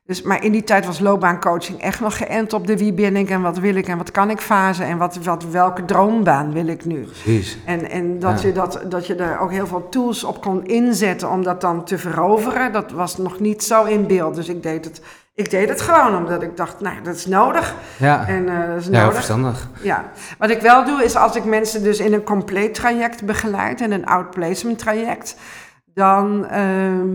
Dus, 0.06 0.22
maar 0.22 0.44
in 0.44 0.52
die 0.52 0.64
tijd 0.64 0.86
was 0.86 1.00
loopbaancoaching 1.00 1.82
echt 1.82 2.00
nog 2.00 2.18
geënt 2.18 2.54
op 2.54 2.68
de 2.68 2.78
wie 2.78 2.94
ben 2.94 3.16
ik 3.16 3.30
en 3.30 3.42
wat 3.42 3.58
wil 3.60 3.76
ik 3.76 3.88
en 3.88 3.98
wat 3.98 4.12
kan 4.12 4.30
ik 4.30 4.40
fase 4.40 4.84
en 4.84 4.98
wat, 4.98 5.18
wat, 5.24 5.46
welke 5.52 5.86
droombaan 5.86 6.54
wil 6.54 6.68
ik 6.68 6.86
nu. 6.86 7.02
Precies. 7.02 7.58
En, 7.66 7.90
en 7.90 8.20
dat, 8.20 8.42
Ja. 8.42 8.48
je 8.48 8.54
dat, 8.54 8.82
dat 8.90 9.08
je 9.08 9.16
er 9.16 9.40
ook 9.40 9.52
heel 9.52 9.68
veel 9.68 9.88
tools 9.90 10.24
op 10.24 10.42
kon 10.42 10.66
inzetten 10.66 11.30
om 11.32 11.44
dat 11.44 11.62
dan 11.62 11.84
te 11.86 11.98
veroveren, 11.98 12.72
dat 12.72 12.92
was 12.92 13.18
nog 13.18 13.40
niet 13.40 13.64
zo 13.64 13.84
in 13.84 14.08
beeld. 14.08 14.36
Dus 14.36 14.50
ik 14.50 14.64
deed 14.64 14.86
het, 14.86 15.02
ik 15.36 15.50
deed 15.50 15.70
het 15.70 15.82
gewoon 15.82 16.16
omdat 16.18 16.42
ik 16.42 16.58
dacht, 16.58 16.80
nou 16.80 16.96
dat 17.04 17.16
is 17.16 17.26
nodig. 17.26 17.74
Ja, 17.98 18.28
En 18.28 18.50
eh, 18.50 18.68
dat 18.68 18.80
is 18.82 18.86
ja 18.86 18.92
nodig. 19.00 19.14
verstandig. 19.16 19.68
Ja, 19.82 20.06
wat 20.38 20.50
ik 20.50 20.62
wel 20.62 20.86
doe 20.86 21.04
is 21.04 21.16
als 21.16 21.36
ik 21.36 21.44
mensen 21.46 21.84
dus 21.84 22.00
in 22.00 22.14
een 22.14 22.24
compleet 22.24 22.74
traject 22.74 23.24
begeleid, 23.26 23.82
in 23.82 23.92
een 23.92 24.06
outplacement 24.06 24.80
traject, 24.80 25.36
dan, 25.96 26.46
ehm, 26.48 27.08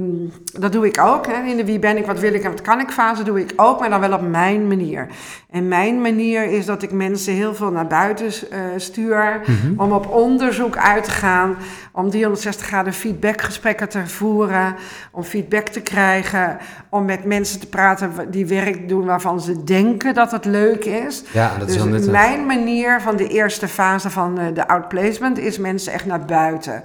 dat 0.60 0.72
doe 0.72 0.86
ik 0.86 1.00
ook. 1.00 1.26
Hè. 1.26 1.42
In 1.50 1.56
de 1.56 1.64
wie 1.64 1.78
ben 1.78 1.96
ik, 1.96 2.06
wat 2.06 2.20
wil 2.20 2.34
ik 2.34 2.42
en 2.44 2.50
wat 2.50 2.60
kan 2.62 2.80
ik 2.80 2.90
fase 2.90 3.22
doe 3.22 3.40
ik 3.40 3.52
ook, 3.56 3.80
maar 3.80 3.90
dan 3.90 4.00
wel 4.00 4.12
op 4.12 4.28
mijn 4.28 4.66
manier. 4.68 5.06
En 5.50 5.68
mijn 5.68 6.00
manier 6.00 6.44
is 6.44 6.66
dat 6.66 6.82
ik 6.82 6.92
mensen 6.92 7.32
heel 7.34 7.54
veel 7.54 7.70
naar 7.70 7.86
buiten 7.86 8.26
eh, 8.26 8.58
stuur, 8.76 9.40
Mhm. 9.46 9.80
om 9.80 9.92
op 9.92 10.06
onderzoek 10.10 10.76
uit 10.76 11.04
te 11.04 11.10
gaan, 11.10 11.56
om 11.92 12.10
360 12.10 12.66
graden 12.66 12.92
feedbackgesprekken 12.92 13.88
te 13.88 14.06
voeren, 14.06 14.74
om 15.12 15.22
feedback 15.22 15.66
te 15.68 15.80
krijgen, 15.80 16.56
om 16.90 17.04
met 17.04 17.24
mensen 17.24 17.60
te 17.60 17.68
praten 17.68 18.12
die 18.30 18.46
werk 18.46 18.88
doen 18.88 19.04
waarvan 19.04 19.40
ze 19.40 19.64
denken 19.64 20.14
dat 20.14 20.30
het 20.30 20.44
leuk 20.44 20.84
is. 20.84 21.24
Ja, 21.32 21.50
dat 21.58 21.68
is 21.68 21.74
Dus 21.74 21.82
heel 21.82 21.92
nuttig. 21.92 22.10
mijn 22.12 22.46
manier 22.46 23.00
van 23.00 23.16
de 23.16 23.28
eerste 23.28 23.68
fase 23.68 24.10
van 24.10 24.38
eh, 24.38 24.44
de 24.54 24.68
outplacement 24.68 25.38
is 25.38 25.58
mensen 25.58 25.92
echt 25.92 26.06
naar 26.06 26.24
buiten. 26.24 26.82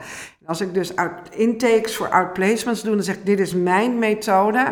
Als 0.48 0.62
ik 0.62 0.74
dus 0.74 0.96
out, 0.96 1.12
intakes 1.30 1.96
voor 1.96 2.10
outplacements 2.10 2.82
doe, 2.84 2.96
dan 2.96 3.04
zeg 3.04 3.16
ik 3.16 3.26
dit 3.26 3.40
is 3.40 3.54
mijn 3.54 4.00
methode. 4.00 4.66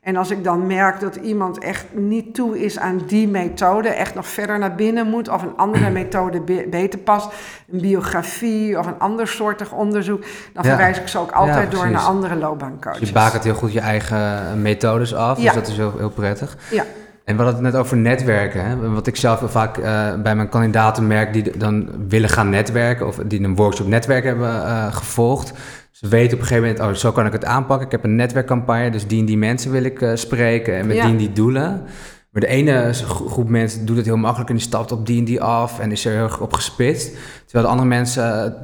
En 0.00 0.16
als 0.16 0.30
ik 0.30 0.44
dan 0.44 0.66
merk 0.66 1.00
dat 1.00 1.16
iemand 1.16 1.58
echt 1.58 1.84
niet 1.92 2.34
toe 2.34 2.64
is 2.64 2.78
aan 2.78 3.00
die 3.06 3.28
methode, 3.28 3.88
echt 3.88 4.14
nog 4.14 4.26
verder 4.26 4.58
naar 4.58 4.74
binnen 4.74 5.06
moet 5.06 5.28
of 5.28 5.42
een 5.42 5.56
andere 5.56 5.90
methode 6.00 6.40
be- 6.40 6.66
beter 6.70 6.98
past, 6.98 7.28
een 7.72 7.80
biografie 7.80 8.78
of 8.78 8.86
een 8.86 8.98
ander 8.98 9.28
soortig 9.28 9.72
onderzoek, 9.72 10.22
dan 10.52 10.62
Ja. 10.64 10.68
verwijs 10.68 10.98
ik 10.98 11.08
ze 11.08 11.18
ook 11.18 11.32
altijd 11.32 11.70
door 11.70 11.90
naar 11.90 12.00
andere 12.00 12.34
Dus 12.34 12.42
loopbaancoaches. 12.42 13.08
je 13.08 13.14
bakent 13.14 13.44
heel 13.44 13.54
goed 13.54 13.72
je 13.72 13.80
eigen 13.80 14.46
eh, 14.48 14.52
methodes 14.54 15.14
af, 15.14 15.38
Ja. 15.38 15.44
dus 15.44 15.54
dat 15.54 15.68
is 15.68 15.76
heel, 15.76 15.92
heel 15.98 16.10
prettig. 16.10 16.56
Ja. 16.70 16.84
En 17.24 17.36
we 17.36 17.42
hadden 17.42 17.64
het 17.64 17.72
net 17.72 17.82
over 17.82 17.96
netwerken. 17.96 18.64
Hè? 18.64 18.90
Wat 18.90 19.06
ik 19.06 19.16
zelf 19.16 19.42
vaak 19.46 19.76
eh, 19.78 20.14
bij 20.22 20.36
mijn 20.36 20.48
kandidaten 20.48 21.06
merk 21.06 21.32
die 21.32 21.58
dan 21.58 21.88
willen 22.08 22.28
gaan 22.28 22.48
netwerken 22.50 23.06
of 23.06 23.16
die 23.26 23.42
een 23.42 23.54
workshop 23.56 23.86
netwerk 23.86 24.24
hebben 24.24 24.48
eh, 24.66 24.94
gevolgd. 24.94 25.52
Ze 25.90 26.08
weten 26.08 26.34
op 26.34 26.40
een 26.42 26.46
gegeven 26.46 26.68
moment, 26.68 26.88
oh, 26.88 27.00
zo 27.00 27.12
kan 27.12 27.26
ik 27.26 27.32
het 27.32 27.44
aanpakken. 27.44 27.86
Ik 27.86 27.92
heb 27.92 28.04
een 28.04 28.16
netwerkcampagne, 28.16 28.90
dus 28.90 29.06
die 29.06 29.20
en 29.20 29.26
die 29.26 29.38
mensen 29.38 29.70
wil 29.70 29.84
ik 29.84 30.00
eh, 30.00 30.10
spreken 30.14 30.74
en 30.76 30.86
met 30.86 30.96
Ja. 30.96 31.02
die 31.02 31.10
en 31.12 31.18
die 31.18 31.32
doelen. 31.32 31.82
Maar 32.30 32.42
de 32.42 32.46
ene 32.48 32.92
gro- 32.92 33.26
groep 33.28 33.48
mensen 33.48 33.86
doet 33.86 33.96
het 33.96 34.06
heel 34.06 34.16
makkelijk 34.16 34.50
en 34.50 34.56
die 34.56 34.64
stapt 34.64 34.92
op 34.92 35.06
die 35.06 35.18
en 35.18 35.24
die 35.24 35.42
af 35.42 35.78
en 35.78 35.92
is 35.92 36.04
er 36.04 36.12
heel 36.12 36.22
erg 36.22 36.40
op 36.40 36.52
gespitst. 36.52 37.12
Terwijl 37.44 37.64
de 37.64 37.70
andere 37.70 37.88
mensen, 37.88 38.54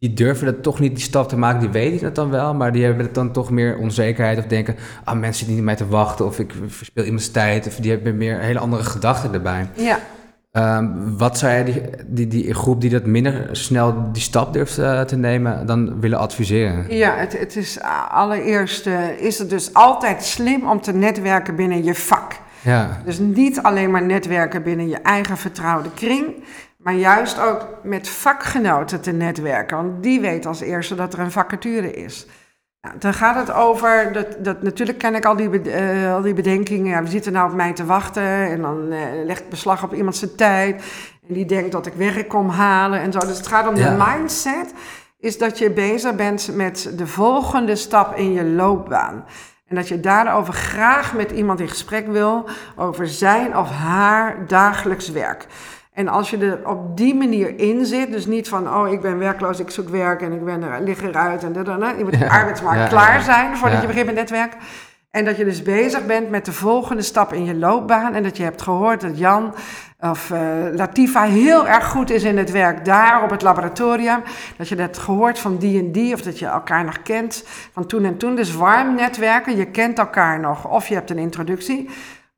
die 0.00 0.12
durven 0.12 0.46
dat 0.46 0.62
toch 0.62 0.80
niet 0.80 0.94
die 0.94 1.04
stap 1.04 1.28
te 1.28 1.36
maken, 1.36 1.60
die 1.60 1.68
weten 1.68 2.04
het 2.06 2.14
dan 2.14 2.30
wel, 2.30 2.54
maar 2.54 2.72
die 2.72 2.84
hebben 2.84 3.04
het 3.04 3.14
dan 3.14 3.32
toch 3.32 3.50
meer 3.50 3.78
onzekerheid 3.78 4.38
of 4.38 4.44
denken, 4.44 4.76
ah 5.04 5.18
mensen 5.18 5.34
zitten 5.34 5.54
niet 5.54 5.64
mij 5.64 5.76
te 5.76 5.88
wachten 5.88 6.26
of 6.26 6.38
ik 6.38 6.52
verspil 6.66 7.04
iemands 7.04 7.30
tijd 7.30 7.66
of 7.66 7.74
die 7.74 7.90
hebben 7.90 8.16
meer 8.16 8.38
hele 8.38 8.58
andere 8.58 8.82
gedachten 8.82 9.32
erbij. 9.32 9.68
Ja. 9.74 9.98
Ehm, 10.52 11.16
wat 11.16 11.38
zou 11.38 11.52
jij 11.52 11.64
die, 11.64 11.82
die, 12.06 12.26
die 12.26 12.54
groep 12.54 12.80
die 12.80 12.90
dat 12.90 13.04
minder 13.04 13.48
snel 13.52 14.12
die 14.12 14.22
stap 14.22 14.52
durft 14.52 14.78
eh, 14.78 15.00
te 15.00 15.16
nemen, 15.16 15.66
dan 15.66 16.00
willen 16.00 16.18
adviseren? 16.18 16.96
Ja, 16.96 17.16
het, 17.16 17.38
het 17.38 17.56
is 17.56 17.80
allereerst 18.10 18.86
eh, 18.86 19.20
is 19.20 19.38
het 19.38 19.50
dus 19.50 19.74
altijd 19.74 20.22
slim 20.22 20.68
om 20.68 20.80
te 20.80 20.92
netwerken 20.92 21.56
binnen 21.56 21.84
je 21.84 21.94
vak. 21.94 22.32
Ja, 22.62 23.00
Dus 23.04 23.18
niet 23.18 23.62
alleen 23.62 23.90
maar 23.90 24.02
netwerken 24.02 24.62
binnen 24.62 24.88
je 24.88 24.96
eigen 24.96 25.36
vertrouwde 25.36 25.90
kring, 25.94 26.34
maar 26.82 26.94
juist 26.94 27.40
ook 27.40 27.66
met 27.82 28.08
vakgenoten 28.08 29.00
te 29.00 29.12
netwerken. 29.12 29.76
Want 29.76 30.02
die 30.02 30.20
weten 30.20 30.50
als 30.50 30.60
eerste 30.60 30.94
dat 30.94 31.12
er 31.12 31.18
een 31.18 31.32
vacature 31.32 31.92
is. 31.92 32.26
Nou, 32.80 32.98
dan 32.98 33.14
gaat 33.14 33.34
het 33.46 33.52
over, 33.52 34.12
dat, 34.12 34.26
dat, 34.44 34.62
natuurlijk 34.62 34.98
ken 34.98 35.14
ik 35.14 35.24
al 35.24 35.36
die, 35.36 35.62
eh, 35.70 36.14
al 36.14 36.22
die 36.22 36.34
bedenkingen. 36.34 36.90
Ja, 36.90 37.02
we 37.02 37.08
zitten 37.08 37.32
nou 37.32 37.50
op 37.50 37.56
mij 37.56 37.72
te 37.72 37.84
wachten 37.84 38.22
en 38.22 38.60
dan 38.62 38.92
eh, 38.92 39.00
legt 39.24 39.48
beslag 39.48 39.82
op 39.84 39.94
iemand 39.94 40.16
zijn 40.16 40.34
tijd. 40.34 40.82
En 41.28 41.34
die 41.34 41.44
denkt 41.46 41.72
dat 41.72 41.86
ik 41.86 41.92
werk 41.92 42.28
kom 42.28 42.48
halen 42.48 43.00
en 43.00 43.12
zo. 43.12 43.18
Dus 43.18 43.36
het 43.36 43.46
gaat 43.46 43.68
om 43.68 43.76
Ja. 43.76 43.90
de 43.90 44.04
mindset, 44.04 44.74
is 45.18 45.38
dat 45.38 45.58
je 45.58 45.70
bezig 45.70 46.14
bent 46.14 46.50
met 46.54 46.92
de 46.96 47.06
volgende 47.06 47.76
stap 47.76 48.16
in 48.16 48.32
je 48.32 48.44
loopbaan. 48.44 49.24
En 49.66 49.76
dat 49.76 49.88
je 49.88 50.00
daarover 50.00 50.54
graag 50.54 51.14
met 51.14 51.30
iemand 51.30 51.60
in 51.60 51.68
gesprek 51.68 52.06
wil 52.06 52.48
over 52.76 53.08
zijn 53.08 53.56
of 53.56 53.70
haar 53.70 54.46
dagelijks 54.46 55.10
werk. 55.10 55.46
En 55.92 56.08
als 56.08 56.30
je 56.30 56.38
er 56.38 56.68
op 56.68 56.96
die 56.96 57.14
manier 57.14 57.58
in 57.58 57.86
zit, 57.86 58.12
dus 58.12 58.26
niet 58.26 58.48
van, 58.48 58.74
oh, 58.74 58.92
ik 58.92 59.00
ben 59.00 59.18
werkloos, 59.18 59.60
ik 59.60 59.70
zoek 59.70 59.88
werk 59.88 60.22
en 60.22 60.32
ik 60.32 60.44
ben 60.44 60.62
er, 60.62 60.80
lig 60.82 61.02
eruit 61.02 61.44
en 61.44 61.52
dat, 61.52 61.66
dat, 61.66 61.94
Je 61.98 62.04
moet 62.04 62.18
ja, 62.18 62.26
arbeidsmarkt 62.26 62.88
klaar 62.88 63.22
zijn 63.22 63.56
voordat 63.56 63.80
je 63.80 63.86
begint 63.86 64.06
met 64.06 64.14
netwerk. 64.14 64.56
En 65.10 65.24
dat 65.24 65.36
je 65.36 65.44
dus 65.44 65.62
bezig 65.62 66.06
bent 66.06 66.30
met 66.30 66.44
de 66.44 66.52
volgende 66.52 67.02
stap 67.02 67.32
in 67.32 67.44
je 67.44 67.54
loopbaan. 67.54 68.14
En 68.14 68.22
dat 68.22 68.36
je 68.36 68.42
hebt 68.42 68.62
gehoord 68.62 69.00
dat 69.00 69.18
Jan 69.18 69.54
of 70.00 70.30
uh, 70.30 70.40
Latifa 70.72 71.22
heel 71.22 71.68
erg 71.68 71.88
goed 71.88 72.10
is 72.10 72.22
in 72.22 72.38
het 72.38 72.50
werk 72.50 72.84
daar 72.84 73.22
op 73.22 73.30
het 73.30 73.42
laboratorium. 73.42 74.22
Dat 74.56 74.68
je 74.68 74.76
dat 74.76 74.98
gehoord 74.98 75.38
van 75.38 75.56
die 75.56 75.78
en 75.78 75.92
die, 75.92 76.14
of 76.14 76.20
dat 76.20 76.38
je 76.38 76.46
elkaar 76.46 76.84
nog 76.84 77.02
kent 77.02 77.44
van 77.72 77.86
toen 77.86 78.04
en 78.04 78.16
toen. 78.16 78.36
Dus 78.36 78.54
warm 78.54 78.94
netwerken, 78.94 79.56
je 79.56 79.66
kent 79.66 79.98
elkaar 79.98 80.40
nog, 80.40 80.68
of 80.68 80.88
je 80.88 80.94
hebt 80.94 81.10
een 81.10 81.18
introductie. 81.18 81.88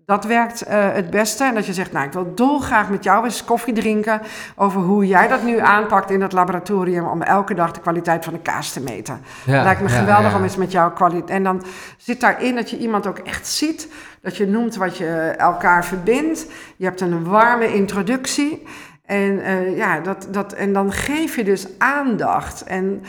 Dat 0.07 0.25
werkt 0.25 0.69
uh, 0.69 0.93
het 0.93 1.11
beste. 1.11 1.45
En 1.45 1.55
dat 1.55 1.67
je 1.67 1.73
zegt, 1.73 1.93
nou, 1.93 2.07
ik 2.07 2.13
wil 2.13 2.35
dolgraag 2.35 2.89
met 2.89 3.05
jou 3.05 3.25
eens 3.25 3.45
koffie 3.45 3.75
drinken 3.75 4.21
over 4.57 4.81
hoe 4.81 5.07
jij 5.07 5.29
dat 5.29 5.43
nu 5.43 5.59
aanpakt 5.59 6.11
in 6.11 6.21
het 6.21 6.33
laboratorium 6.33 7.07
om 7.07 7.23
elke 7.23 7.55
dag 7.55 7.73
de 7.73 7.81
kwaliteit 7.81 8.25
van 8.25 8.33
de 8.33 8.39
kaas 8.39 8.73
te 8.73 8.81
meten. 8.81 9.21
Ja, 9.47 9.63
lijkt 9.63 9.81
me 9.81 9.89
geweldig 9.89 10.35
om 10.35 10.43
eens 10.43 10.57
met 10.57 10.73
jou 10.73 10.93
kwaliteit. 10.93 11.31
En 11.31 11.43
dan 11.43 11.63
zit 11.97 12.21
daarin 12.21 12.55
dat 12.55 12.71
je 12.71 12.79
iemand 12.79 13.07
ook 13.07 13.19
echt 13.19 13.47
ziet, 13.47 13.89
dat 14.23 14.37
je 14.37 14.47
noemt 14.47 14.77
wat 14.77 14.97
je 14.97 15.35
elkaar 15.37 15.85
verbindt. 15.85 16.47
Je 16.77 16.85
hebt 16.85 17.01
een 17.01 17.25
warme 17.25 17.75
introductie. 17.75 18.67
En, 19.07 19.33
uh, 19.33 19.77
ja, 19.77 20.01
dat, 20.01 20.27
dat, 20.31 20.53
en 20.53 20.73
dan 20.73 20.93
geef 20.93 21.37
je 21.37 21.45
dus 21.45 21.67
aandacht. 21.79 22.65
En 22.65 23.03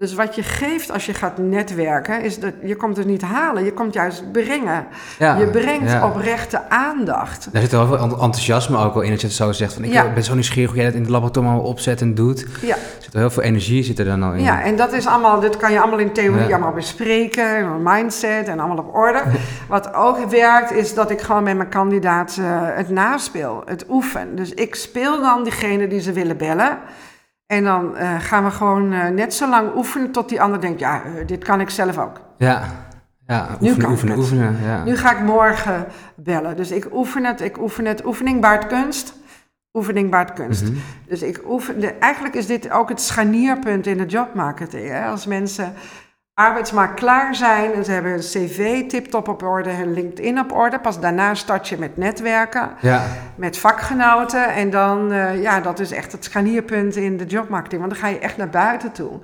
dus 0.00 0.14
wat 0.14 0.34
je 0.34 0.42
geeft 0.42 0.92
als 0.92 1.06
je 1.06 1.14
gaat 1.14 1.38
netwerken, 1.38 2.22
is 2.22 2.38
dat 2.38 2.52
je 2.62 2.76
komt 2.76 2.96
het 2.96 3.06
niet 3.06 3.22
halen, 3.22 3.64
je 3.64 3.72
komt 3.72 3.94
juist 3.94 4.32
brengen. 4.32 4.86
je 5.18 5.48
brengt 5.52 6.02
oprechte 6.02 6.68
aandacht. 6.68 7.48
Daar 7.52 7.62
zit 7.62 7.70
wel 7.70 7.86
veel 7.86 7.98
enthousiasme 7.98 8.78
ook 8.78 8.94
wel 8.94 9.02
in, 9.02 9.10
dat 9.10 9.20
je 9.20 9.26
het 9.26 9.36
zo 9.36 9.52
zegt. 9.52 9.72
Van, 9.72 9.84
ik 9.84 10.14
ben 10.14 10.24
zo 10.24 10.34
nieuwsgierig 10.34 10.70
hoe 10.70 10.78
jij 10.78 10.86
dat 10.86 10.94
in 10.94 11.02
het 11.02 11.10
laboratorium 11.10 11.58
opzet 11.58 12.00
en 12.00 12.14
doet. 12.14 12.46
Ja. 12.60 12.74
Er 12.74 12.80
zit 12.98 13.12
wel 13.12 13.22
heel 13.22 13.30
veel 13.30 13.42
energie 13.42 13.82
zit 13.82 13.98
er 13.98 14.04
dan 14.04 14.22
al 14.22 14.32
in. 14.32 14.42
Ja, 14.42 14.62
en 14.62 14.76
dat 14.76 14.92
is 14.92 15.06
allemaal, 15.06 15.40
dit 15.40 15.56
kan 15.56 15.72
je 15.72 15.80
allemaal 15.80 15.98
in 15.98 16.12
theorie 16.12 16.54
allemaal 16.54 16.72
bespreken, 16.72 17.82
mindset 17.82 18.48
en 18.48 18.58
allemaal 18.58 18.84
op 18.84 18.94
orde. 18.94 19.22
Wat 19.68 19.94
ook 19.94 20.30
werkt, 20.30 20.72
is 20.72 20.94
dat 20.94 21.10
ik 21.10 21.20
gewoon 21.20 21.42
met 21.42 21.56
mijn 21.56 21.68
kandidaat 21.68 22.36
uh, 22.40 22.46
het 22.62 22.88
naspeel, 22.88 23.62
het 23.66 23.84
oefen. 23.88 24.36
Dus 24.36 24.50
ik 24.50 24.74
speel 24.74 25.20
dan 25.20 25.42
diegene 25.42 25.86
die 25.86 26.00
ze 26.00 26.12
willen 26.12 26.36
bellen. 26.36 26.78
En 27.50 27.64
dan 27.64 27.94
uh, 27.96 28.20
gaan 28.20 28.44
we 28.44 28.50
gewoon 28.50 28.92
uh, 28.92 29.06
net 29.06 29.34
zo 29.34 29.48
lang 29.48 29.74
oefenen 29.76 30.10
tot 30.10 30.28
die 30.28 30.40
ander 30.40 30.60
denkt, 30.60 30.80
ja, 30.80 31.02
uh, 31.04 31.26
dit 31.26 31.44
kan 31.44 31.60
ik 31.60 31.70
zelf 31.70 31.98
ook. 31.98 32.20
Ja, 32.36 32.62
ja 33.26 33.48
oefenen, 33.60 33.90
oefenen, 33.90 34.16
oefenen. 34.18 34.56
Ja. 34.62 34.84
Nu 34.84 34.96
ga 34.96 35.12
ik 35.12 35.22
morgen 35.22 35.86
bellen. 36.16 36.56
Dus 36.56 36.70
ik 36.70 36.94
oefen 36.94 37.24
het, 37.24 37.40
ik 37.40 37.60
oefen 37.60 37.84
het. 37.84 38.04
Oefening 38.04 38.40
baart 38.40 38.66
kunst. 38.66 39.14
Oefening 39.72 40.10
baart 40.10 40.32
kunst. 40.32 40.62
Mm 40.62 40.68
-hmm. 40.68 40.82
Dus 41.06 41.22
ik 41.22 41.40
oefen, 41.48 41.80
de, 41.80 41.86
eigenlijk 41.86 42.34
is 42.34 42.46
dit 42.46 42.70
ook 42.70 42.88
het 42.88 43.00
scharnierpunt 43.00 43.86
in 43.86 43.98
de 43.98 44.06
jobmarketing. 44.06 44.88
Hè? 44.88 45.04
Als 45.04 45.26
mensen 45.26 45.72
arbeidsmarkt 46.40 46.94
klaar 46.94 47.34
zijn 47.34 47.72
en 47.72 47.84
ze 47.84 47.92
hebben 47.92 48.12
een 48.12 48.18
cv 48.18 48.86
tip-top 48.88 49.28
op 49.28 49.42
orde, 49.42 49.70
hun 49.70 49.92
LinkedIn 49.92 50.38
op 50.38 50.52
orde. 50.52 50.78
Pas 50.78 51.00
daarna 51.00 51.34
start 51.34 51.68
je 51.68 51.78
met 51.78 51.96
netwerken, 51.96 52.70
ja. 52.80 53.02
met 53.34 53.58
vakgenoten. 53.58 54.48
En 54.54 54.70
dan, 54.70 55.12
uh, 55.12 55.42
ja, 55.42 55.60
dat 55.60 55.78
is 55.78 55.90
echt 55.90 56.12
het 56.12 56.24
scharnierpunt 56.24 56.96
in 56.96 57.16
de 57.16 57.26
jobmarketing. 57.26 57.80
Want 57.80 57.92
dan 57.92 58.02
ga 58.02 58.08
je 58.08 58.18
echt 58.18 58.36
naar 58.36 58.50
buiten 58.50 58.92
toe. 58.92 59.20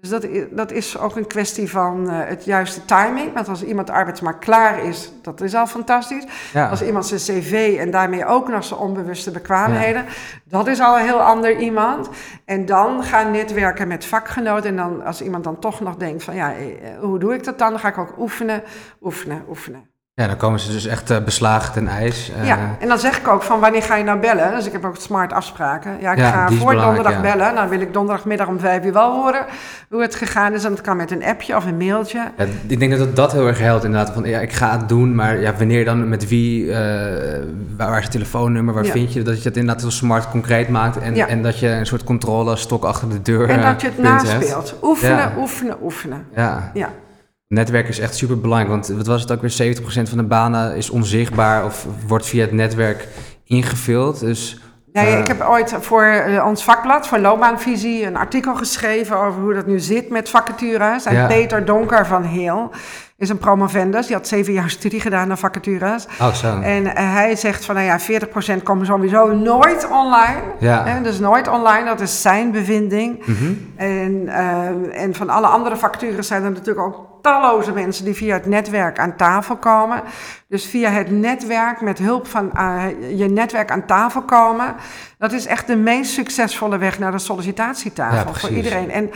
Dus 0.00 0.08
dat, 0.08 0.26
dat 0.50 0.72
is 0.72 0.98
ook 0.98 1.16
een 1.16 1.26
kwestie 1.26 1.70
van 1.70 2.06
uh, 2.06 2.18
het 2.24 2.44
juiste 2.44 2.84
timing. 2.84 3.32
Want 3.34 3.48
als 3.48 3.62
iemand 3.62 3.90
arbeidsmarkt 3.90 4.44
klaar 4.44 4.84
is, 4.84 5.12
dat 5.22 5.40
is 5.40 5.54
al 5.54 5.66
fantastisch. 5.66 6.24
Ja. 6.52 6.68
Als 6.68 6.82
iemand 6.82 7.06
zijn 7.06 7.20
cv 7.20 7.76
en 7.78 7.90
daarmee 7.90 8.26
ook 8.26 8.48
nog 8.48 8.64
zijn 8.64 8.80
onbewuste 8.80 9.30
bekwaamheden, 9.30 10.04
ja. 10.04 10.10
dat 10.44 10.66
is 10.66 10.80
al 10.80 10.98
een 10.98 11.04
heel 11.04 11.22
ander 11.22 11.58
iemand. 11.58 12.08
En 12.44 12.66
dan 12.66 13.02
gaan 13.02 13.30
netwerken 13.30 13.88
met 13.88 14.04
vakgenoten. 14.04 14.70
En 14.70 14.76
dan, 14.76 15.04
als 15.04 15.22
iemand 15.22 15.44
dan 15.44 15.58
toch 15.58 15.80
nog 15.80 15.96
denkt 15.96 16.22
van 16.22 16.34
ja, 16.34 16.54
eh, 16.54 16.66
hoe 17.00 17.18
doe 17.18 17.34
ik 17.34 17.44
dat 17.44 17.58
dan? 17.58 17.70
Dan 17.70 17.80
ga 17.80 17.88
ik 17.88 17.98
ook 17.98 18.18
oefenen, 18.18 18.62
oefenen, 19.00 19.44
oefenen. 19.48 19.89
Ja, 20.14 20.26
dan 20.26 20.36
komen 20.36 20.60
ze 20.60 20.72
dus 20.72 20.86
echt 20.86 21.10
uh, 21.10 21.18
beslagen 21.18 21.72
ten 21.72 21.88
ijs. 21.88 22.30
Uh, 22.40 22.46
ja, 22.46 22.58
en 22.78 22.88
dan 22.88 22.98
zeg 22.98 23.18
ik 23.18 23.28
ook 23.28 23.42
van 23.42 23.60
wanneer 23.60 23.82
ga 23.82 23.96
je 23.96 24.04
nou 24.04 24.18
bellen? 24.18 24.54
Dus 24.54 24.66
ik 24.66 24.72
heb 24.72 24.84
ook 24.84 24.96
smart 24.96 25.32
afspraken. 25.32 25.96
Ja, 26.00 26.12
ik 26.12 26.18
ja, 26.18 26.30
ga 26.30 26.50
voor 26.50 26.74
donderdag 26.74 27.12
ja. 27.12 27.20
bellen. 27.20 27.54
Dan 27.54 27.68
wil 27.68 27.80
ik 27.80 27.92
donderdagmiddag 27.92 28.46
om 28.46 28.58
vijf 28.58 28.84
uur 28.84 28.92
wel 28.92 29.22
horen 29.22 29.44
hoe 29.88 30.02
het 30.02 30.14
gegaan 30.14 30.52
is. 30.52 30.64
En 30.64 30.70
dat 30.70 30.80
kan 30.80 30.96
met 30.96 31.10
een 31.10 31.24
appje 31.24 31.56
of 31.56 31.66
een 31.66 31.76
mailtje. 31.76 32.30
Ja, 32.36 32.44
ik 32.66 32.78
denk 32.78 32.98
dat 32.98 33.16
dat 33.16 33.32
heel 33.32 33.46
erg 33.46 33.58
helpt 33.58 33.84
inderdaad. 33.84 34.14
Van 34.14 34.24
ja, 34.24 34.40
ik 34.40 34.52
ga 34.52 34.78
het 34.78 34.88
doen, 34.88 35.14
maar 35.14 35.40
ja, 35.40 35.54
wanneer 35.58 35.84
dan, 35.84 36.08
met 36.08 36.28
wie, 36.28 36.64
uh, 36.64 36.74
waar, 37.76 37.96
is 37.96 38.02
het 38.02 38.12
telefoonnummer, 38.12 38.74
waar 38.74 38.84
vind 38.84 39.12
je? 39.12 39.22
Dat 39.22 39.42
je 39.42 39.48
het 39.48 39.56
inderdaad 39.56 39.82
heel 39.82 39.90
smart 39.90 40.30
concreet 40.30 40.68
maakt. 40.68 40.98
En, 40.98 41.14
en 41.28 41.42
dat 41.42 41.58
je 41.58 41.68
een 41.68 41.86
soort 41.86 42.04
controle 42.04 42.56
stok 42.56 42.84
achter 42.84 43.08
de 43.08 43.22
deur 43.22 43.48
En 43.48 43.62
dat 43.62 43.80
je 43.80 43.86
het 43.86 43.98
naspeelt. 43.98 44.74
Oefenen, 44.82 45.32
oefenen, 45.38 45.76
oefenen. 45.82 46.26
Ja. 46.34 46.70
ja. 46.74 46.88
Netwerk 47.54 47.88
is 47.88 47.98
echt 47.98 48.16
super 48.16 48.40
belangrijk, 48.40 48.70
want 48.70 48.88
wat 48.96 49.06
was 49.06 49.22
het 49.22 49.32
ook 49.32 49.40
weer? 49.40 49.76
70% 49.76 49.82
van 49.84 50.18
de 50.18 50.24
banen 50.24 50.76
is 50.76 50.90
onzichtbaar 50.90 51.64
of 51.64 51.86
wordt 52.06 52.26
via 52.26 52.40
het 52.40 52.52
netwerk 52.52 53.08
ingevuld. 53.44 54.20
Dus 54.20 54.60
Nee, 54.92 55.18
ik 55.18 55.26
heb 55.26 55.40
ooit 55.40 55.76
voor 55.80 56.24
uh, 56.28 56.46
ons 56.46 56.64
vakblad, 56.64 57.06
voor 57.06 57.18
Loopbaanvisie, 57.18 58.06
een 58.06 58.16
artikel 58.16 58.54
geschreven 58.54 59.16
over 59.16 59.40
hoe 59.40 59.54
dat 59.54 59.66
nu 59.66 59.78
zit 59.78 60.10
met 60.10 60.28
vacatures. 60.28 61.04
En 61.04 61.14
ja. 61.14 61.26
Peter 61.26 61.64
Donker 61.64 62.06
van 62.06 62.22
Heel 62.22 62.70
is 63.16 63.28
een 63.28 63.38
promovendus. 63.38 64.06
Die 64.06 64.16
had 64.16 64.28
zeven 64.28 64.52
jaar 64.52 64.70
studie 64.70 65.00
gedaan 65.00 65.28
naar 65.28 65.38
vacatures. 65.38 66.06
Oh, 66.20 66.32
zo. 66.32 66.60
En 66.60 66.84
uh, 66.84 66.92
hij 66.94 67.36
zegt 67.36 67.64
van, 67.64 67.74
nou 67.74 67.86
ja, 67.86 68.00
40% 68.58 68.62
komen 68.62 68.86
sowieso 68.86 69.34
nooit 69.34 69.88
online. 69.90 70.42
Ja. 70.58 70.84
Hè, 70.84 71.02
dus 71.02 71.18
nooit 71.18 71.48
online, 71.48 71.84
dat 71.84 72.00
is 72.00 72.22
zijn 72.22 72.50
bevinding. 72.50 73.26
Mm 73.26 73.36
-hmm. 73.36 73.72
en, 73.76 74.12
uh, 74.12 75.02
en 75.02 75.14
van 75.14 75.30
alle 75.30 75.46
andere 75.46 75.76
vacatures 75.76 76.26
zijn 76.26 76.44
er 76.44 76.50
natuurlijk 76.50 76.86
ook 76.86 77.09
talloze 77.20 77.72
mensen 77.72 78.04
die 78.04 78.14
via 78.14 78.34
het 78.34 78.46
netwerk 78.46 78.98
aan 78.98 79.16
tafel 79.16 79.56
komen. 79.56 80.02
Dus 80.48 80.66
via 80.66 80.90
het 80.90 81.10
netwerk, 81.10 81.80
met 81.80 81.98
hulp 81.98 82.26
van 82.26 82.50
uh, 82.54 82.84
je 83.18 83.28
netwerk 83.28 83.70
aan 83.70 83.86
tafel 83.86 84.22
komen, 84.22 84.74
dat 85.18 85.32
is 85.32 85.46
echt 85.46 85.66
de 85.66 85.76
meest 85.76 86.12
succesvolle 86.12 86.78
weg 86.78 86.98
naar 86.98 87.12
de 87.12 87.18
sollicitatietafel 87.18 88.32
ja, 88.32 88.38
voor 88.38 88.50
iedereen. 88.50 88.90
En 88.90 89.10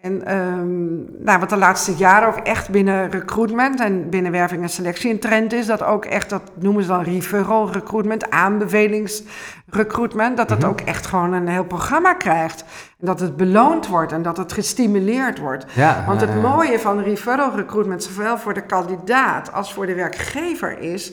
en 0.00 0.34
um, 0.34 1.08
nou, 1.18 1.38
wat 1.38 1.50
de 1.50 1.56
laatste 1.56 1.94
jaren 1.94 2.28
ook 2.28 2.36
echt 2.36 2.70
binnen 2.70 3.10
recruitment 3.10 3.80
en 3.80 4.10
binnen 4.10 4.32
werving 4.32 4.62
en 4.62 4.68
selectie 4.68 5.10
een 5.10 5.18
trend 5.18 5.52
is, 5.52 5.66
dat 5.66 5.82
ook 5.82 6.04
echt, 6.04 6.30
dat 6.30 6.42
noemen 6.54 6.82
ze 6.82 6.88
dan 6.88 7.02
referral 7.02 7.72
recruitment, 7.72 8.30
aanbevelingsrecruitment, 8.30 10.36
dat 10.36 10.48
dat 10.48 10.58
mm 10.58 10.64
-hmm. 10.64 10.72
ook 10.72 10.80
echt 10.80 11.06
gewoon 11.06 11.32
een 11.32 11.48
heel 11.48 11.64
programma 11.64 12.14
krijgt. 12.14 12.64
En 12.98 13.06
dat 13.06 13.20
het 13.20 13.36
beloond 13.36 13.86
wordt 13.86 14.12
en 14.12 14.22
dat 14.22 14.36
het 14.36 14.52
gestimuleerd 14.52 15.38
wordt. 15.38 15.66
Ja, 15.72 16.04
Want 16.06 16.20
het 16.20 16.30
uh, 16.30 16.42
mooie 16.42 16.78
van 16.78 17.02
referral 17.02 17.56
recruitment, 17.56 18.02
zowel 18.02 18.38
voor 18.38 18.54
de 18.54 18.66
kandidaat 18.66 19.52
als 19.52 19.72
voor 19.72 19.86
de 19.86 19.94
werkgever, 19.94 20.78
is 20.78 21.12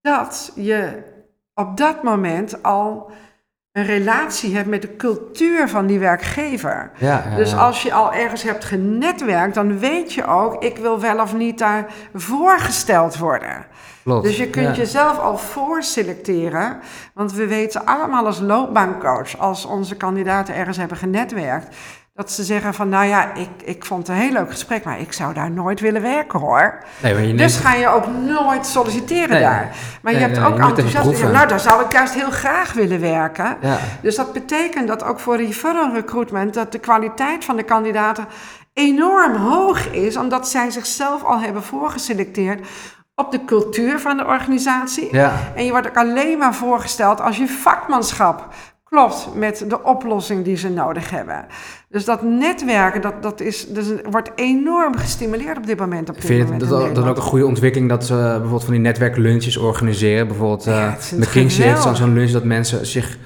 dat 0.00 0.52
je 0.54 1.02
op 1.54 1.76
dat 1.76 2.02
moment 2.02 2.62
al 2.62 3.10
een 3.72 3.84
relatie 3.84 4.54
hebt 4.54 4.68
met 4.68 4.82
de 4.82 4.96
cultuur 4.96 5.68
van 5.68 5.86
die 5.86 5.98
werkgever. 5.98 6.90
Ja, 6.98 7.24
ja, 7.30 7.36
dus 7.36 7.54
als 7.54 7.82
je 7.82 7.92
al 7.92 8.12
ergens 8.12 8.42
hebt 8.42 8.64
genetwerkt, 8.64 9.54
dan 9.54 9.78
weet 9.78 10.12
je 10.12 10.26
ook, 10.26 10.62
ik 10.62 10.76
wil 10.76 11.00
wel 11.00 11.20
of 11.20 11.34
niet 11.34 11.58
daar 11.58 11.86
voorgesteld 12.14 13.18
worden. 13.18 13.66
Dus 14.04 14.36
je 14.36 14.50
kunt 14.50 14.76
jezelf 14.76 15.18
al 15.18 15.38
voorselecteren. 15.38 16.78
Want 17.14 17.32
we 17.32 17.46
weten 17.46 17.86
allemaal 17.86 18.26
als 18.26 18.40
loopbaancoach, 18.40 19.38
als 19.38 19.64
onze 19.64 19.96
kandidaten 19.96 20.54
ergens 20.54 20.76
hebben 20.76 20.96
genetwerkt, 20.96 21.76
dat 22.14 22.30
ze 22.30 22.44
zeggen 22.44 22.74
van, 22.74 22.88
nou 22.88 23.06
ja, 23.06 23.34
ik, 23.34 23.48
ik 23.64 23.84
vond 23.84 24.06
het 24.06 24.16
een 24.16 24.22
heel 24.22 24.32
leuk 24.32 24.50
gesprek, 24.50 24.84
maar 24.84 25.00
ik 25.00 25.12
zou 25.12 25.34
daar 25.34 25.50
nooit 25.50 25.80
willen 25.80 26.02
werken 26.02 26.38
hoor. 26.38 26.84
Nee, 27.02 27.14
maar 27.14 27.22
je 27.22 27.34
dus 27.34 27.56
ga 27.56 27.74
je 27.74 27.88
ook 27.88 28.06
nooit 28.06 28.66
solliciteren 28.66 29.30
nee, 29.30 29.40
daar. 29.40 29.76
Maar 30.02 30.12
nee, 30.12 30.22
je 30.22 30.28
hebt 30.28 30.46
ook 30.46 30.58
enthousiast. 30.58 31.22
Nou, 31.22 31.48
daar 31.48 31.60
zou 31.60 31.84
ik 31.84 31.92
juist 31.92 32.14
heel 32.14 32.30
graag 32.30 32.72
willen 32.72 33.00
werken. 33.00 33.56
Ja. 33.60 33.78
Dus 34.02 34.16
dat 34.16 34.32
betekent 34.32 34.88
dat 34.88 35.04
ook 35.04 35.20
voor 35.20 35.36
referral 35.36 35.92
recruitment, 35.92 36.54
dat 36.54 36.72
de 36.72 36.78
kwaliteit 36.78 37.44
van 37.44 37.56
de 37.56 37.62
kandidaten 37.62 38.26
enorm 38.72 39.36
hoog 39.36 39.86
is, 39.86 40.16
omdat 40.16 40.48
zij 40.48 40.70
zichzelf 40.70 41.24
al 41.24 41.40
hebben 41.40 41.62
voorgeselecteerd 41.62 42.66
op 43.14 43.30
de 43.30 43.44
cultuur 43.44 44.00
van 44.00 44.16
de 44.16 44.26
organisatie. 44.26 45.08
Ja. 45.14 45.32
En 45.54 45.64
je 45.64 45.70
wordt 45.70 45.88
ook 45.88 45.96
alleen 45.96 46.38
maar 46.38 46.54
voorgesteld 46.54 47.20
als 47.20 47.36
je 47.36 47.48
vakmanschap 47.48 48.54
klopt 48.92 49.28
met 49.34 49.64
de 49.68 49.82
oplossing 49.82 50.44
die 50.44 50.56
ze 50.56 50.68
nodig 50.68 51.10
hebben. 51.10 51.44
Dus 51.88 52.04
dat 52.04 52.22
netwerken, 52.22 53.00
dat, 53.00 53.22
dat 53.22 53.40
is, 53.40 53.66
dus 53.68 53.86
wordt 54.10 54.30
enorm 54.34 54.96
gestimuleerd 54.96 55.56
op 55.56 55.66
dit 55.66 55.78
moment. 55.78 56.08
Op 56.08 56.14
dit 56.14 56.24
Vind 56.24 56.48
je 56.48 56.66
dat 56.66 56.94
dan 56.94 57.08
ook 57.08 57.16
een 57.16 57.22
goede 57.22 57.46
ontwikkeling 57.46 57.90
dat 57.90 58.06
ze 58.06 58.14
bijvoorbeeld 58.14 58.64
van 58.64 58.72
die 58.72 58.82
netwerklunches 58.82 59.56
organiseren? 59.56 60.26
Bijvoorbeeld 60.26 60.64
ja, 60.64 60.96
uh, 61.12 61.18
McKinsey 61.18 61.66
heeft 61.66 61.96
zo'n 61.96 62.12
lunch 62.12 62.30
dat 62.30 62.44
mensen 62.44 62.86
zich 62.86 63.18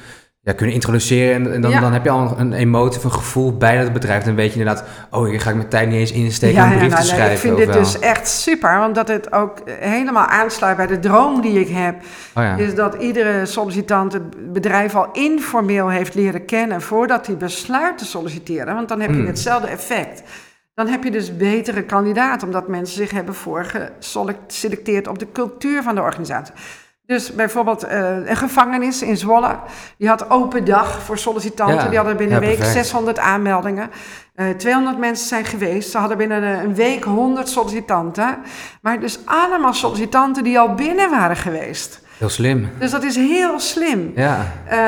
ja, 0.46 0.52
kunnen 0.52 0.74
introduceren. 0.74 1.34
En, 1.34 1.52
en 1.54 1.60
dan, 1.60 1.70
Ja. 1.70 1.80
dan 1.80 1.92
heb 1.92 2.04
je 2.04 2.10
al 2.10 2.34
een 2.38 2.52
emotie, 2.52 2.98
of 2.98 3.04
een 3.04 3.12
gevoel 3.12 3.56
bij 3.56 3.82
dat 3.82 3.92
bedrijf. 3.92 4.22
Dan 4.24 4.34
weet 4.34 4.52
je 4.52 4.58
inderdaad, 4.58 4.84
oh, 5.10 5.28
hier 5.28 5.40
ga 5.40 5.50
ik 5.50 5.56
mijn 5.56 5.68
tijd 5.68 5.88
niet 5.88 5.98
eens 5.98 6.12
insteken 6.12 6.62
om 6.64 6.70
een 6.70 6.78
brief 6.78 6.90
nou, 6.90 7.02
te 7.02 7.06
nee, 7.06 7.16
schrijven. 7.16 7.34
ik 7.34 7.40
vind 7.40 7.56
dit 7.56 7.66
wel. 7.66 7.78
dus 7.78 7.98
echt 7.98 8.28
super, 8.28 8.84
omdat 8.86 9.08
het 9.08 9.32
ook 9.32 9.58
helemaal 9.66 10.26
aansluit 10.26 10.76
bij 10.76 10.86
de 10.86 10.98
droom 10.98 11.40
die 11.40 11.60
ik 11.60 11.68
heb. 11.68 11.94
Oh 12.34 12.42
ja. 12.42 12.56
Is 12.56 12.74
dat 12.74 12.94
iedere 12.94 13.46
sollicitant 13.46 14.12
het 14.12 14.52
bedrijf 14.52 14.94
al 14.94 15.08
informeel 15.12 15.88
heeft 15.88 16.14
leren 16.14 16.44
kennen 16.44 16.82
voordat 16.82 17.26
hij 17.26 17.36
besluit 17.36 17.98
te 17.98 18.04
solliciteren. 18.04 18.74
Want 18.74 18.88
dan 18.88 19.00
heb 19.00 19.10
je 19.10 19.16
Hmm. 19.16 19.26
hetzelfde 19.26 19.68
effect. 19.68 20.22
Dan 20.74 20.86
heb 20.86 21.04
je 21.04 21.10
dus 21.10 21.36
betere 21.36 21.82
kandidaten, 21.82 22.46
omdat 22.46 22.68
mensen 22.68 22.96
zich 22.96 23.10
hebben 23.10 23.34
voorgeselecteerd 23.34 25.08
op 25.08 25.18
de 25.18 25.26
cultuur 25.32 25.82
van 25.82 25.94
de 25.94 26.00
organisatie. 26.00 26.54
Dus 27.06 27.34
bijvoorbeeld 27.34 27.82
eh, 27.84 28.28
een 28.28 28.36
gevangenis 28.36 29.02
in 29.02 29.16
Zwolle, 29.16 29.56
die 29.98 30.08
had 30.08 30.30
open 30.30 30.64
dag 30.64 31.02
voor 31.02 31.18
sollicitanten. 31.18 31.76
Ja, 31.76 31.88
Die 31.88 31.96
hadden 31.96 32.16
binnen 32.16 32.36
ja, 32.36 32.42
een 32.42 32.48
week 32.48 32.58
perfect. 32.58 32.84
600 32.84 33.18
aanmeldingen. 33.18 33.90
Eh 34.34 34.48
200 34.48 34.98
mensen 34.98 35.28
zijn 35.28 35.44
geweest. 35.44 35.90
Ze 35.90 35.98
hadden 35.98 36.16
binnen 36.16 36.42
een 36.42 36.74
week 36.74 37.04
100 37.04 37.48
sollicitanten. 37.48 38.38
Maar 38.80 39.00
dus 39.00 39.18
allemaal 39.24 39.74
sollicitanten 39.74 40.44
die 40.44 40.58
al 40.58 40.74
binnen 40.74 41.10
waren 41.10 41.36
geweest. 41.36 42.00
Heel 42.18 42.28
slim. 42.28 42.68
Dus 42.78 42.90
dat 42.90 43.02
is 43.02 43.16
heel 43.16 43.60
slim. 43.60 44.12
Ja, 44.14 44.52
Eh, 44.68 44.78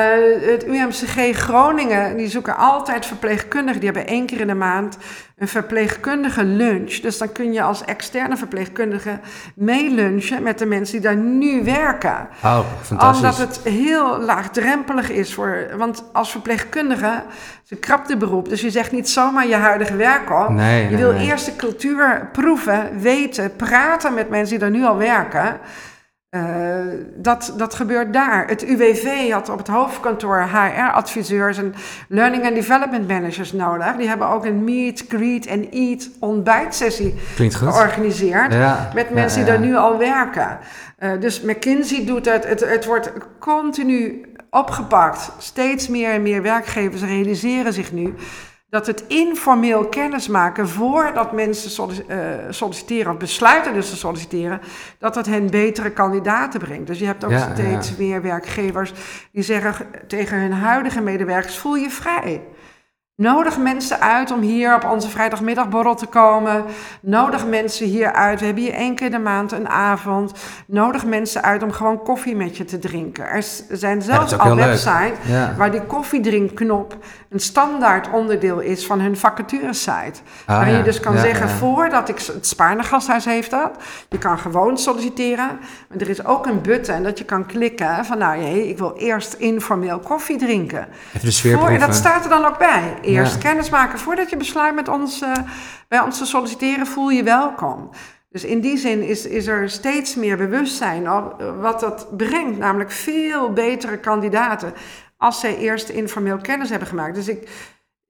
het 0.41 0.65
UMCG 0.67 1.35
Groningen, 1.37 2.17
die 2.17 2.27
zoeken 2.29 2.55
altijd 2.57 3.05
verpleegkundigen. 3.05 3.79
Die 3.81 3.89
hebben 3.89 4.07
één 4.07 4.25
keer 4.25 4.39
in 4.39 4.47
de 4.47 4.53
maand 4.53 4.97
een 5.37 5.47
verpleegkundige 5.47 6.43
lunch. 6.43 6.93
Dus 6.93 7.17
dan 7.17 7.31
kun 7.31 7.53
je 7.53 7.61
als 7.61 7.85
externe 7.85 8.37
verpleegkundige 8.37 9.19
meelunchen 9.55 10.43
met 10.43 10.59
de 10.59 10.65
mensen 10.65 10.93
die 10.93 11.09
daar 11.09 11.15
nu 11.17 11.63
werken. 11.63 12.27
oh, 12.43 12.59
fantastisch. 12.81 13.23
Omdat 13.23 13.37
het 13.37 13.73
heel 13.73 14.19
laagdrempelig 14.19 15.09
is 15.09 15.33
voor. 15.33 15.67
Want 15.77 16.03
als 16.13 16.31
verpleegkundige, 16.31 17.23
is 17.65 17.71
een 17.71 17.79
krapte 17.79 18.17
beroep. 18.17 18.49
Dus 18.49 18.61
je 18.61 18.69
zegt 18.69 18.91
niet 18.91 19.09
zomaar 19.09 19.47
je 19.47 19.55
huidige 19.55 19.95
werk 19.95 20.31
op. 20.31 20.49
Nee, 20.49 20.83
je 20.83 20.89
nee, 20.89 20.97
wil 20.97 21.11
nee. 21.11 21.27
eerst 21.27 21.45
de 21.45 21.55
cultuur 21.55 22.29
proeven, 22.31 22.99
weten, 22.99 23.55
praten 23.55 24.13
met 24.13 24.29
mensen 24.29 24.49
die 24.49 24.59
daar 24.59 24.77
nu 24.79 24.85
al 24.85 24.97
werken. 24.97 25.59
Eh, 26.29 26.41
dat, 27.15 27.53
dat 27.57 27.73
gebeurt 27.73 28.13
daar. 28.13 28.47
Het 28.47 28.63
UWV 28.63 29.31
had 29.31 29.49
op 29.49 29.57
het 29.57 29.67
hoofdkantoor 29.67 30.41
HR-adviseurs 30.41 31.57
en 31.57 31.73
learning 32.07 32.45
and 32.45 32.55
development 32.55 33.07
managers 33.07 33.51
nodig. 33.51 33.95
Die 33.95 34.07
hebben 34.07 34.27
ook 34.27 34.45
een 34.45 34.63
meet, 34.63 35.05
greet 35.07 35.45
en 35.45 35.71
eat 35.71 36.09
ontbijtsessie 36.19 37.15
georganiseerd 37.35 38.53
Ja, 38.53 38.89
met 38.93 39.09
mensen 39.09 39.39
ja, 39.39 39.45
die 39.45 39.55
daar 39.55 39.65
nu 39.65 39.75
al 39.75 39.97
werken. 39.97 40.59
Eh, 40.97 41.11
dus 41.19 41.41
McKinsey 41.41 42.05
doet 42.05 42.25
het. 42.25 42.47
het. 42.47 42.69
Het 42.69 42.85
wordt 42.85 43.11
continu 43.39 44.25
opgepakt. 44.49 45.31
Steeds 45.37 45.87
meer 45.87 46.11
en 46.11 46.21
meer 46.21 46.41
werkgevers 46.41 47.01
realiseren 47.01 47.73
zich 47.73 47.91
nu 47.91 48.13
dat 48.69 48.87
het 48.87 49.03
informeel 49.07 49.85
kennismaken 49.85 50.69
voordat 50.69 51.31
mensen 51.31 51.89
eh, 52.07 52.17
solliciteren 52.49 53.11
of 53.11 53.17
besluiten 53.17 53.73
dus 53.73 53.89
te 53.89 53.95
solliciteren, 53.95 54.61
dat 54.99 55.13
dat 55.13 55.25
hen 55.25 55.49
betere 55.49 55.91
kandidaten 55.91 56.59
brengt. 56.59 56.87
Dus 56.87 56.99
je 56.99 57.05
hebt 57.05 57.23
ook 57.23 57.31
Ja, 57.31 57.37
ja, 57.37 57.53
steeds 57.53 57.95
meer 57.95 58.21
werkgevers 58.21 58.93
die 59.31 59.43
zeggen 59.43 59.85
tegen 60.07 60.39
hun 60.39 60.51
huidige 60.51 61.01
medewerkers: 61.01 61.57
voel 61.57 61.75
je 61.75 61.89
vrij. 61.89 62.41
Nodig 63.19 63.57
mensen 63.57 63.99
uit 63.99 64.31
om 64.31 64.41
hier 64.41 64.75
op 64.75 64.83
onze 64.91 65.09
vrijdagmiddagborrel 65.09 65.95
te 65.95 66.05
komen. 66.05 66.65
Nodig 67.01 67.47
mensen 67.47 67.85
hier 67.85 68.13
uit. 68.13 68.39
We 68.39 68.45
hebben 68.45 68.63
hier 68.63 68.73
één 68.73 68.95
keer 68.95 69.05
in 69.05 69.11
de 69.11 69.19
maand 69.19 69.51
een 69.51 69.69
avond. 69.69 70.31
Nodig 70.67 71.05
mensen 71.05 71.43
uit 71.43 71.63
om 71.63 71.71
gewoon 71.71 72.03
koffie 72.03 72.35
met 72.35 72.57
je 72.57 72.65
te 72.65 72.79
drinken. 72.79 73.29
Er 73.29 73.43
zijn 73.69 74.01
zelfs 74.01 74.37
al 74.37 74.55
websites 74.55 75.17
Ja. 75.25 75.53
waar 75.57 75.71
die 75.71 75.81
koffiedrinkknop 75.81 76.97
een 77.29 77.39
standaard 77.39 78.09
onderdeel 78.09 78.59
is 78.59 78.85
van 78.85 78.99
hun 78.99 79.17
vacaturesite. 79.17 80.19
Ah, 80.45 80.57
waar 80.57 80.69
ja. 80.69 80.77
je 80.77 80.83
dus 80.83 80.99
kan 80.99 81.17
zeggen, 81.17 81.49
voordat 81.49 82.09
ik... 82.09 82.19
Het 82.19 82.47
Spaarne 82.47 82.83
Gasthuis 82.83 83.25
heeft 83.25 83.51
dat. 83.51 83.71
Je 84.09 84.17
kan 84.17 84.39
gewoon 84.39 84.77
solliciteren. 84.77 85.59
Maar 85.89 85.97
er 85.97 86.09
is 86.09 86.25
ook 86.25 86.45
een 86.45 86.61
button 86.61 87.03
dat 87.03 87.17
je 87.17 87.25
kan 87.25 87.45
klikken 87.45 88.05
van... 88.05 88.17
nou, 88.17 88.41
jee, 88.41 88.69
ik 88.69 88.77
wil 88.77 88.93
eerst 88.97 89.33
informeel 89.33 89.99
koffie 89.99 90.37
drinken. 90.37 90.87
Even 91.13 91.25
de 91.25 91.31
sfeer 91.31 91.57
Voor, 91.57 91.67
en 91.67 91.79
dat 91.79 91.95
staat 91.95 92.23
er 92.23 92.29
dan 92.29 92.45
ook 92.45 92.57
bij. 92.57 93.07
Eerst 93.09 93.33
Ja. 93.33 93.39
kennis 93.39 93.69
maken. 93.69 93.99
Voordat 93.99 94.29
je 94.29 94.37
besluit 94.37 94.75
met 94.75 94.87
ons, 94.87 95.21
eh, 95.21 95.31
bij 95.87 95.99
ons 95.99 96.17
te 96.17 96.25
solliciteren, 96.25 96.87
voel 96.87 97.09
je 97.09 97.23
welkom. 97.23 97.89
Dus 98.29 98.43
in 98.43 98.59
die 98.59 98.77
zin 98.77 99.01
is, 99.01 99.25
is 99.25 99.47
er 99.47 99.69
steeds 99.69 100.15
meer 100.15 100.37
bewustzijn 100.37 101.11
op 101.11 101.41
eh, 101.41 101.61
wat 101.61 101.79
dat 101.79 102.17
brengt. 102.17 102.57
Namelijk 102.57 102.91
veel 102.91 103.53
betere 103.53 103.97
kandidaten 103.97 104.73
als 105.17 105.39
zij 105.39 105.57
eerst 105.57 105.89
informeel 105.89 106.37
kennis 106.37 106.69
hebben 106.69 106.87
gemaakt. 106.87 107.15
Dus 107.15 107.27
ik, 107.27 107.49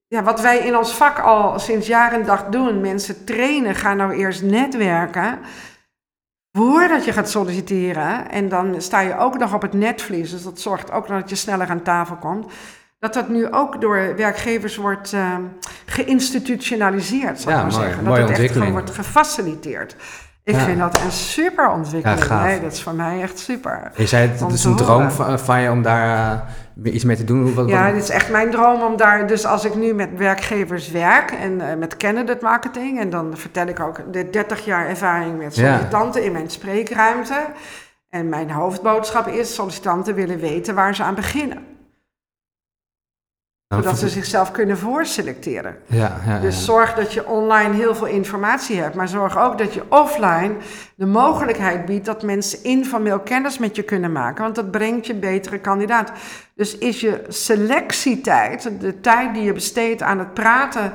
ja, 0.07 0.23
wat 0.23 0.41
wij 0.41 0.57
in 0.57 0.77
ons 0.77 0.93
vak 0.95 1.19
al 1.19 1.59
sinds 1.59 1.87
jaar 1.87 2.13
en 2.13 2.25
dag 2.25 2.45
doen, 2.45 2.81
mensen 2.81 3.25
trainen, 3.25 3.75
ga 3.75 3.93
nou 3.93 4.13
eerst 4.13 4.41
netwerken. 4.43 5.39
Voordat 6.51 7.05
je 7.05 7.13
gaat 7.13 7.29
solliciteren, 7.29 8.29
en 8.31 8.49
dan 8.49 8.81
sta 8.81 8.99
je 8.99 9.17
ook 9.17 9.37
nog 9.37 9.53
op 9.53 9.61
het 9.61 9.73
netvlies, 9.73 10.31
dus 10.31 10.43
dat 10.43 10.59
zorgt 10.59 10.91
ook 10.91 11.07
dat 11.07 11.29
je 11.29 11.35
sneller 11.35 11.69
aan 11.69 11.81
tafel 11.83 12.15
komt. 12.15 12.51
Dat 12.99 13.13
dat 13.13 13.29
nu 13.29 13.51
ook 13.51 13.81
door 13.81 14.13
werkgevers 14.15 14.75
wordt 14.75 15.13
eh, 15.13 15.35
geïnstitutionaliseerd, 15.85 17.39
zou 17.39 17.55
Ja, 17.55 17.61
ik 17.61 17.65
maar 17.67 17.73
mooi. 17.75 17.85
zeggen. 17.85 18.03
Mooie 18.03 18.19
dat 18.19 18.29
het 18.29 18.39
echt 18.39 18.51
gewoon 18.51 18.67
ontwikkeling. 18.67 18.71
wordt 18.71 18.89
gefaciliteerd. 18.91 19.95
Ik 20.43 20.55
Ja. 20.55 20.61
vind 20.61 20.79
dat 20.79 21.01
een 21.01 21.11
super 21.11 21.69
ontwikkeling. 21.69 22.25
Ja, 22.25 22.43
nee, 22.43 22.61
dat 22.61 22.71
is 22.71 22.81
voor 22.83 22.93
mij 22.93 23.21
echt 23.21 23.39
super. 23.39 23.91
Je 23.95 24.05
zei 24.07 24.27
het, 24.27 24.39
het 24.39 24.51
is 24.51 24.63
een 24.63 24.75
droom 24.75 25.07
horen. 25.09 25.39
van, 25.39 25.61
je 25.61 25.71
om 25.71 25.81
daar 25.81 26.39
eh, 26.83 26.93
iets 26.93 27.03
mee 27.03 27.15
te 27.15 27.23
doen. 27.23 27.53
Wat, 27.53 27.69
Ja, 27.69 27.91
dit 27.91 28.03
is 28.03 28.09
echt 28.09 28.29
mijn 28.29 28.51
droom 28.51 28.81
om 28.81 28.97
daar, 28.97 29.27
dus 29.27 29.45
als 29.45 29.65
ik 29.65 29.75
nu 29.75 29.93
met 29.93 30.09
werkgevers 30.17 30.91
werk 30.91 31.31
en 31.31 31.69
eh, 31.69 31.77
met 31.77 31.97
candidate 31.97 32.43
marketing, 32.45 32.99
en 32.99 33.09
dan 33.09 33.31
vertel 33.37 33.67
ik 33.67 33.79
ook 33.79 34.13
de 34.13 34.29
30 34.29 34.65
jaar 34.65 34.87
ervaring 34.87 35.37
met 35.37 35.55
sollicitanten 35.55 36.23
in 36.23 36.31
mijn 36.31 36.49
spreekruimte. 36.49 37.45
En 38.09 38.29
mijn 38.29 38.51
hoofdboodschap 38.51 39.27
is, 39.27 39.53
sollicitanten 39.55 40.15
willen 40.15 40.39
weten 40.39 40.75
waar 40.75 40.95
ze 40.95 41.03
aan 41.03 41.15
beginnen. 41.15 41.77
Dan 43.69 43.83
Zodat 43.83 43.99
ze 43.99 44.09
zichzelf 44.09 44.51
kunnen 44.51 44.77
voorselecteren. 44.77 45.75
Ja, 45.85 46.17
ja, 46.25 46.39
Dus 46.39 46.65
zorg 46.65 46.93
dat 46.93 47.13
je 47.13 47.27
online 47.27 47.73
heel 47.73 47.95
veel 47.95 48.05
informatie 48.05 48.79
hebt, 48.79 48.95
maar 48.95 49.07
zorg 49.07 49.37
ook 49.37 49.57
dat 49.57 49.73
je 49.73 49.83
offline 49.89 50.51
de 50.95 51.05
mogelijkheid 51.05 51.85
biedt 51.85 52.05
dat 52.05 52.23
mensen 52.23 52.63
informeel 52.63 53.19
kennis 53.19 53.57
met 53.57 53.75
je 53.75 53.83
kunnen 53.83 54.11
maken, 54.11 54.43
want 54.43 54.55
dat 54.55 54.71
brengt 54.71 55.07
je 55.07 55.15
betere 55.15 55.59
kandidaat. 55.59 56.11
Dus 56.55 56.77
is 56.77 56.99
je 56.99 57.23
selectietijd, 57.27 58.71
de 58.79 58.99
tijd 58.99 59.33
die 59.33 59.43
je 59.43 59.53
besteedt 59.53 60.01
aan 60.01 60.19
het 60.19 60.33
praten 60.33 60.91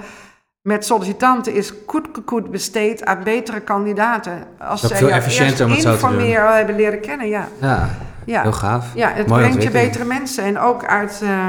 met 0.63 0.85
sollicitanten, 0.85 1.55
is 1.55 1.73
goed 1.87 2.09
goed 2.27 2.51
besteed 2.51 3.05
aan 3.05 3.23
betere 3.25 3.61
kandidaten. 3.61 4.45
Als 4.59 4.83
ook 4.83 4.89
zij 4.89 4.99
veel 4.99 5.11
efficiënter 5.11 5.65
om 5.65 5.71
het 5.71 5.85
eerst 5.85 5.93
informeel 5.93 6.47
hebben 6.47 6.77
leren 6.77 7.01
kennen, 7.01 7.29
ja. 7.29 7.49
ja, 7.61 7.89
ja. 8.25 8.43
heel 8.43 8.53
gaaf. 8.53 8.87
Ja, 8.95 9.11
het 9.13 9.27
brengt 9.27 9.63
je 9.63 9.71
betere 9.71 10.05
mensen. 10.05 10.45
En 10.45 10.59
ook 10.59 10.85
uit, 10.85 11.21
eh, 11.23 11.49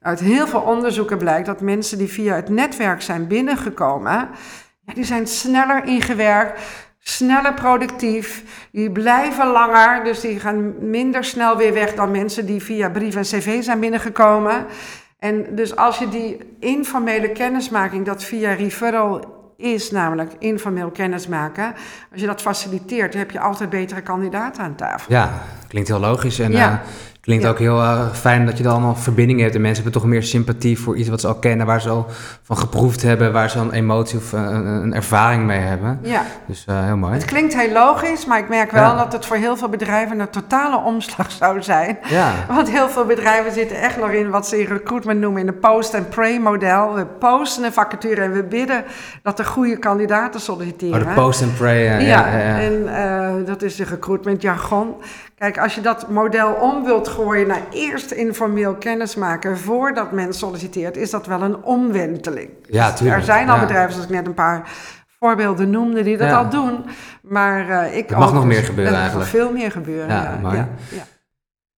uit 0.00 0.20
heel 0.20 0.46
veel 0.46 0.60
onderzoeken 0.60 1.18
blijkt 1.18 1.46
dat 1.46 1.60
mensen 1.60 1.98
die 1.98 2.08
via 2.08 2.34
het 2.34 2.48
netwerk 2.48 3.02
zijn 3.02 3.26
binnengekomen, 3.26 4.28
die 4.94 5.04
zijn 5.04 5.26
sneller 5.26 5.84
ingewerkt, 5.84 6.60
sneller 6.98 7.54
productief, 7.54 8.44
die 8.72 8.90
blijven 8.90 9.46
langer, 9.46 10.04
dus 10.04 10.20
die 10.20 10.40
gaan 10.40 10.90
minder 10.90 11.24
snel 11.24 11.56
weer 11.56 11.72
weg 11.72 11.94
dan 11.94 12.10
mensen 12.10 12.46
die 12.46 12.62
via 12.62 12.90
brief 12.90 13.14
en 13.16 13.22
cv 13.22 13.62
zijn 13.62 13.80
binnengekomen. 13.80 14.66
En 15.18 15.46
dus 15.54 15.76
als 15.76 15.98
je 15.98 16.08
die 16.08 16.56
informele 16.60 17.32
kennismaking, 17.32 18.06
dat 18.06 18.24
via 18.24 18.52
referral 18.52 19.38
is 19.56 19.90
namelijk 19.90 20.32
informeel 20.38 20.90
kennismaken. 20.90 21.74
Als 22.12 22.20
je 22.20 22.26
dat 22.26 22.40
faciliteert, 22.40 23.14
heb 23.14 23.30
je 23.30 23.40
altijd 23.40 23.70
betere 23.70 24.00
kandidaten 24.00 24.62
aan 24.62 24.74
tafel. 24.74 25.12
Ja, 25.12 25.30
klinkt 25.68 25.88
heel 25.88 25.98
logisch. 25.98 26.38
En 26.38 26.52
Ja. 26.52 26.72
eh, 26.72 26.88
klinkt 27.20 27.44
Ja. 27.44 27.50
ook 27.50 27.58
heel 27.58 27.80
eh, 27.80 28.12
fijn 28.12 28.46
dat 28.46 28.56
je 28.56 28.62
dan 28.62 28.72
allemaal 28.72 28.96
verbindingen 28.96 29.42
hebt. 29.42 29.54
En 29.54 29.60
mensen 29.60 29.82
hebben 29.82 30.00
toch 30.02 30.10
meer 30.10 30.22
sympathie 30.22 30.78
voor 30.80 30.96
iets 30.96 31.08
wat 31.08 31.20
ze 31.20 31.26
al 31.26 31.34
kennen, 31.34 31.66
waar 31.66 31.80
ze 31.80 31.88
al 31.88 32.06
van 32.42 32.56
geproefd 32.58 33.02
hebben, 33.02 33.32
waar 33.32 33.50
ze 33.50 33.58
een 33.58 33.72
emotie 33.72 34.18
of 34.18 34.32
eh, 34.32 34.40
een, 34.50 34.94
ervaring 34.94 35.44
mee 35.44 35.58
hebben. 35.58 35.98
Ja. 36.02 36.22
Dus 36.46 36.64
eh, 36.68 36.84
heel 36.84 36.96
mooi. 36.96 37.12
Het 37.12 37.24
klinkt 37.24 37.56
heel 37.56 37.72
logisch, 37.72 38.26
maar 38.26 38.38
ik 38.38 38.48
merk 38.48 38.70
wel 38.70 38.82
Ja. 38.82 38.96
dat 38.96 39.12
het 39.12 39.26
voor 39.26 39.36
heel 39.36 39.56
veel 39.56 39.68
bedrijven 39.68 40.20
een 40.20 40.30
totale 40.30 40.76
omslag 40.84 41.30
zou 41.40 41.62
zijn. 41.62 41.98
Ja, 42.08 42.32
Want 42.48 42.70
heel 42.70 42.88
veel 42.88 43.04
bedrijven 43.04 43.52
zitten 43.52 43.80
echt 43.80 43.98
nog 43.98 44.10
in 44.10 44.30
wat 44.30 44.46
ze 44.48 44.60
in 44.60 44.66
recruitment 44.66 45.20
noemen 45.20 45.40
in 45.42 45.48
een 45.48 45.58
post-and-pray-model. 45.58 46.94
We 46.94 47.06
posten 47.06 47.64
een 47.64 47.72
vacature 47.72 48.20
en 48.20 48.32
we 48.32 48.42
bidden 48.42 48.84
dat 49.22 49.38
er 49.38 49.44
goede 49.44 49.76
kandidaten 49.78 50.40
solliciteren. 50.40 51.00
oh, 51.02 51.08
de 51.08 51.14
post 51.14 51.42
and 51.42 51.54
pray. 51.56 52.04
ja, 52.06 52.26
en 52.60 53.44
dat 53.44 53.62
is 53.62 53.76
de 53.76 53.84
recruitment 53.84 54.42
jargon. 54.42 54.94
Kijk, 55.40 55.58
als 55.58 55.74
je 55.74 55.80
dat 55.80 56.08
model 56.08 56.52
om 56.52 56.84
wilt 56.84 57.08
gooien 57.08 57.46
naar 57.46 57.62
eerst 57.72 58.10
informeel 58.10 58.74
kennismaken 58.74 59.58
voordat 59.58 60.12
men 60.12 60.32
solliciteert, 60.34 60.96
is 60.96 61.10
dat 61.10 61.26
wel 61.26 61.42
een 61.42 61.62
omwenteling. 61.62 62.50
Ja, 62.66 62.88
Dus 62.90 62.98
tuurlijk, 62.98 63.18
Er 63.18 63.24
zijn 63.24 63.48
al 63.48 63.54
ja. 63.54 63.60
bedrijven, 63.60 63.92
zoals 63.92 64.06
ik 64.08 64.14
net 64.14 64.26
een 64.26 64.34
paar 64.34 64.68
voorbeelden 65.18 65.70
noemde, 65.70 66.02
die 66.02 66.16
dat 66.16 66.28
Ja. 66.28 66.36
al 66.38 66.48
doen. 66.50 66.84
Maar 67.22 67.68
eh, 67.68 67.96
ik 67.96 68.10
Er 68.10 68.18
mag 68.18 68.28
ook, 68.28 68.34
nog 68.34 68.44
dus 68.44 68.52
meer 68.54 68.62
gebeuren 68.64 68.94
er 68.94 69.00
mag 69.00 69.12
nog 69.12 69.22
eigenlijk. 69.22 69.44
veel 69.46 69.60
meer 69.60 69.70
gebeuren. 69.70 70.08
Ja. 70.08 70.68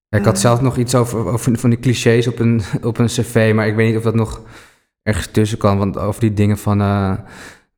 Ja, 0.08 0.18
ik 0.18 0.24
had 0.24 0.38
zelf 0.38 0.60
nog 0.60 0.76
iets 0.76 0.94
over, 0.94 1.26
over 1.28 1.58
van 1.58 1.70
die 1.70 1.78
clichés 1.78 2.26
op 2.26 2.38
een, 2.38 2.62
op 2.82 2.98
een 2.98 3.06
cv, 3.06 3.52
maar 3.54 3.66
ik 3.66 3.74
weet 3.74 3.86
niet 3.88 3.96
of 3.96 4.02
dat 4.02 4.14
nog 4.14 4.40
ergens 5.02 5.26
tussen 5.26 5.58
kan. 5.58 5.78
Want 5.78 5.98
over 5.98 6.20
die 6.20 6.32
dingen 6.34 6.58
van, 6.58 6.80
eh, 6.80 7.12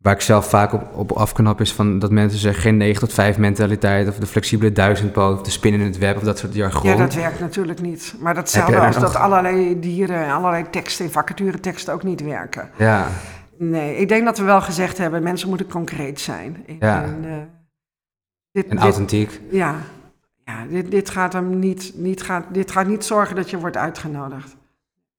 waar 0.05 0.15
ik 0.15 0.21
zelf 0.21 0.49
vaak 0.49 0.73
op, 0.73 0.95
op 0.95 1.13
afknap 1.13 1.61
is 1.61 1.73
van 1.73 1.99
dat 1.99 2.11
mensen 2.11 2.39
zeggen 2.39 2.63
geen 2.63 2.77
9 2.77 3.01
tot 3.01 3.13
5 3.13 3.39
mentaliteit 3.39 4.09
of 4.09 4.19
de 4.19 4.27
flexibele 4.27 4.73
duizendpoot 4.73 5.39
of 5.39 5.43
de 5.43 5.51
spin 5.51 5.73
in 5.73 5.81
het 5.81 5.99
web 5.99 6.17
of 6.17 6.23
dat 6.23 6.39
soort 6.39 6.55
jargon. 6.55 6.91
Ja, 6.91 6.97
dat 6.97 7.15
werkt 7.15 7.41
natuurlijk 7.41 7.81
niet. 7.81 8.15
Maar 8.19 8.35
datzelfde 8.35 8.81
als 8.81 8.99
dat 8.99 9.17
allerlei 9.17 9.81
dieren 9.81 10.25
en 10.25 10.31
allerlei 10.31 10.71
teksten 10.71 11.05
in 11.05 11.11
vacatureteksten 11.11 11.95
ook 11.95 12.03
niet 12.03 12.23
werken. 12.23 12.71
Ja. 12.77 13.07
Nee, 13.57 13.97
ik 13.97 14.09
denk 14.09 14.25
dat 14.25 14.39
we 14.39 14.45
wel 14.45 14.61
gezegd 14.61 14.99
hebben, 14.99 15.23
mensen 15.23 15.49
moeten 15.49 15.69
concreet 15.69 16.21
zijn. 16.21 16.63
In, 16.67 16.77
ja. 16.81 17.03
In, 17.03 17.25
uh, 17.25 17.33
dit, 18.53 18.67
en 18.67 18.79
authentiek. 18.79 19.41
ja, 19.51 19.75
ja 20.45 20.67
dit, 20.69 20.91
dit, 20.91 21.11
gaat 21.11 21.33
hem 21.33 21.59
niet, 21.59 21.93
niet 21.95 22.23
gaat, 22.23 22.45
dit 22.53 22.71
gaat 22.71 22.87
niet 22.87 23.05
zorgen 23.05 23.37
dat 23.37 23.51
je 23.51 23.59
wordt 23.59 23.77
uitgenodigd. 23.77 24.57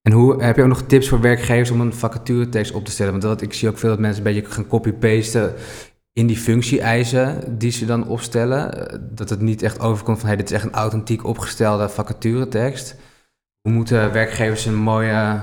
En 0.05 0.11
hoe, 0.11 0.43
heb 0.43 0.55
je 0.55 0.61
ook 0.61 0.67
nog 0.67 0.81
tips 0.81 1.09
voor 1.09 1.21
werkgevers 1.21 1.71
om 1.71 1.81
een 1.81 1.93
vacaturetekst 1.93 2.73
op 2.73 2.85
te 2.85 2.91
stellen? 2.91 3.11
Want 3.11 3.23
dat, 3.23 3.41
ik 3.41 3.53
zie 3.53 3.69
ook 3.69 3.77
veel 3.77 3.89
dat 3.89 3.99
mensen 3.99 4.25
een 4.25 4.33
beetje 4.33 4.51
gaan 4.51 4.67
copy-pasten 4.67 5.53
in 6.13 6.27
die 6.27 6.37
functie-eisen 6.37 7.57
die 7.57 7.71
ze 7.71 7.85
dan 7.85 8.07
opstellen. 8.07 8.87
Dat 9.15 9.29
het 9.29 9.41
niet 9.41 9.61
echt 9.61 9.79
overkomt 9.79 10.19
van 10.19 10.27
hey, 10.27 10.37
dit 10.37 10.49
is 10.49 10.55
echt 10.55 10.63
een 10.63 10.73
authentiek 10.73 11.25
opgestelde 11.25 11.89
vacaturetekst. 11.89 12.95
Hoe 13.61 13.71
moeten 13.71 14.11
werkgevers 14.11 14.65
een 14.65 14.75
mooie 14.75 15.39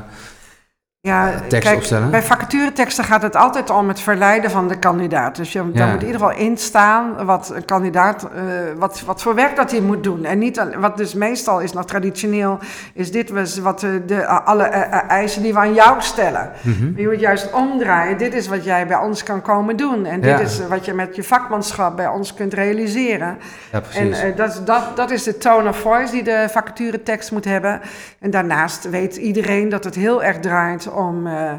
ja, 1.08 1.32
kijk, 1.48 2.10
Bij 2.10 2.22
vacatureteksten 2.22 3.04
gaat 3.04 3.22
het 3.22 3.36
altijd 3.36 3.70
om 3.70 3.88
het 3.88 4.00
verleiden 4.00 4.50
van 4.50 4.68
de 4.68 4.78
kandidaat. 4.78 5.36
Dus 5.36 5.52
je, 5.52 5.58
ja. 5.58 5.64
daar 5.72 5.88
moet 5.88 6.00
in 6.00 6.06
ieder 6.06 6.20
geval 6.20 6.36
in 6.36 6.58
staan 6.58 7.24
wat 7.24 7.52
een 7.54 7.64
kandidaat, 7.64 8.28
uh, 8.34 8.40
wat, 8.76 9.02
wat 9.06 9.22
voor 9.22 9.34
werk 9.34 9.56
dat 9.56 9.70
hij 9.70 9.80
moet 9.80 10.02
doen. 10.02 10.24
En 10.24 10.38
niet, 10.38 10.66
wat 10.78 10.96
dus 10.96 11.14
meestal 11.14 11.60
is 11.60 11.72
nog 11.72 11.84
traditioneel, 11.84 12.58
is 12.94 13.12
dit 13.12 13.30
wat 13.60 13.80
de, 13.80 14.04
de 14.06 14.26
alle 14.26 14.68
uh, 14.68 15.10
eisen 15.10 15.42
die 15.42 15.52
we 15.52 15.58
aan 15.58 15.74
jou 15.74 16.02
stellen. 16.02 16.50
Mm 16.60 16.72
-hmm. 16.72 16.92
Je 16.96 17.08
moet 17.08 17.20
juist 17.20 17.52
omdraaien. 17.52 18.18
Dit 18.18 18.34
is 18.34 18.48
wat 18.48 18.64
jij 18.64 18.86
bij 18.86 18.98
ons 18.98 19.22
kan 19.22 19.42
komen 19.42 19.76
doen. 19.76 20.04
En 20.04 20.20
dit 20.20 20.30
ja. 20.30 20.38
is 20.38 20.66
wat 20.66 20.84
je 20.84 20.94
met 20.94 21.16
je 21.16 21.22
vakmanschap 21.22 21.96
bij 21.96 22.08
ons 22.08 22.34
kunt 22.34 22.54
realiseren. 22.54 23.38
Ja, 23.72 23.80
precies. 23.80 24.20
En 24.20 24.30
uh, 24.30 24.36
dat, 24.36 24.62
dat, 24.64 24.96
dat 24.96 25.10
is 25.10 25.22
de 25.22 25.38
tone 25.38 25.68
of 25.68 25.78
voice 25.78 26.12
die 26.12 26.22
de 26.22 26.46
vacaturetekst 26.50 27.32
moet 27.32 27.44
hebben. 27.44 27.80
En 28.20 28.30
daarnaast 28.30 28.90
weet 28.90 29.16
iedereen 29.16 29.68
dat 29.68 29.84
het 29.84 29.94
heel 29.94 30.22
erg 30.22 30.38
draait 30.38 30.90
om 30.94 31.26
uh, 31.26 31.52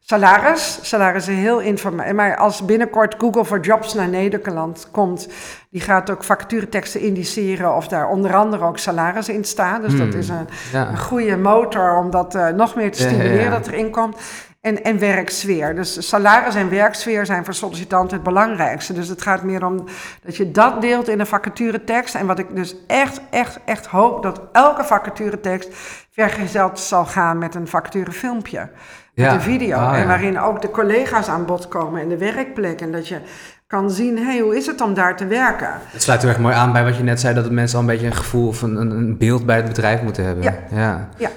salaris. 0.00 0.78
Salaris 0.82 1.28
is 1.28 1.36
heel 1.36 1.60
informeel. 1.60 2.14
Maar 2.14 2.36
als 2.36 2.64
binnenkort 2.64 3.14
Google 3.18 3.44
for 3.44 3.60
Jobs 3.60 3.94
naar 3.94 4.08
Nederland 4.08 4.88
komt, 4.90 5.28
die 5.70 5.80
gaat 5.80 6.10
ook 6.10 6.24
vacatureteksten 6.24 7.00
indiceren 7.00 7.76
of 7.76 7.88
daar 7.88 8.08
onder 8.08 8.34
andere 8.34 8.64
ook 8.64 8.78
salaris 8.78 9.28
in 9.28 9.44
staan. 9.44 9.82
Dus 9.82 9.96
dat 9.96 10.08
hmm. 10.08 10.18
is 10.18 10.28
een, 10.28 10.48
ja. 10.72 10.88
een, 10.88 10.98
goede 10.98 11.36
motor 11.36 11.96
om 11.96 12.10
dat 12.10 12.34
uh, 12.34 12.48
nog 12.48 12.74
meer 12.74 12.92
te 12.92 13.00
stimuleren 13.00 13.36
ja, 13.36 13.42
ja, 13.42 13.50
dat 13.50 13.66
erin 13.66 13.90
komt. 13.90 14.16
En, 14.60 14.84
en 14.84 14.98
werksfeer. 14.98 15.74
Dus 15.74 16.08
salaris 16.08 16.54
en 16.54 16.70
werksfeer 16.70 17.26
zijn 17.26 17.44
voor 17.44 17.54
sollicitanten 17.54 18.16
het 18.16 18.24
belangrijkste. 18.24 18.92
Dus 18.92 19.08
het 19.08 19.22
gaat 19.22 19.42
meer 19.42 19.64
om 19.64 19.84
dat 20.22 20.36
je 20.36 20.50
dat 20.50 20.80
deelt 20.80 21.08
in 21.08 21.20
een 21.20 21.26
vacaturetekst. 21.26 22.14
En 22.14 22.26
wat 22.26 22.38
ik 22.38 22.56
dus 22.56 22.74
echt, 22.86 23.20
echt, 23.30 23.58
echt 23.64 23.86
hoop, 23.86 24.22
dat 24.22 24.40
elke 24.52 24.84
vacaturetekst 24.84 25.68
vergezeld 26.10 26.78
zal 26.78 27.04
gaan 27.04 27.38
met 27.38 27.54
een 27.54 27.68
vacaturefilmpje 27.68 28.68
ja. 29.14 29.32
de 29.32 29.40
video. 29.40 29.76
Ah, 29.76 29.98
en 29.98 30.06
waarin 30.06 30.40
ook 30.40 30.62
de 30.62 30.70
collega's 30.70 31.28
aan 31.28 31.46
bod 31.46 31.68
komen 31.68 32.00
en 32.00 32.08
de 32.08 32.18
werkplek. 32.18 32.80
En 32.80 32.92
dat 32.92 33.08
je 33.08 33.20
kan 33.66 33.90
zien, 33.90 34.16
hé, 34.16 34.24
hey, 34.24 34.38
hoe 34.38 34.56
is 34.56 34.66
het 34.66 34.80
om 34.80 34.94
daar 34.94 35.16
te 35.16 35.26
werken? 35.26 35.70
Het 35.86 36.02
sluit 36.02 36.22
er 36.22 36.28
echt 36.28 36.38
mooi 36.38 36.54
aan 36.54 36.72
bij 36.72 36.84
wat 36.84 36.96
je 36.96 37.02
net 37.02 37.20
zei, 37.20 37.34
dat 37.34 37.50
mensen 37.50 37.76
al 37.76 37.84
een 37.84 37.90
beetje 37.90 38.06
een 38.06 38.14
gevoel 38.14 38.48
of 38.48 38.62
een, 38.62 38.76
een 38.76 39.18
beeld 39.18 39.46
bij 39.46 39.56
het 39.56 39.66
bedrijf 39.66 40.02
moeten 40.02 40.24
hebben. 40.24 40.44
Ja. 40.44 40.54
ja. 40.70 41.08
ja. 41.16 41.30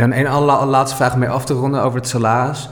En 0.00 0.26
een 0.26 0.44
laatste 0.44 0.96
vraag 0.96 1.12
om 1.12 1.18
mee 1.18 1.28
af 1.28 1.44
te 1.44 1.54
ronden 1.54 1.82
over 1.82 1.98
het 1.98 2.08
salaris. 2.08 2.68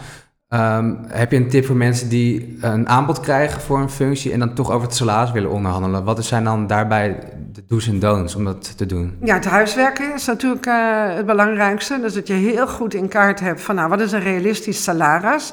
Um, 0.55 0.99
heb 1.07 1.31
je 1.31 1.37
een 1.37 1.49
tip 1.49 1.67
voor 1.67 1.77
mensen 1.77 2.09
die 2.09 2.59
een 2.61 2.89
aanbod 2.89 3.21
krijgen 3.21 3.61
voor 3.61 3.79
een 3.79 3.91
functie 3.91 4.33
en 4.33 4.39
dan 4.39 4.55
toch 4.55 4.71
over 4.71 4.87
het 4.87 4.97
salaris 4.97 5.31
willen 5.31 5.51
onderhandelen? 5.51 6.05
Wat 6.05 6.25
zijn 6.25 6.45
dan 6.45 6.67
daarbij 6.67 7.19
de 7.53 7.65
do's 7.67 7.89
en 7.89 7.99
don'ts 7.99 8.35
om 8.35 8.45
dat 8.45 8.77
te 8.77 8.87
doen? 8.87 9.17
Ja, 9.23 9.35
het 9.35 9.45
huiswerken 9.45 10.15
is 10.15 10.27
natuurlijk 10.27 10.67
uh, 10.67 10.75
het 11.15 11.27
belangrijkste. 11.27 11.99
Dus 12.01 12.15
dat 12.15 12.27
je 12.27 12.33
heel 12.33 12.69
goed 12.69 12.95
in 12.95 13.09
kaart 13.09 13.41
hebt 13.41 13.61
van 13.61 13.75
nou, 13.75 13.89
wat 13.89 14.01
is 14.01 14.13
een 14.13 14.21
realistisch 14.21 14.83
salaris? 14.83 15.53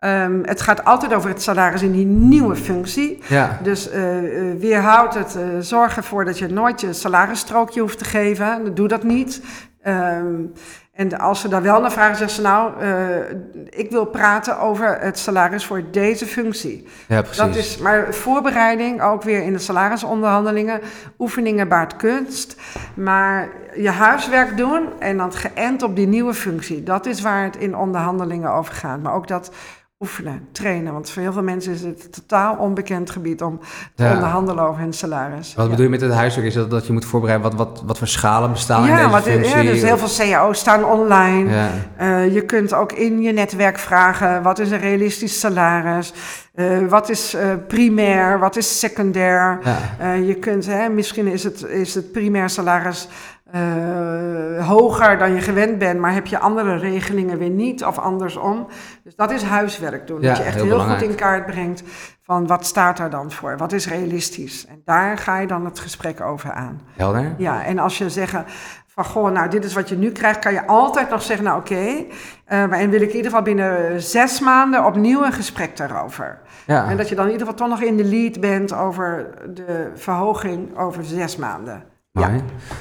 Um, 0.00 0.40
het 0.44 0.60
gaat 0.60 0.84
altijd 0.84 1.14
over 1.14 1.28
het 1.28 1.42
salaris 1.42 1.82
in 1.82 1.92
die 1.92 2.06
nieuwe 2.06 2.56
functie. 2.56 3.22
Ja. 3.28 3.58
Dus 3.62 3.92
uh, 3.92 3.94
weerhoud 4.58 5.14
het, 5.14 5.36
uh, 5.38 5.42
zorg 5.60 5.96
ervoor 5.96 6.24
dat 6.24 6.38
je 6.38 6.48
nooit 6.48 6.80
je 6.80 6.92
salarisstrookje 6.92 7.80
hoeft 7.80 7.98
te 7.98 8.04
geven. 8.04 8.74
Doe 8.74 8.88
dat 8.88 9.02
niet. 9.02 9.42
Um, 9.86 10.52
en 10.98 11.18
als 11.18 11.40
ze 11.40 11.48
daar 11.48 11.62
wel 11.62 11.80
naar 11.80 11.92
vragen, 11.92 12.16
zeggen 12.16 12.36
ze 12.36 12.42
nou, 12.42 12.82
uh, 12.82 13.16
ik 13.70 13.90
wil 13.90 14.04
praten 14.04 14.58
over 14.58 14.98
het 15.00 15.18
salaris 15.18 15.64
voor 15.64 15.82
deze 15.90 16.26
functie. 16.26 16.86
Ja, 17.08 17.20
precies. 17.20 17.38
Dat 17.38 17.56
is, 17.56 17.78
maar 17.78 18.14
voorbereiding, 18.14 19.02
ook 19.02 19.22
weer 19.22 19.42
in 19.42 19.52
de 19.52 19.58
salarisonderhandelingen, 19.58 20.80
oefeningen 21.18 21.68
baart 21.68 21.96
kunst. 21.96 22.56
Maar 22.94 23.48
je 23.76 23.90
huiswerk 23.90 24.56
doen 24.56 24.88
en 24.98 25.16
dan 25.16 25.32
geënt 25.32 25.82
op 25.82 25.96
die 25.96 26.06
nieuwe 26.06 26.34
functie, 26.34 26.82
dat 26.82 27.06
is 27.06 27.20
waar 27.20 27.44
het 27.44 27.56
in 27.56 27.76
onderhandelingen 27.76 28.50
over 28.52 28.74
gaat. 28.74 29.02
Maar 29.02 29.14
ook 29.14 29.28
dat 29.28 29.50
oefenen, 30.00 30.48
trainen. 30.52 30.92
Want 30.92 31.10
voor 31.10 31.22
heel 31.22 31.32
veel 31.32 31.42
mensen 31.42 31.72
is 31.72 31.82
het 31.82 32.12
totaal 32.12 32.56
onbekend 32.56 33.10
gebied 33.10 33.42
om 33.42 33.60
te 33.94 34.10
onderhandelen 34.14 34.64
over 34.64 34.80
hun 34.80 34.92
salaris. 34.92 35.54
Wat 35.54 35.70
bedoel 35.70 35.84
je 35.84 35.90
met 35.90 36.00
het 36.00 36.12
huiswerk? 36.12 36.46
Is 36.46 36.54
dat 36.54 36.70
dat 36.70 36.86
je 36.86 36.92
moet 36.92 37.04
voorbereiden 37.04 37.50
wat, 37.50 37.58
wat, 37.58 37.82
wat 37.86 37.98
voor 37.98 38.06
schalen 38.06 38.50
bestaan 38.50 38.84
ja, 38.84 38.88
in 38.88 38.96
deze 38.96 39.10
wat, 39.10 39.22
functie? 39.22 39.56
Ja, 39.56 39.62
dus 39.62 39.82
heel 39.82 39.98
veel 39.98 40.26
cao's 40.26 40.58
staan 40.58 40.84
online. 40.84 41.50
Ja. 41.50 41.70
Uh, 42.00 42.34
je 42.34 42.44
kunt 42.44 42.74
ook 42.74 42.92
in 42.92 43.22
je 43.22 43.32
netwerk 43.32 43.78
vragen, 43.78 44.42
wat 44.42 44.58
is 44.58 44.70
een 44.70 44.80
realistisch 44.80 45.40
salaris? 45.40 46.12
Uh, 46.54 46.86
wat 46.88 47.08
is 47.08 47.34
uh, 47.34 47.40
primair, 47.68 48.38
wat 48.38 48.56
is 48.56 48.78
secundair? 48.78 49.58
Je 50.26 50.34
kunt, 50.34 50.66
hè, 50.66 50.88
misschien 50.88 51.26
is 51.26 51.44
het, 51.44 51.64
is 51.64 51.94
het 51.94 52.12
primair 52.12 52.50
salaris 52.50 53.08
uh, 53.54 54.68
hoger 54.68 55.18
dan 55.18 55.34
je 55.34 55.40
gewend 55.40 55.78
bent, 55.78 56.00
maar 56.00 56.12
heb 56.12 56.26
je 56.26 56.38
andere 56.38 56.76
regelingen 56.76 57.38
weer 57.38 57.50
niet 57.50 57.84
of 57.84 57.98
andersom. 57.98 58.66
Dus 59.04 59.16
dat 59.16 59.30
is 59.30 59.42
huiswerk 59.42 60.06
doen. 60.06 60.20
dat 60.20 60.36
je 60.36 60.42
echt 60.42 60.62
heel, 60.62 60.80
goed 60.80 61.02
in 61.02 61.14
kaart 61.14 61.46
brengt 61.46 61.82
van 62.22 62.46
wat 62.46 62.66
staat 62.66 62.96
daar 62.96 63.10
dan 63.10 63.30
voor, 63.30 63.56
wat 63.56 63.72
is 63.72 63.88
realistisch. 63.88 64.66
En 64.66 64.82
daar 64.84 65.18
ga 65.18 65.38
je 65.38 65.46
dan 65.46 65.64
het 65.64 65.78
gesprek 65.78 66.20
over 66.20 66.52
aan. 66.52 66.80
Helder. 66.96 67.34
Ja, 67.38 67.64
en 67.64 67.78
als 67.78 67.98
je 67.98 68.10
zeggen 68.10 68.44
van 68.86 69.04
goh, 69.04 69.30
nou 69.30 69.48
dit 69.48 69.64
is 69.64 69.74
wat 69.74 69.88
je 69.88 69.96
nu 69.96 70.10
krijgt, 70.10 70.38
kan 70.38 70.52
je 70.52 70.66
altijd 70.66 71.10
nog 71.10 71.22
zeggen, 71.22 71.44
nou 71.44 71.58
oké, 71.58 71.72
okay, 71.72 72.08
uh, 72.48 72.80
en 72.80 72.90
wil 72.90 73.00
ik 73.00 73.08
in 73.08 73.16
ieder 73.16 73.30
geval 73.30 73.42
binnen 73.42 74.02
zes 74.02 74.40
maanden 74.40 74.84
opnieuw 74.84 75.24
een 75.24 75.32
gesprek 75.32 75.76
daarover. 75.76 76.38
Ja. 76.66 76.88
En 76.88 76.96
dat 76.96 77.08
je 77.08 77.14
dan 77.14 77.24
in 77.24 77.32
ieder 77.32 77.46
geval 77.46 77.66
toch 77.66 77.78
nog 77.78 77.88
in 77.88 77.96
de 77.96 78.04
lead 78.04 78.40
bent 78.40 78.74
over 78.74 79.30
de 79.54 79.90
verhoging 79.94 80.78
over 80.78 81.04
zes 81.04 81.36
maanden. 81.36 81.82
Ja. 82.12 82.30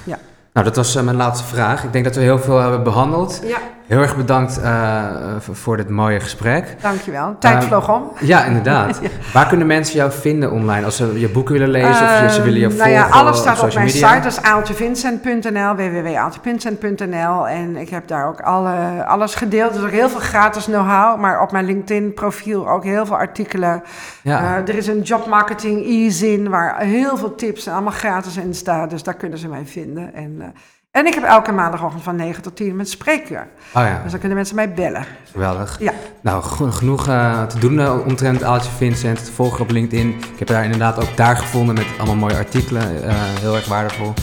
ja. 0.03 0.18
Nou, 0.58 0.70
dat 0.70 0.78
was 0.78 0.95
uh, 0.95 1.03
mijn 1.03 1.16
laatste 1.16 1.45
vraag. 1.45 1.84
Ik 1.84 1.91
denk 1.91 2.03
dat 2.05 2.16
we 2.16 2.22
heel 2.22 2.39
veel 2.39 2.58
hebben 2.58 2.84
behandeld. 2.84 3.41
Ja. 3.43 3.58
Heel 3.88 4.01
erg 4.01 4.15
bedankt 4.15 4.59
uh, 4.59 5.05
voor 5.39 5.77
dit 5.77 5.89
mooie 5.89 6.19
gesprek. 6.19 6.75
Dankjewel. 6.81 7.35
Tijd 7.39 7.63
uh, 7.63 7.67
vloog 7.67 7.95
om. 7.95 8.11
Ja, 8.27 8.43
inderdaad. 8.45 8.99
ja. 9.01 9.09
Waar 9.33 9.47
kunnen 9.47 9.67
mensen 9.67 9.95
jou 9.95 10.11
vinden 10.11 10.51
online? 10.51 10.85
Als 10.85 10.95
ze 10.95 11.19
je 11.19 11.29
boeken 11.29 11.53
willen 11.53 11.69
lezen 11.69 12.25
of 12.25 12.31
ze 12.31 12.41
willen 12.41 12.59
je 12.59 12.69
volgen? 12.69 12.91
Nou 12.91 13.07
ja, 13.07 13.07
alles 13.07 13.38
staat 13.38 13.59
op 13.59 13.73
mijn 13.73 13.85
media? 13.85 14.09
site. 14.09 14.21
Dat 14.23 14.31
is 14.31 14.41
aaltjevincent.nl, 14.41 15.75
www.aaltjevincent.nl. 15.75 17.47
En 17.47 17.77
ik 17.77 17.89
heb 17.89 18.07
daar 18.07 18.27
ook 18.27 18.41
alle, 18.41 19.05
alles 19.05 19.35
gedeeld. 19.35 19.71
Er 19.71 19.77
is 19.77 19.83
ook 19.85 19.91
heel 19.91 20.09
veel 20.09 20.19
gratis 20.19 20.65
know-how. 20.65 21.19
Maar 21.19 21.41
op 21.41 21.51
mijn 21.51 21.65
LinkedIn-profiel 21.65 22.69
ook 22.69 22.83
heel 22.83 23.05
veel 23.05 23.17
artikelen. 23.17 23.83
Ja. 24.21 24.63
er 24.65 24.75
is 24.75 24.88
een 24.88 25.01
jobmarketing 25.01 25.85
e-zin 25.85 26.49
waar 26.49 26.79
heel 26.79 27.17
veel 27.17 27.35
tips 27.35 27.67
en 27.67 27.73
allemaal 27.73 27.93
gratis 27.93 28.38
in 28.38 28.53
staan. 28.53 28.89
Dus 28.89 29.03
daar 29.03 29.13
kunnen 29.13 29.38
ze 29.38 29.47
mij 29.47 29.65
vinden. 29.65 30.13
En 30.13 30.53
en 30.98 31.06
ik 31.06 31.14
heb 31.14 31.24
elke 31.24 31.52
maandagochtend 31.52 32.04
van 32.04 32.16
9 32.16 32.43
tot 32.43 32.56
10 32.56 32.76
met 32.76 32.89
spreekuur. 32.89 33.48
Oh 33.74 33.84
ja. 33.84 34.00
Dus 34.02 34.12
dan 34.12 34.20
kunnen 34.20 34.38
mensen 34.38 34.56
mij 34.56 34.74
bellen. 34.74 35.06
Geweldig. 35.32 35.78
Ja. 35.80 35.93
Nou, 36.22 36.43
genoeg 36.72 37.08
uh, 37.08 37.43
te 37.43 37.60
doen 37.60 37.80
uh, 37.80 38.06
omtrent 38.06 38.43
Aaltje 38.43 38.72
Vincent. 38.72 39.26
Te 39.26 39.32
volgen 39.32 39.62
op 39.62 39.72
LinkedIn. 39.72 40.10
Ik 40.10 40.39
heb 40.39 40.48
daar 40.48 40.64
inderdaad 40.64 41.00
ook 41.02 41.18
daar 41.18 41.38
gevonden 41.38 41.76
met 41.76 41.86
allemaal 41.98 42.16
mooie 42.16 42.38
artikelen. 42.38 43.04
Uh, 43.04 43.14
heel 43.16 43.56
erg 43.56 43.68
waardevol. 43.68 44.14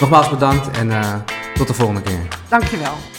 Nogmaals 0.00 0.30
bedankt 0.30 0.78
en 0.78 0.90
tot 1.54 1.66
de 1.66 1.74
volgende 1.74 2.02
keer. 2.02 2.28
Dankjewel. 2.48 3.15